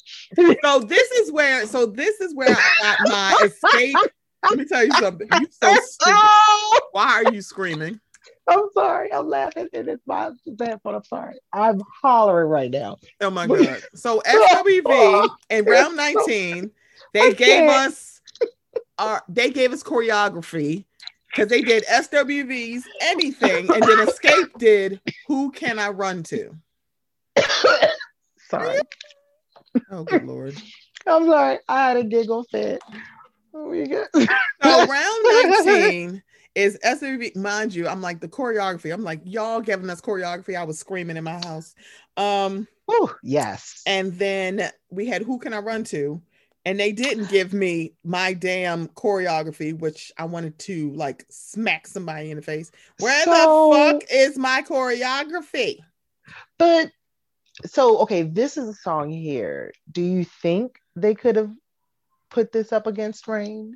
[0.64, 4.00] so this is where so this is where I got my escape.
[4.44, 5.28] Let me tell you something.
[5.32, 6.20] You so stupid.
[6.22, 8.00] Oh, Why are you screaming?
[8.48, 9.14] I'm sorry.
[9.14, 10.96] I'm laughing and it's my bad phone.
[10.96, 11.36] I'm sorry.
[11.54, 12.98] I'm hollering right now.
[13.22, 13.82] Oh my god.
[13.96, 16.72] So SWV in round 19,
[17.14, 18.22] they gave us
[19.00, 20.86] our they gave us choreography
[21.28, 26.56] because they did SWV's anything, and then Xscape did Who Can I Run To?
[28.50, 28.80] sorry.
[29.90, 30.56] Oh good lord.
[31.08, 31.60] I'm sorry.
[31.68, 32.82] I had a giggle fit.
[33.56, 33.74] Oh.
[34.64, 35.26] So round
[35.66, 36.24] 19
[36.56, 38.94] is SWV, mind you, I'm like the choreography.
[38.94, 40.56] I'm like, y'all giving us choreography.
[40.56, 41.74] I was screaming in my house.
[42.18, 43.82] Um, Whew, yes.
[43.86, 46.22] and then we had Who Can I Run To?
[46.66, 52.30] And they didn't give me my damn choreography, which I wanted to like smack somebody
[52.32, 52.72] in the face.
[53.00, 55.80] Where So- the fuck is my choreography?
[56.58, 56.92] But
[57.66, 59.74] so okay, this is a song here.
[59.92, 61.52] Do you think they could have
[62.32, 63.76] put this up against Rain?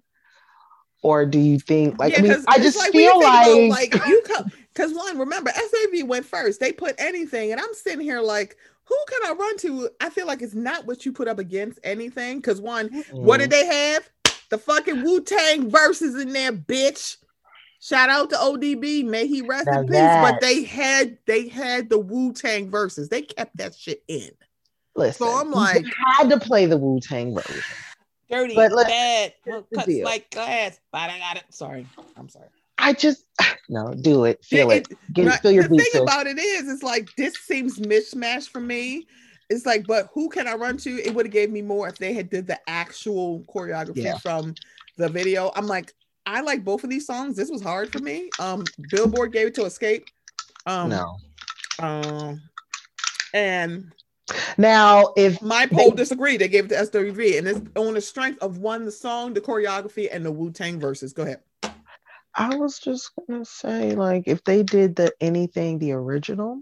[1.04, 3.94] Or do you think like I mean 'cause I just like, feel like, about, like
[4.08, 6.60] you come because one, remember SAV went first.
[6.60, 9.90] They put anything, and I'm sitting here like, who can I run to?
[10.02, 12.38] I feel like it's not what you put up against anything.
[12.38, 13.44] Because one, what Mm.
[13.44, 14.10] did they have?
[14.50, 17.18] The fucking Wu Tang verses in there, bitch.
[17.80, 19.92] Shout out to ODB, may he rest Now in peace.
[19.94, 23.10] that- But they had they had the Wu Tang verses.
[23.10, 24.32] They kept that shit in.
[24.96, 25.86] listen, so I'm you like-
[26.18, 27.62] had to play the Wu-Tang version.
[28.30, 29.34] Dirty, But bad,
[29.74, 30.80] cuts like glass.
[30.92, 31.44] But I got it.
[31.50, 31.88] Sorry,
[32.18, 32.48] I'm sorry.
[32.78, 33.26] I just
[33.70, 34.88] no, do it, feel it.
[34.92, 38.50] It- Get Right, feel your the thing about it is, it's like this seems mishmash
[38.50, 39.08] for me.
[39.50, 40.90] It's like, but who can I run to?
[41.02, 44.18] It would have gave me more if they had did the actual choreography Yeah.
[44.18, 44.54] from
[44.98, 45.52] the video.
[45.56, 45.94] I'm like,
[46.26, 47.38] I like both of these songs.
[47.38, 48.30] This was hard for me.
[48.40, 50.04] Um, Billboard gave it to Xscape.
[50.66, 51.16] Um, no.
[51.80, 52.42] um,
[53.34, 53.94] and
[54.58, 56.42] Now if my poll disagreed.
[56.42, 59.42] They gave it to SWV, and it's on the strength of one, the song, the
[59.42, 61.14] choreography, and the Wu Tang verses.
[61.14, 61.40] Go ahead.
[62.36, 66.62] I was just gonna say, like, if they did the anything the original,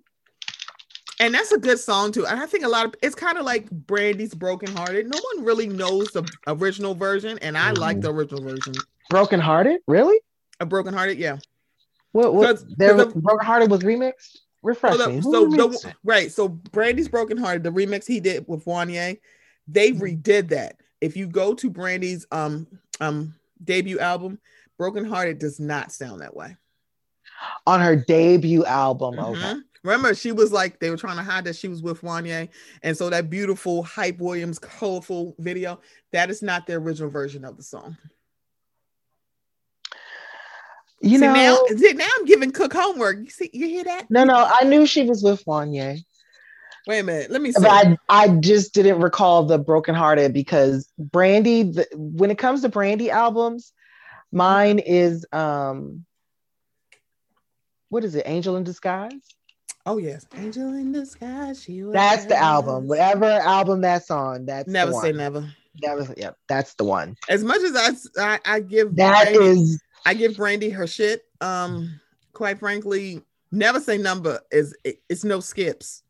[1.19, 2.25] And that's a good song too.
[2.25, 5.07] And I think a lot of it's kind of like Brandy's Broken Hearted.
[5.07, 8.17] No one really knows the original version, and I like the mm-hmm.
[8.17, 8.73] original version.
[9.09, 10.19] Broken Hearted, really?
[10.59, 11.37] A Broken Hearted, yeah.
[12.11, 12.33] What?
[12.33, 12.57] What?
[12.57, 14.39] 'Cause- there 'cause was the- Broken Hearted was remixed.
[14.65, 19.19] Refresh So, so right, so Brandy's Broken Hearted, the remix he did with Wanya,
[19.67, 19.99] they Mhm.
[20.23, 20.81] redid that.
[21.01, 22.67] If you go to Brandy's um
[22.99, 24.39] um debut album,
[24.77, 26.57] Broken Hearted does not sound that way.
[27.67, 29.19] on her debut album.
[29.19, 29.39] Okay.
[29.39, 29.63] Mhm.
[29.83, 32.49] Remember, she was like they were trying to hide that she was with Wanya,
[32.81, 35.79] and so that beautiful Hype Williams colorful video
[36.11, 37.97] that is not the original version of the song.
[41.05, 43.17] You see, know, now, now I'm giving Cook homework.
[43.19, 44.09] You see, you hear that?
[44.09, 46.03] no, no, I knew she was with Wanya,
[46.87, 47.61] Wait a minute, let me see.
[47.61, 51.61] but I, I just didn't recall the Broken Hearted because Brandy.
[51.63, 53.71] The, when it comes to Brandy albums,
[54.31, 56.05] mine is um,
[57.89, 58.23] what is it?
[58.25, 59.13] Angel in Disguise.
[59.85, 61.61] oh yes, Angel in Disguise.
[61.61, 62.87] She was That's the album.
[62.87, 65.47] Whatever album that's on, that's Never say never.
[65.81, 66.13] Never.
[66.17, 67.15] Yep, that's the one.
[67.29, 71.25] As much as I, I, I give That Brandy, is I give Brandy her shit.
[71.41, 71.99] Um,
[72.33, 73.21] quite frankly,
[73.51, 76.03] never say number is it, it's no skips.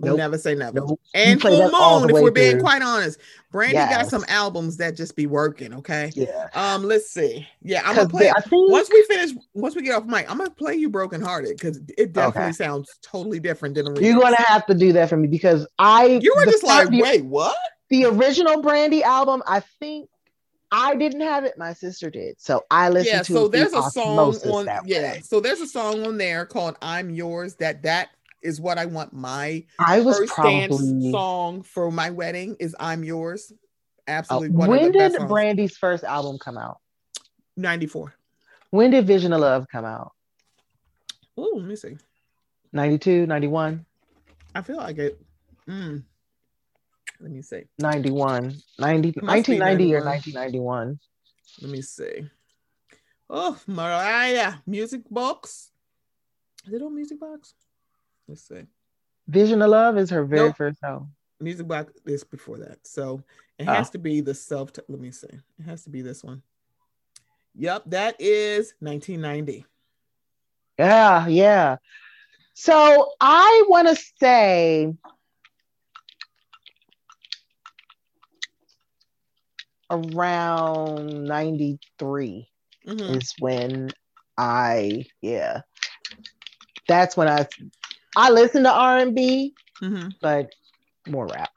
[0.00, 0.16] Nope.
[0.16, 0.80] never say never.
[0.80, 1.00] Nope.
[1.14, 2.62] And Full Moon, if we're being through.
[2.62, 3.20] quite honest,
[3.52, 5.72] Brandy got some albums that just be working.
[5.74, 6.10] Okay.
[6.16, 6.48] yeah.
[6.54, 7.46] Um, let's see.
[7.62, 8.24] Yeah, I'm gonna play.
[8.34, 11.20] they- think once we finish, once we get off mic, I'm gonna play you Broken
[11.20, 12.52] Hearted because it definitely Okay.
[12.52, 16.18] sounds totally different than the you're gonna have to do that for me because I
[16.20, 17.54] You were just like, the, wait, what?
[17.90, 19.40] the original Brandy album.
[19.46, 20.08] I think
[20.72, 21.58] I didn't have it.
[21.58, 25.12] My sister did, so I listened Yeah, to so it there's a song on yeah,
[25.12, 25.22] way.
[25.22, 28.08] so there's a song on there called "I'm Yours." That that
[28.40, 31.12] is what I want my I was first dance probably.
[31.12, 35.18] song for my wedding is "I'm Yours." Uh, Absolutely, when did.
[35.28, 36.78] Brandy's first album come out?
[37.56, 38.14] Ninety four.
[38.70, 40.12] When did Vision of Love come out?
[41.36, 41.96] Oh, let me see.
[42.72, 43.84] 92, 91,
[44.54, 45.20] I feel like it.
[45.68, 46.04] Mm.
[47.22, 47.62] Let me see.
[47.78, 50.98] 91, 90, 1990 or 1991.
[51.60, 52.24] Let me see.
[53.30, 55.70] Oh, Mariah, Music Box.
[56.66, 57.54] Is it on Music Box?
[58.26, 58.62] Let's see.
[59.28, 60.56] Vision of Love is her very Nope.
[60.56, 61.14] first album.
[61.38, 62.84] Music Box is before that.
[62.84, 63.22] So
[63.58, 63.72] it Oh.
[63.72, 64.70] has to be the self.
[64.88, 65.28] let me see.
[65.28, 66.42] It has to be this one.
[67.54, 69.64] Yep, that is 1990.
[70.78, 71.76] Yeah, yeah.
[72.54, 74.92] So I want to say
[79.92, 82.48] around 93
[82.86, 83.16] Mhm.
[83.16, 83.90] is when
[84.38, 85.60] I yeah.
[86.88, 87.46] That's when I
[88.16, 90.14] I listen to R&B, Mhm.
[90.20, 90.50] but
[91.06, 91.50] more rap.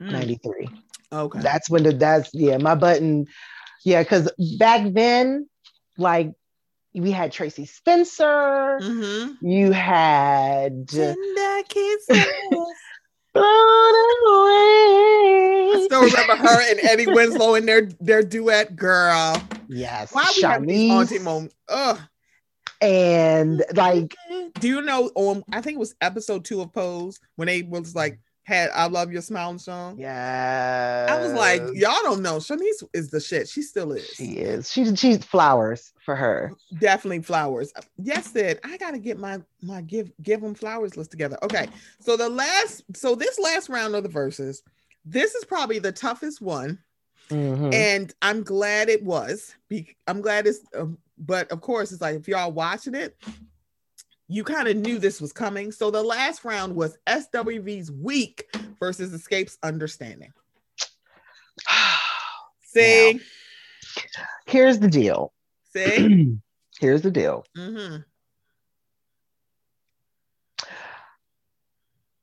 [0.00, 0.12] Mm.
[0.12, 0.70] 93.
[1.12, 1.40] Okay.
[1.40, 3.26] That's when the that's yeah, my button.
[3.84, 5.48] Yeah, because back then,
[5.98, 6.32] like
[6.94, 9.36] we had Tracie Spencer, Mhm.
[9.42, 12.26] you had Tender kisses.
[13.32, 13.44] Blown
[14.26, 15.72] Away.
[15.74, 19.40] I still remember her and Eddie Winslow in their their duet, girl.
[19.68, 21.22] Yes, Why we have these auntie Shanice.
[21.22, 21.54] moments?
[21.68, 21.98] Ugh.
[22.80, 24.16] And like,
[24.58, 25.10] Do you know?
[25.14, 28.18] On I think it was episode two of Pose when they was like
[28.50, 29.96] had "I Love Your Smiling" song.
[29.98, 32.36] yeah, I was like, y'all don't know.
[32.36, 33.48] Shanice is the shit.
[33.48, 34.06] She still is.
[34.08, 34.70] she is.
[34.70, 36.52] She's she's flowers for her.
[36.78, 37.72] Definitely flowers.
[37.96, 41.38] Yes, said I gotta get my my give give them flowers list together.
[41.42, 41.68] Okay,
[42.00, 44.62] so the last so this last round of the verses,
[45.04, 46.78] this is probably the toughest one,
[47.30, 47.72] Mhm.
[47.72, 49.54] and I'm glad it was.
[49.68, 53.16] Be, I'm glad it's, um, but of course it's like if y'all watching it,
[54.30, 55.72] you kind of knew this was coming.
[55.72, 58.46] So the last round was SWV's Weak
[58.78, 60.32] versus Xscape's Understanding.
[62.62, 63.20] See,
[64.46, 65.32] Here's the deal.
[65.74, 66.36] see.
[66.80, 67.44] Here's the deal.
[67.56, 67.96] hmm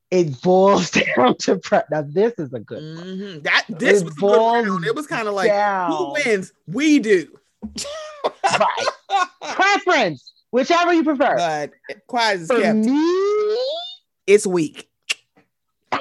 [0.09, 2.03] It boils down to pre- now.
[2.07, 3.17] This is a good one.
[3.19, 4.85] hmm That this It was a good round.
[4.85, 5.51] It was kind of like
[5.89, 6.53] who wins?
[6.67, 7.27] We do.
[8.59, 8.88] Right.
[9.41, 11.35] Preference, whichever you prefer.
[11.87, 12.77] but quiet as For kept.
[12.79, 13.57] me,
[14.27, 14.89] It's weak.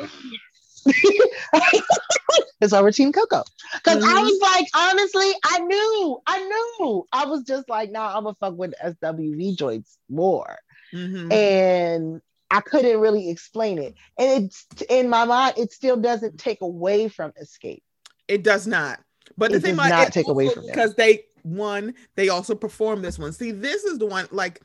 [2.61, 3.45] it's over Team Coko.
[3.75, 4.23] Because I Mhm.
[4.25, 6.41] was like, honestly, I knew, I
[6.79, 7.07] knew.
[7.13, 10.57] I was just like, nah, I'm gonna fuck with SWV joints more.
[10.93, 11.33] Mhm.
[11.33, 12.21] And
[12.51, 13.95] I couldn't really explain it.
[14.19, 17.83] And it's in my mind, it still doesn't take away from Xscape.
[18.29, 19.01] It does not.
[19.37, 20.75] But the It thing does not it take away from them.
[20.75, 23.33] because they one they also performed this one.
[23.33, 24.61] See, this is the one like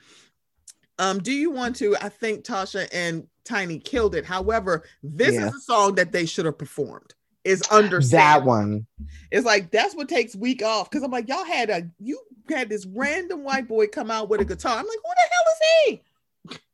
[0.99, 4.25] um do you want to I think Tasha and Tiny killed it.
[4.25, 5.47] However, this Yeah.
[5.47, 7.13] is a song that they should have performed.
[7.43, 8.85] Is understand That one.
[9.31, 12.69] It's like that's what takes week off because I'm like y'all had a you had
[12.69, 14.77] this random white boy come out with a guitar.
[14.77, 16.01] I'm like, who the hell is he?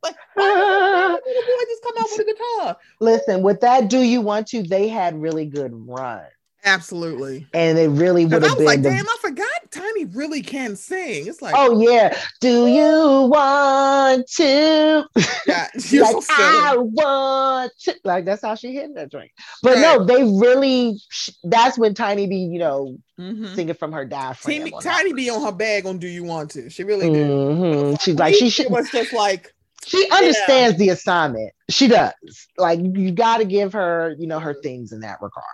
[0.03, 2.77] Like, why did a little boy just come out with a guitar?
[2.99, 4.63] Listen, with that, do you want to?
[4.63, 6.25] They had really good run.
[6.68, 7.48] Absolutely.
[7.53, 11.27] And it really would have was like, the damn, I forgot Tiny really can sing.
[11.27, 12.18] It's like, Oh yeah.
[12.41, 15.06] Do you want to?
[15.48, 16.23] yeah, like so.
[16.30, 17.95] I want to.
[18.03, 19.31] Like that's how she hit that drink.
[19.64, 20.99] But no, they really.
[21.44, 23.56] That's when Tiny B, you know, Mhm.
[23.56, 24.60] singing from her diaphragm.
[24.60, 26.69] Tiny, Tiny be on her bag on Do You Want to?
[26.69, 27.27] She really did.
[27.27, 28.02] Mhm.
[28.02, 28.69] She's like she should.
[28.69, 29.53] Was just like,
[29.86, 31.54] She understands the assignment.
[31.70, 32.14] She does.
[32.58, 35.45] Like you got to give her, you know, her things in that regard.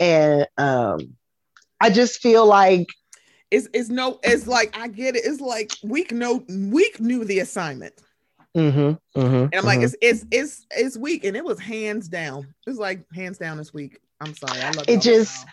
[0.00, 1.16] And um,
[1.80, 2.86] I just feel like
[3.50, 5.24] it's it's no, it's like I get it.
[5.24, 7.94] It's like week no week knew the assignment.
[8.56, 9.84] mhm, mhm, And I'm like, mhm.
[9.84, 12.44] it's it's it's it's weak, and it was hands down.
[12.66, 14.00] It was like hands down this week.
[14.20, 15.44] I'm sorry, I love It just-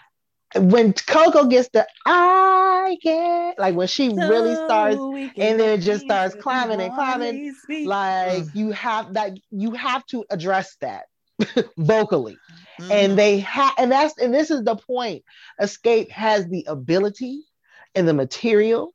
[0.55, 4.27] when Coko gets the I get like when she now.
[4.29, 7.41] really starts So and then it just starts climbing and climbing,
[7.83, 8.55] like Mm.
[8.55, 11.05] you have that you have to address that
[11.77, 12.41] vocally
[12.79, 12.89] Mhm.
[12.89, 15.23] and they have and that's and this is the point
[15.61, 17.43] Xscape has the ability
[17.95, 18.93] and the material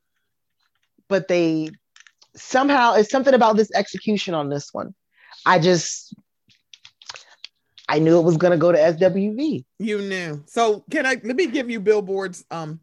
[1.09, 1.70] but they
[2.36, 4.94] somehow it's something about this execution on this one
[5.47, 6.14] i just
[7.89, 10.43] i knew it was going to go to swv You knew.
[10.47, 12.81] So can I let me give you billboards um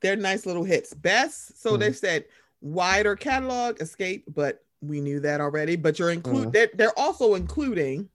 [0.00, 0.92] their nice little hits.
[0.92, 1.60] Best.
[1.62, 1.80] So Mhm.
[1.80, 2.24] they've said
[2.60, 5.76] wider catalog, Xscape, but we knew that already.
[5.76, 6.52] But you're include Mhm.
[6.52, 8.10] they're, they're also including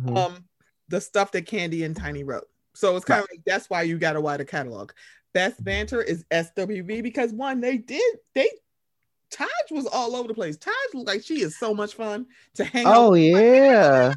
[0.00, 0.16] Mhm.
[0.16, 0.44] um
[0.88, 2.48] the stuff that Kandi and Tiny wrote.
[2.74, 4.92] So it's kind of like that's why you got a wider catalog.
[5.34, 8.48] Best banter is SWV because one, they did they
[9.30, 10.56] Taj was all over the place.
[10.58, 14.14] Taj looked like she is so much fun to hang out oh with.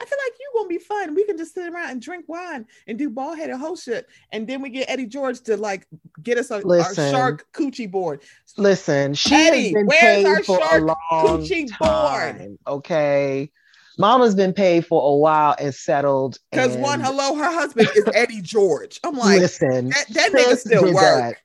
[0.00, 1.14] I feel like you're gonna be fun.
[1.14, 4.46] We can just sit around and drink wine and do ball headed whole shit, and
[4.46, 5.86] then we get Eddie George to like
[6.22, 7.12] get us a, our Listen.
[7.12, 8.22] shark coochie board.
[8.56, 10.96] Listen, she Eddie, has been where's paid our for a shark long
[11.40, 11.90] coochie board?
[12.38, 12.58] time.
[12.66, 13.50] Okay.
[13.98, 16.38] Mama's been paid for a while and settled.
[16.52, 19.00] Because and one, hello, her husband is Eddie George.
[19.02, 21.38] I'm like, listen, that, that nigga still work.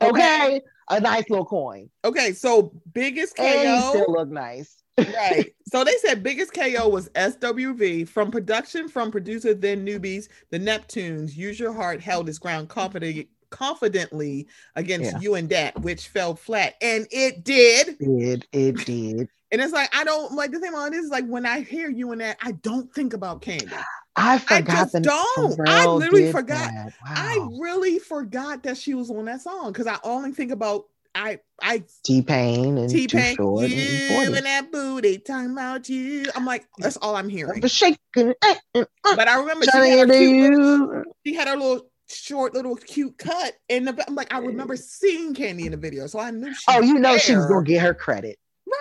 [0.00, 0.08] that.
[0.08, 0.60] Okay.
[0.90, 1.90] A nice little coin.
[2.04, 3.90] Okay, so biggest And KO.
[3.90, 4.76] still look nice.
[4.96, 5.52] right.
[5.70, 11.36] So they said biggest KO was SWV from production from producer then newbies, the Neptunes.
[11.36, 14.46] Use Your Heart held its ground confident, confidently
[14.76, 15.20] against Yeah.
[15.20, 17.96] you and that, which fell flat, and it did.
[18.00, 19.28] It it did.
[19.50, 21.90] And it's like I don't like the thing on this is like when I hear
[21.90, 23.72] you and that, I don't think about Kandi.
[24.16, 25.68] I forgot I just don't.
[25.68, 26.70] I literally forgot.
[26.72, 26.92] that.
[27.06, 31.38] I really forgot that she was on that song because I only think about I
[31.60, 34.40] I T Pain and T Pain, you and and 40.
[34.42, 36.26] that booty talking about you.
[36.36, 37.60] I'm like that's all I'm hearing.
[37.60, 41.48] But shaking, eh, eh, eh, But I remember she had, her cute little, she had
[41.48, 45.72] her little short little cute cut and the I'm like I remember seeing Kandi in
[45.72, 47.94] the video, so I knew she Oh, you know was she was gonna get her
[47.94, 48.38] credit.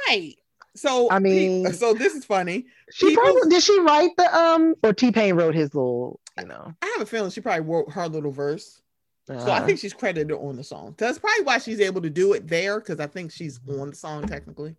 [0.07, 0.35] right.
[0.75, 2.65] So I mean- so this is funny.
[2.93, 6.45] She People- probably did she write the um or T Pain wrote his little, you
[6.45, 6.71] know.
[6.83, 8.79] I have a feeling she probably wrote her little verse.
[9.27, 10.95] So I uh, think she's credited on the song.
[10.97, 13.95] That's probably why she's able to do it there because I think she's on the
[13.95, 14.75] song technically.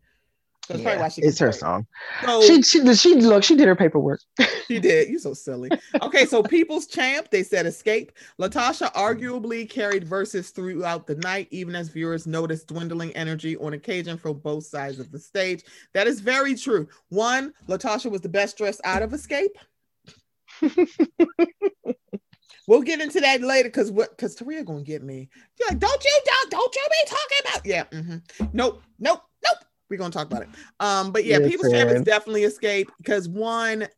[0.67, 1.55] So that's probably yeah, why she it's her it.
[1.55, 1.87] song.
[2.25, 4.21] So She she did she look she did her paperwork.
[4.67, 5.09] She did.
[5.09, 5.71] You're so silly.
[6.03, 8.11] Okay, so People's Champ, they said Xscape.
[8.39, 14.19] LaTocha arguably carried verses throughout the night, even as viewers noticed dwindling energy on occasion
[14.19, 15.65] from both sides of the stage.
[15.95, 16.87] That is very true.
[17.09, 19.49] One, LaTocha was the best dressed out of Xscape.
[22.69, 25.29] we'll get into that later because what because Taria gonna get me.
[25.59, 27.85] You're like, don't you don't don't you be talking about yeah.
[27.85, 28.51] mhm.
[28.53, 29.65] Nope, nope, nope.
[29.91, 30.49] We're gonna talk about it.
[30.79, 33.89] Um, but yeah, People's Champ is definitely Xscape because one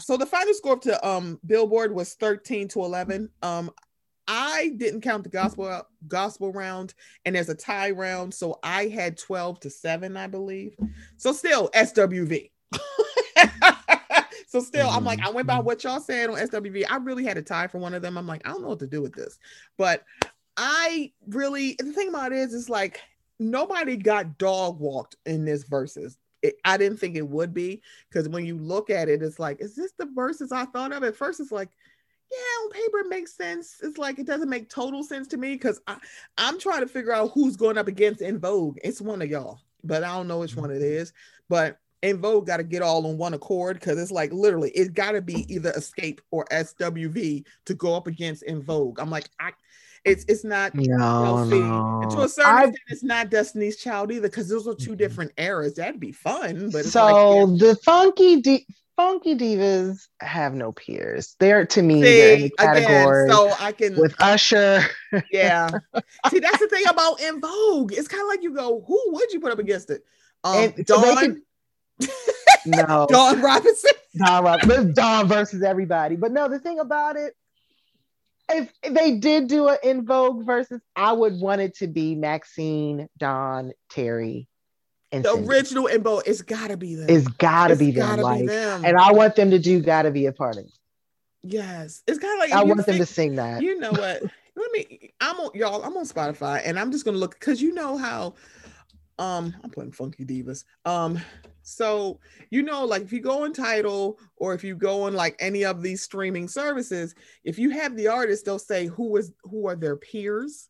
[0.00, 3.28] so the final score to um Billboard was 13 to 11.
[3.42, 3.70] Um
[4.28, 9.18] I didn't count the gospel gospel round and there's a tie round so I had
[9.18, 10.76] 12 to 7 I believe.
[11.16, 12.50] So still SWV.
[14.46, 15.28] so still I'm like mm-hmm.
[15.28, 15.66] I went by mm-hmm.
[15.66, 16.84] what y'all said on SWV.
[16.88, 18.16] I really had a tie for one of them.
[18.16, 19.38] I'm like I don't know what to do with this.
[19.76, 20.04] But
[20.56, 23.00] I really the thing about it is is like
[23.38, 26.16] nobody got dog walked in this Verzuz.
[26.42, 29.60] It, I didn't think it would be because when you look at it, it's like,
[29.60, 31.02] is this the Verzuz I thought of?
[31.02, 31.70] At first, it's like,
[32.30, 33.76] yeah, on paper it makes sense.
[33.82, 35.80] It's like it doesn't make total sense to me because
[36.38, 38.78] I'm trying to figure out who's going up against En Vogue.
[38.82, 40.84] It's one of y'all, but I don't know which one it mm-hmm.
[40.84, 41.12] is.
[41.48, 44.94] But En Vogue got to get all on one accord because it's like literally it
[44.94, 49.00] got to be either Xscape or SWV to go up against En Vogue.
[49.00, 49.52] I'm like, I,
[50.04, 51.60] it's it's not No, Chelsea.
[51.60, 54.92] And to a certain I- extent, it's not Destiny's Child either, because those are 2
[54.92, 54.96] Mhm.
[54.98, 55.74] different eras.
[55.74, 61.34] That'd be fun, but it's so like, the funky di- funky divas have no peers.
[61.40, 62.00] They're to me yeah.
[62.04, 64.82] they're in See, the category again, so I can, with Usher.
[65.32, 65.70] yeah.
[66.30, 67.92] See, that's the thing about En Vogue.
[67.92, 70.02] It's kind of like you go, who would you put up against it?
[70.44, 71.42] Um, And so Dawn, can-
[72.66, 73.92] No, Dawn Robinson.
[74.18, 74.92] Dawn Robinson.
[74.92, 76.16] Dawn versus everybody.
[76.16, 77.34] But no, the thing about it,
[78.50, 83.08] if they did do an En Vogue Verzuz, I would want it to be Maxine,
[83.18, 84.48] Dawn, Terry,
[85.12, 85.48] and The Cindy.
[85.48, 86.24] original En Vogue.
[86.26, 87.06] It's gotta be them.
[87.08, 88.84] It's gotta It's be them, gotta like, be them.
[88.84, 90.72] and I want them to do "Gotta Be a Part of Me."
[91.42, 93.62] yes, it's kind of like I want them to sing that.
[93.62, 94.22] you know what
[94.56, 97.74] let me i'm on y'all i'm on spotify and i'm just gonna look because you
[97.74, 98.32] know how
[99.18, 101.20] um i'm putting funky divas um
[101.68, 102.20] so
[102.50, 105.64] you know like if you go on Tidal or if you go on like any
[105.64, 109.74] of these streaming services if you have the artist they'll say who is who are
[109.74, 110.68] their peers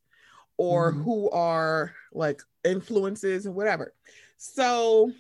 [0.56, 1.05] or Mhm.
[1.05, 3.93] who are like influences and whatever.
[4.39, 5.12] So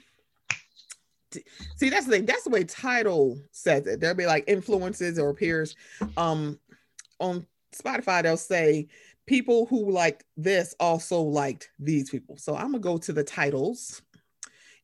[1.76, 2.24] see that's the thing.
[2.24, 4.00] That's the way Tidal says it.
[4.00, 5.76] There'll be like influences or peers
[6.16, 6.58] um
[7.20, 8.88] on Spotify, they'll say
[9.26, 12.38] people who like this also liked these people.
[12.38, 14.00] So I'm gonna go to the titles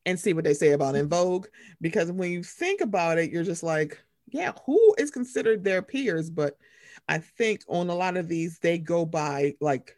[0.05, 1.47] and see what they say about In Vogue
[1.81, 6.29] because when you think about it, you're just like, yeah, who is considered their peers?
[6.29, 6.57] But
[7.07, 9.95] I think on a lot of these, they go by like,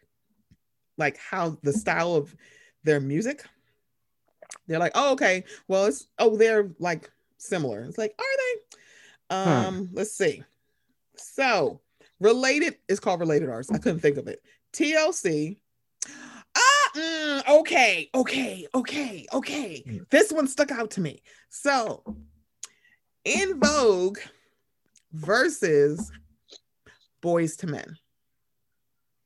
[0.98, 2.34] like how the style of
[2.84, 3.44] their music.
[4.66, 7.82] They're like, oh, okay, well, it's oh, they're like similar.
[7.82, 9.36] It's like, are they?
[9.36, 10.42] Um, let's see.
[11.16, 11.80] So
[12.20, 13.70] related is called related arts.
[13.70, 14.42] I couldn't think of it.
[14.72, 15.58] TLC.
[16.96, 19.84] Mm, okay, okay, okay, okay.
[19.86, 20.08] Mm.
[20.10, 21.22] This one stuck out to me.
[21.50, 22.02] So,
[23.26, 24.18] En Vogue
[25.12, 26.10] versus
[27.22, 27.96] Boyz II Men.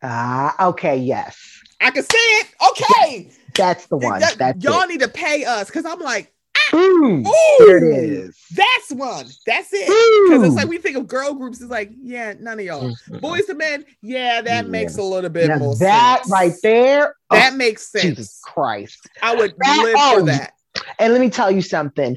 [0.02, 1.38] Ah, okay, yes,
[1.80, 2.46] I can see it.
[2.70, 4.20] Okay, that's the one.
[4.20, 4.88] That- That's y'all it.
[4.88, 6.32] need to pay us because I'm like,
[6.70, 7.26] Boom.
[7.26, 8.36] Ooh, There it is.
[8.54, 9.26] That's one.
[9.46, 9.86] That's it.
[10.28, 11.60] Because it's like we think of girl groups.
[11.60, 12.94] It's like, yeah, none of y'all.
[13.10, 14.70] Boyz II Men, yeah, that Yeah.
[14.70, 16.30] makes a little bit Now more that sense.
[16.30, 17.14] right there.
[17.30, 18.04] oh, That makes sense.
[18.04, 19.08] Jesus Christ.
[19.22, 20.52] I would That- live oh, for that.
[20.98, 22.16] And let me tell you something.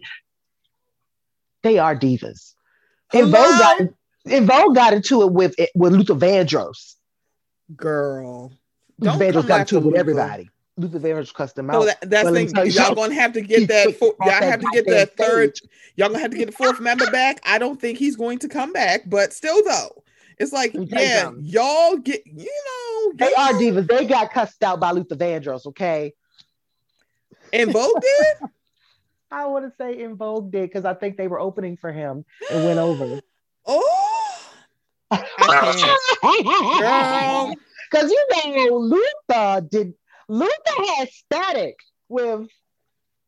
[1.63, 2.53] They are divas.
[3.13, 3.81] En Vogue got,
[4.27, 6.95] En Vogue got into it with with Luther Vandross.
[7.75, 8.51] Girl.
[8.99, 10.49] Don't Vandross got into it with everybody.
[10.77, 11.85] Luther Vandross cussed them So out.
[11.85, 12.47] that, that's the thing.
[12.51, 13.03] tell you Y'all something.
[13.03, 13.87] gonna have to get that.
[13.87, 15.55] kicked y'all that have to get goddamn that third.
[15.57, 15.69] stage.
[15.95, 17.39] Y'all gonna have to get the fourth member back.
[17.45, 20.03] I don't think he's going to come back, but still though,
[20.39, 21.45] it's like, Let you yeah, something.
[21.45, 23.87] y'all get, you know, They y'all- are divas.
[23.87, 26.13] They got cussed out by Luther Vandross, okay?
[27.51, 28.49] En Vogue did.
[29.31, 32.25] I want to say En Vogue did because I think they were opening for him
[32.51, 33.19] and went over.
[33.65, 34.49] Oh,
[37.91, 39.93] Because you know Luther did
[40.27, 41.75] Luther had static
[42.09, 42.47] with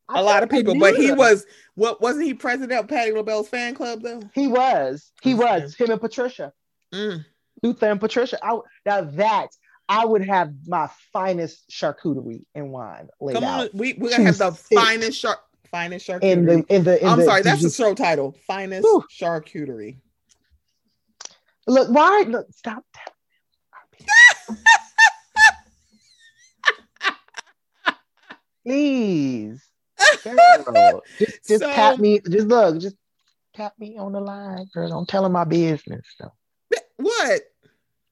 [0.07, 1.45] I a lot of people, but he was
[1.75, 4.21] what wasn't he president of Patti LaBelle's fan club though?
[4.33, 6.53] he was he was him and Patricia
[6.93, 7.25] Mm.
[7.63, 8.37] Luther and Patricia.
[8.43, 9.47] I, now that
[9.89, 14.23] I would have my finest charcuterie and wine laid Come out on, we we're gonna
[14.25, 15.39] have the To finest shark,
[15.71, 16.23] finest charcuterie.
[16.23, 17.01] in the in the.
[17.01, 19.03] In I'm the, sorry, that's the just- show title, finest Whew.
[19.11, 19.97] charcuterie.
[21.67, 21.89] look.
[21.89, 22.47] Why look?
[22.53, 22.83] Stop.
[28.65, 29.63] Please,
[30.23, 32.19] just just So- tap me.
[32.29, 32.79] Just look.
[32.81, 32.95] Just
[33.53, 34.89] tap me on the line, girl.
[34.89, 36.05] Don't tell him my business.
[36.19, 36.33] Though.
[36.97, 37.41] What?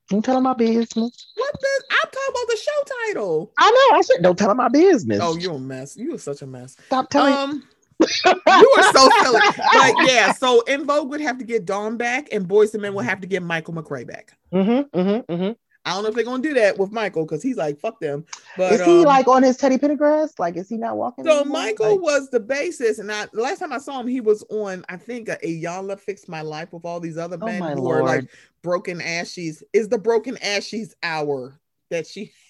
[0.09, 1.27] Don't tell him my business.
[1.35, 1.84] What the?
[1.91, 3.51] I'm talking about the show title.
[3.57, 3.97] I know.
[3.97, 5.19] I said don't tell him my business.
[5.21, 5.97] Oh, you're a mess.
[5.97, 6.75] You are such a mess.
[6.85, 7.34] stop telling.
[7.34, 7.63] Um,
[7.99, 8.31] you
[8.77, 9.39] are so silly.
[9.57, 12.93] But yeah, so En Vogue would have to get Dawn back, and Boys and Men
[12.95, 14.38] would have to get Michael McCary back.
[14.53, 15.51] mm-hmm, mm-hmm, mm-hmm.
[15.85, 18.26] I don't know if they're gonna do that with Michael because he's like, fuck them.
[18.55, 20.39] But Is he um, like on his Teddy Pendergrass?
[20.39, 21.26] Like, is he not walking?
[21.26, 21.61] So anymore?
[21.61, 24.85] Michael Like- was the bassist, and I last time I saw him, he was on
[24.88, 27.89] I think a Iyanla Fixed My Life with all these other Oh men my who
[27.89, 28.30] are like
[28.61, 29.64] broken ashes.
[29.73, 32.31] Is the broken ashes hour that she?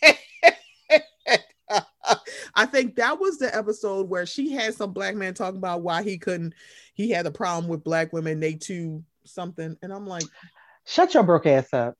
[2.55, 6.03] I think that was the episode where she had some black man talking about why
[6.03, 6.53] he couldn't.
[6.93, 8.39] He had a problem with black women.
[8.39, 10.25] They too something, and I'm like,
[10.85, 11.95] Shut your broke ass up.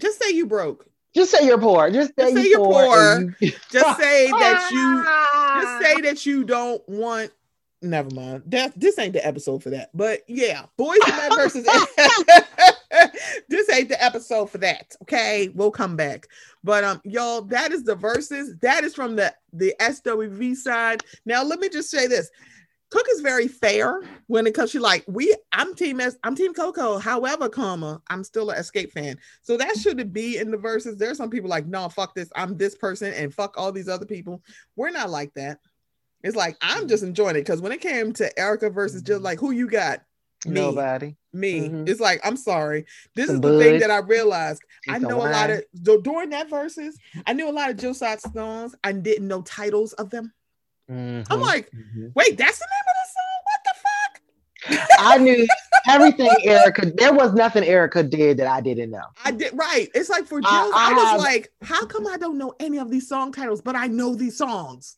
[0.00, 0.86] Just say you broke.
[1.14, 1.90] Just say you're poor.
[1.90, 2.86] Just say, Just say you're you're poor.
[2.86, 3.12] poor.
[3.16, 3.34] and
[3.70, 5.04] Just say that you.
[5.06, 5.60] Ah.
[5.62, 7.30] just say that you don't want
[7.84, 11.64] never mind that this ain't the episode for that but yeah boys and men versus
[13.48, 16.28] this ain't the episode for that okay we'll come back
[16.62, 21.42] but um y'all that is the Verzuz that is from the the swv side now
[21.42, 22.30] let me just say this
[22.92, 26.52] cook is very fair when it comes to like we i'm team S, i'm team
[26.54, 30.98] Coko however comma i'm still an Xscape fan so that shouldn't be in the Verzuz
[30.98, 34.06] there's some people like no fuck this i'm this person and fuck all these other
[34.06, 34.42] people
[34.76, 35.58] we're not like that
[36.22, 39.38] it's like I'm just enjoying it because when it came to Erykah versus just like
[39.38, 40.02] who you got?
[40.44, 41.16] Me, Nobody.
[41.32, 41.68] me.
[41.68, 41.88] Mhm.
[41.88, 42.86] It's like I'm sorry.
[43.14, 44.62] This Some is the thing that I realized.
[44.88, 45.62] I know a lot of
[46.02, 46.94] during that Verzuz.
[47.26, 48.74] I knew a lot of Jill Scott songs.
[48.82, 50.32] I didn't know titles of them.
[50.92, 51.40] I'm Mhm.
[51.40, 52.12] like, Mhm.
[52.14, 53.38] wait, that's the name of the song.
[53.48, 54.98] What the fuck?
[55.00, 55.46] I knew
[55.88, 56.96] everything Erykah.
[56.96, 59.04] There was nothing Erykah did that I didn't know.
[59.24, 59.88] I did right.
[59.94, 62.54] It's like for Jill, I- I, I was have- like, how come I don't know
[62.60, 64.96] any of these song titles, but I know these songs?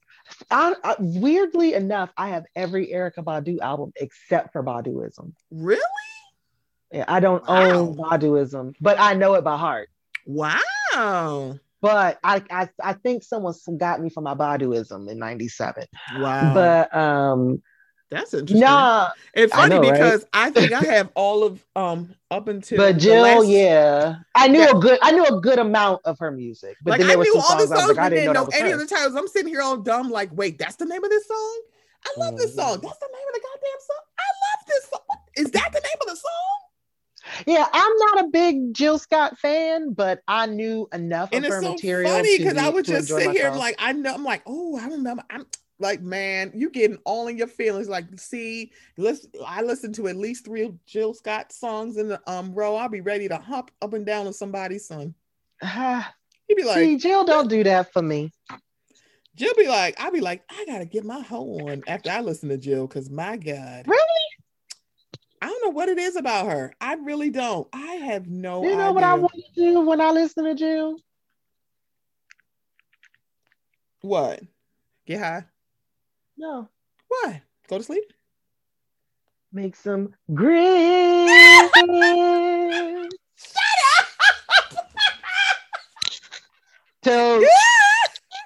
[0.51, 5.33] I, I, weirdly enough, I have every Erykah Badu album except for Baduizm.
[5.51, 5.81] Really?
[6.93, 9.91] Yeah, I don't own Baduizm, but I know it by heart.
[10.27, 11.59] Wow.
[11.85, 15.85] But I, I, I think someone got me for my Baduizm in '97.
[16.19, 16.55] Wow.
[16.55, 17.63] But um,
[18.11, 18.61] that's interesting.
[18.61, 19.93] nah, It's I funny know, right?
[19.93, 24.49] because I think I have all of um up until but Jill, last- yeah, I
[24.49, 24.77] knew Yeah.
[24.77, 26.77] a good, I knew a good amount of her music.
[26.83, 28.33] But like then I there were knew all the songs I like, I didn't didn't
[28.35, 28.75] know know any her.
[28.77, 29.15] of the titles.
[29.15, 31.61] I'm sitting here all dumb, like, wait, that's the name of this song?
[32.07, 32.57] I love this Mhm.
[32.57, 32.81] song.
[32.81, 34.05] That's the name of the goddamn song.
[34.19, 35.19] I love this song.
[35.37, 36.64] Is that the name of the song?
[37.47, 41.55] Yeah, I'm not a big Jill Scott fan, but I knew enough And of it's
[41.55, 42.13] her so material.
[42.13, 43.59] funny because I would just sit here and myself.
[43.59, 45.23] like I know I'm like, oh, I remember.
[45.31, 45.47] I'm
[45.79, 47.89] like, man, you getting all in your feelings.
[47.89, 52.55] Like, see, listen, I listened to at least three Jill Scott songs in the um
[52.55, 52.77] row.
[52.77, 55.15] I'll be ready to hop up and down on somebody's son.
[55.63, 56.13] Ah,
[56.49, 58.31] He'd be like, See, Jill, don't do that for me.
[59.37, 62.51] Jill be like, I'll be like, I gotta get my hoe on after I listen
[62.51, 63.87] to Jill, because my God.
[63.89, 64.24] Really?
[65.65, 66.75] Don't know what it is about her.
[66.79, 67.67] I really don't.
[67.73, 68.93] I have no You know idea.
[68.93, 70.97] what I want to do when I listen to Jill?
[74.03, 74.43] What?
[75.07, 75.45] Get high.
[76.37, 76.69] No,
[77.09, 77.41] What?
[77.69, 78.05] Go to sleep?
[79.53, 81.71] make some grits.
[87.03, 87.47] Toast,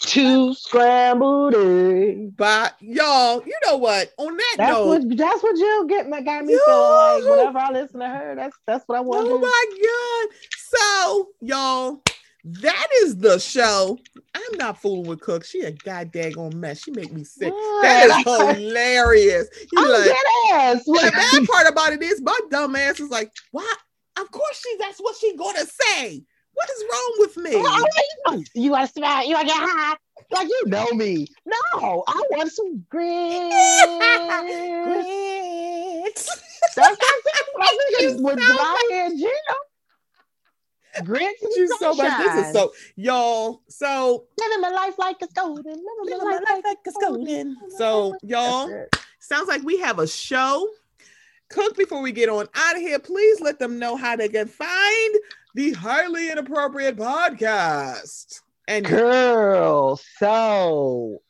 [0.09, 2.32] two scrambled eggs.
[2.36, 4.12] But y'all, you know what?
[4.16, 6.59] On that That's note, what that's what Jill get my got me Yo.
[6.64, 7.24] feeling like.
[7.24, 9.28] Whenever I listen to her, that's that's what I want.
[9.28, 10.36] oh my god!
[10.56, 12.02] So y'all,
[12.44, 13.98] that is the show.
[14.35, 15.44] I'm not fooling with Cook.
[15.44, 16.82] She a goddamn mess.
[16.82, 17.52] She make me sick.
[17.82, 19.48] That is hilarious.
[19.72, 20.16] You I'm like, dead
[20.55, 20.85] ass.
[20.85, 23.78] The bad part about it is my dumb ass is like, what?
[24.18, 26.24] Of course she that's what she gonna say.
[26.59, 27.52] What is wrong with me?
[28.55, 29.24] You want to smile?
[29.24, 29.97] You want to get high?
[30.32, 31.28] Like you know me.
[31.47, 33.55] No, I want some grits.
[34.85, 36.43] Grits.
[36.74, 37.70] That's what
[38.10, 38.39] I'm with
[38.93, 39.30] and Jill.
[41.05, 42.18] Grits and you so much.
[42.18, 43.62] This is so y'all.
[43.68, 45.62] So living my life like it's golden.
[45.64, 47.56] Living Living my life like it's golden.
[47.76, 48.68] So y'all,
[49.20, 50.68] sounds like we have a show.
[51.51, 52.99] Cook before we get on out of here.
[52.99, 55.15] Please let them know how they can find
[55.55, 58.41] the highly inappropriate podcast.
[58.66, 61.23] And Girl, so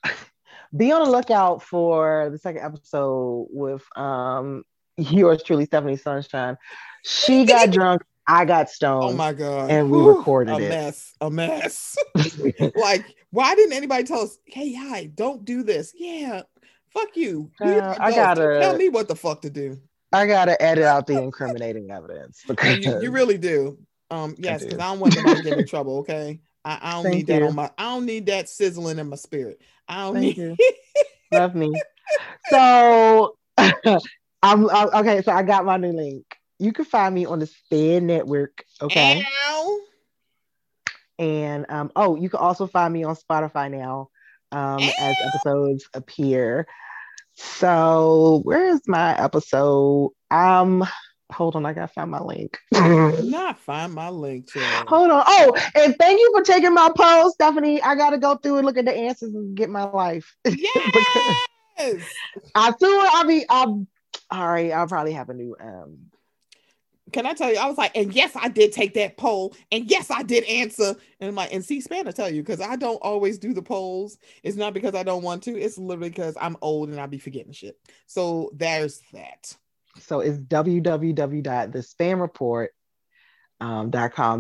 [0.77, 4.65] be on the lookout for the second episode with um
[4.97, 6.57] yours truly, Stephanie Sunshine.
[7.05, 9.05] She got drunk, I got stoned.
[9.05, 10.69] oh my god, And we Whew, recorded a it.
[10.69, 11.97] mess, a mess.
[12.75, 14.37] like, why didn't anybody tell us?
[14.47, 15.93] Hey, hi, don't do this.
[15.97, 16.43] Yeah,
[16.93, 17.53] fuck you.
[17.61, 19.79] Uh, I gotta- tell me what the fuck to do.
[20.13, 23.79] I gotta edit out the incriminating evidence because you, you really do.
[24.11, 24.83] Um, yes, because do.
[24.83, 25.99] I don't want nobody to get in trouble.
[25.99, 27.49] Okay, I, I don't Thank need that you.
[27.49, 27.71] on my.
[27.77, 29.61] I don't need that sizzling in my spirit.
[29.89, 30.43] I don't Thank need.
[30.43, 30.57] you.
[31.33, 31.73] love me.
[32.51, 35.23] So I'm, I'm okay.
[35.23, 36.25] So I got my new link.
[36.59, 38.65] You can find me on the Spin Network.
[38.81, 39.25] Okay.
[39.49, 39.81] Ow.
[41.19, 44.11] And um, oh, you can also find me on Spotify now
[44.53, 46.67] um, as episodes appear.
[47.39, 50.11] So where is my episode?
[50.31, 50.85] Um,
[51.31, 52.59] hold on, I gotta find my link.
[52.73, 54.89] Not find my link, child.
[54.89, 55.23] hold on.
[55.25, 57.81] Oh, and thank you for taking my poll, Stephanie.
[57.81, 60.35] I gotta go through and look at the answers and get my life.
[61.81, 62.03] Yes.
[62.57, 63.09] I threw it.
[63.13, 63.45] I'll be.
[63.49, 63.87] I'm
[64.33, 64.73] all right.
[64.73, 65.99] I'll probably have a new um.
[67.13, 67.59] Can I tell you?
[67.59, 70.95] I was like, and yes, I did take that poll, and yes, I did answer.
[71.21, 74.19] And I'm like, and C-SPAN to tell you because I don't always do the polls.
[74.43, 75.59] It's not because I don't want to.
[75.59, 77.79] It's literally because I'm old and I be forgetting shit.
[78.07, 79.57] So there's that.
[80.01, 82.69] So it's www.thespamreport.com
[83.61, 83.91] um,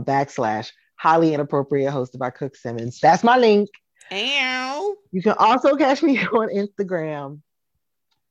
[0.04, 2.98] backslash highly inappropriate hosted by Cook Simmons.
[3.00, 3.68] That's my link.
[4.12, 4.94] Ow.
[5.10, 7.40] You can also catch me on Instagram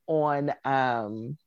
[0.05, 1.37] on um,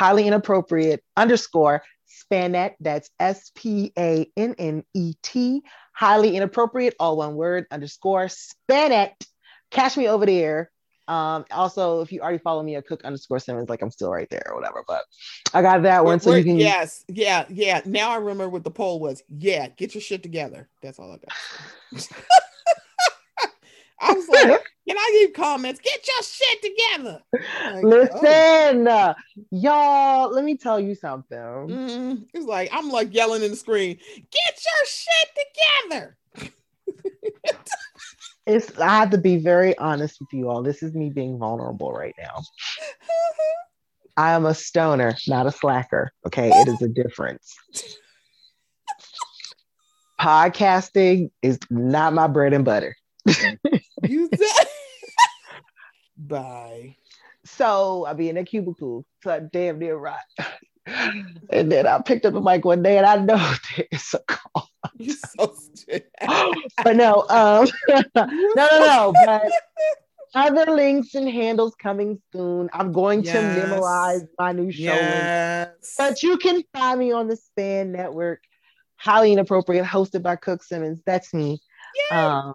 [0.00, 2.72] highly inappropriate underscore spanet.
[2.80, 5.62] That's S P A N N E T.
[5.92, 9.12] Highly inappropriate, all one word underscore spanet.
[9.70, 10.70] Catch me over there.
[11.06, 14.28] Um, also, if you already follow me at Cook underscore Simmons, like I'm still right
[14.30, 14.82] there or whatever.
[14.88, 15.02] But
[15.52, 16.56] I got that one, so We're- you can.
[16.56, 17.82] Yes, yeah, yeah.
[17.84, 19.22] Now I remember what the poll was.
[19.28, 20.70] Yeah, get your shit together.
[20.80, 22.08] That's all I got.
[24.00, 25.80] I was like, can I leave comments?
[25.80, 27.22] Get your shit together.
[27.32, 27.88] Like, oh.
[27.88, 29.14] Listen, uh,
[29.52, 30.32] y'all.
[30.32, 31.38] Let me tell you something.
[31.38, 33.96] Mm, it's like I'm like yelling in the screen.
[33.96, 35.28] Get your shit
[35.86, 36.16] together.
[38.46, 38.80] It's.
[38.80, 40.62] I have to be very honest with you all.
[40.62, 42.42] This is me being vulnerable right now.
[44.16, 46.10] I am a stoner, not a slacker.
[46.26, 47.54] Okay, it is a difference.
[50.20, 52.96] Podcasting is not my bread and butter.
[54.02, 54.66] you said.
[56.26, 56.96] Bye.
[57.44, 60.18] So I'll be in a cubicle, so I damn near right.
[61.50, 64.68] And then I picked up the mic one day, and I know it's a call.
[65.36, 66.04] So stupid.
[66.82, 68.26] but no, um, no, no,
[68.56, 69.14] no.
[69.24, 69.52] But
[70.34, 72.70] other links and handles coming soon.
[72.72, 73.34] I'm going Yes.
[73.34, 74.82] to memorize my new show.
[74.82, 75.94] Yes.
[75.96, 78.42] But you can find me on the Span Network,
[78.96, 81.00] highly inappropriate, hosted by Cook Simmons.
[81.06, 81.60] That's me.
[82.10, 82.54] Um,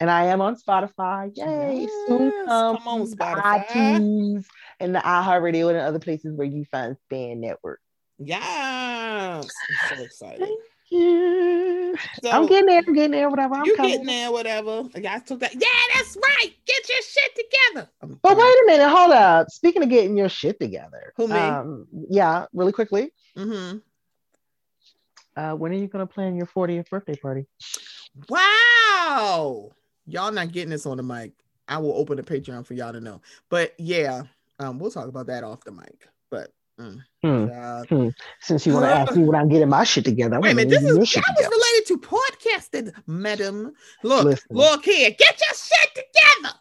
[0.00, 1.30] and I am on Spotify.
[1.36, 1.86] Yay!
[2.06, 3.66] Soon Yes, come, come on, Spotify.
[3.66, 4.44] iTunes
[4.80, 7.80] and the iHeartRadio and other places where you find Span Network.
[8.18, 9.48] Yes.
[9.90, 10.48] I'm so excited.
[10.90, 11.92] Yeah.
[12.22, 12.82] So, I'm getting there.
[12.86, 13.30] I'm getting there.
[13.30, 13.54] Whatever.
[13.54, 13.90] I'm you coming.
[13.92, 14.84] getting there, whatever.
[14.94, 15.52] I guys took that.
[15.54, 16.52] Yeah, that's right.
[16.66, 17.88] Get your shit together.
[18.22, 19.48] But wait a minute, hold up.
[19.50, 21.34] Speaking of getting your shit together, Who, me?
[21.38, 23.12] Um, yeah, really quickly.
[23.36, 23.82] Mhm.
[25.36, 27.46] Uh, when are you gonna plan your 40th birthday party?
[28.28, 29.70] Wow.
[30.06, 31.32] Y'all not getting this on the mic.
[31.68, 33.20] I will open a Patreon for y'all to know.
[33.48, 34.22] But yeah,
[34.58, 36.08] um, we'll talk about that off the mic.
[36.30, 37.46] But mm, Hmm.
[37.50, 38.10] uh,
[38.40, 40.54] Since you want to ask me when I'm getting my shit together, I wait a
[40.56, 43.72] minute, this is shit that was related to podcasting, madam.
[44.02, 44.46] Look, Listen.
[44.50, 46.54] look here, get your shit together.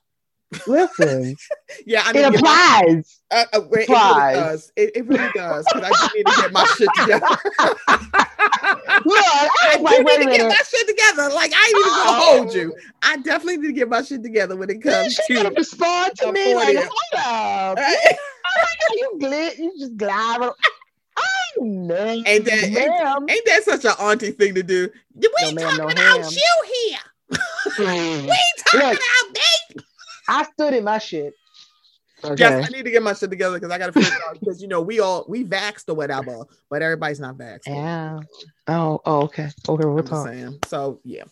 [0.68, 1.36] Listen,
[1.86, 3.20] Yeah, I need it to get my- applies.
[3.32, 4.36] Uh, uh, wait, it really Applies.
[4.36, 4.72] does.
[4.76, 7.28] It, it really does because I just need to get my shit together.
[9.06, 11.30] Look, I I like, wait need to get my shit together.
[11.34, 12.04] Like I ain't even Oh.
[12.06, 12.76] gonna hold you.
[13.02, 15.50] I definitely need to get my shit together when it comes She to.
[15.50, 16.78] respond to me like, 40.
[16.78, 17.78] hold up.
[17.80, 17.96] I
[18.46, 20.40] how you glid, you just glide.
[20.42, 20.54] Oh
[21.62, 24.90] no, Ain't that- ain't- Ain't that such an auntie thing to do?
[25.16, 26.32] We No, ain't talking no about ham.
[26.32, 27.00] you here.
[27.80, 28.30] We ain't
[28.66, 29.00] talking Look.
[29.00, 29.34] about
[29.76, 29.83] me.
[30.28, 31.34] I stood in my shit.
[32.24, 32.36] Okay.
[32.40, 34.70] Yes, I need to get my shit together because I gotta figure out because you
[34.70, 37.68] know we all we vaxxed or whatever, but everybody's not vaxxed.
[37.68, 38.20] yeah.
[38.68, 39.50] Oh, oh, okay.
[39.68, 40.28] Okay, we'll I'm just talk.
[40.28, 40.60] saying.
[40.68, 41.24] So yeah.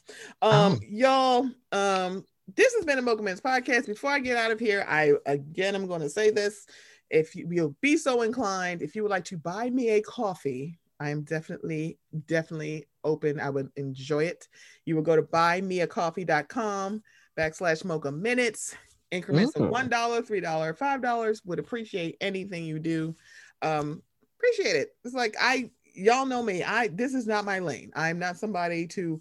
[0.41, 0.79] Um, Oh.
[0.89, 2.25] y'all, um,
[2.57, 3.85] this has been a Mocha Minutes podcast.
[3.87, 6.65] Before I get out of here, I again I'm gonna say this.
[7.09, 10.77] If you will be so inclined, if you would like to buy me a coffee,
[10.99, 13.39] I am definitely, definitely open.
[13.39, 14.47] I would enjoy it.
[14.85, 17.01] You will go to buymeacoffee.com
[17.37, 18.75] backslash mocha minutes.
[19.11, 19.69] Increments of Mm.
[19.71, 21.41] one dollar, three dollar, five dollars.
[21.45, 23.13] Would appreciate anything you do.
[23.61, 24.01] Um,
[24.39, 24.95] appreciate it.
[25.03, 26.63] It's like I y'all know me.
[26.63, 27.91] I this is not my lane.
[27.95, 29.19] I'm not somebody to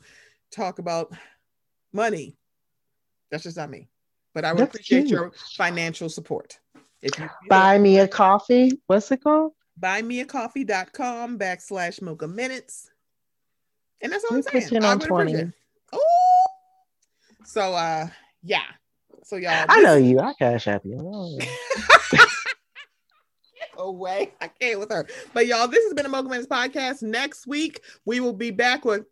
[0.52, 1.12] talk about
[1.92, 2.36] money.
[3.30, 3.88] That's just not me.
[4.32, 5.10] But I would That's appreciate cute.
[5.10, 6.60] your financial support.
[7.02, 8.80] If you Buy me a coffee.
[8.86, 9.52] What's it called?
[9.80, 12.90] buymeacoffee.com backslash mocha minutes.
[14.02, 14.84] And that's all I'm saying.
[14.84, 15.32] I on would 20.
[15.32, 15.52] appreciate.
[15.94, 16.39] Ooh.
[17.44, 18.08] So uh
[18.42, 18.62] yeah.
[19.24, 20.18] So y'all I know you.
[20.18, 20.98] I cash app you.
[21.00, 21.38] Oh,
[23.80, 24.32] away.
[24.40, 25.06] I can't with her.
[25.32, 27.02] But y'all, this has been a Mocha Minutes podcast.
[27.02, 29.04] Next week, we will be back with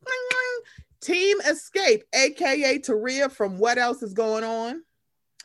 [1.01, 4.83] Team Xscape, aka Taria from What Else Is Going On.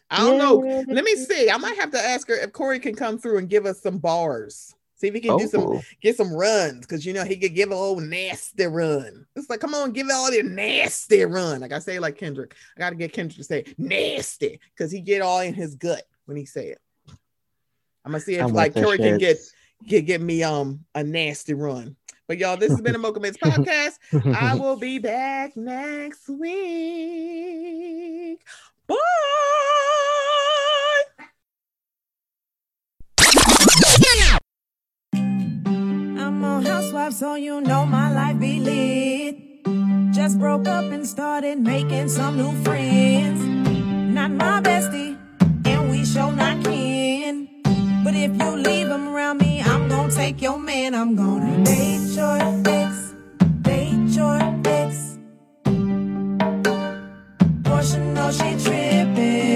[0.09, 0.83] I don't know.
[0.87, 1.49] Let me see.
[1.49, 3.97] I might have to ask her if Corey can come through and give us some
[3.97, 4.75] bars.
[5.03, 5.81] See if he can do some Oh.
[6.01, 9.25] get some runs because you know he could give a little nasty run.
[9.35, 11.59] It's like, come on, give it all the nasty run.
[11.59, 12.55] Like I say, like Kendrick.
[12.77, 16.37] I gotta get Kendrick to say nasty because he get all in his gut when
[16.37, 16.79] he say it.
[18.05, 19.39] I'm gonna see if like Corey can get
[19.85, 21.97] get get me um a nasty run.
[22.29, 23.99] But y'all, this has been a Mocha Mints podcast.
[24.37, 27.59] I will be back next week.
[28.87, 28.95] Bye.
[37.11, 39.35] so you know my life be lit.
[40.13, 43.41] Just broke up and started making some new friends.
[44.13, 45.17] Not my bestie,
[45.65, 47.49] and we show not kin.
[48.03, 50.95] But if you leave them around me, I'm gonna take your man.
[50.95, 53.13] I'm gonna date your fix,
[53.61, 55.17] date your fix.
[57.63, 59.52] Portia know she trippin'.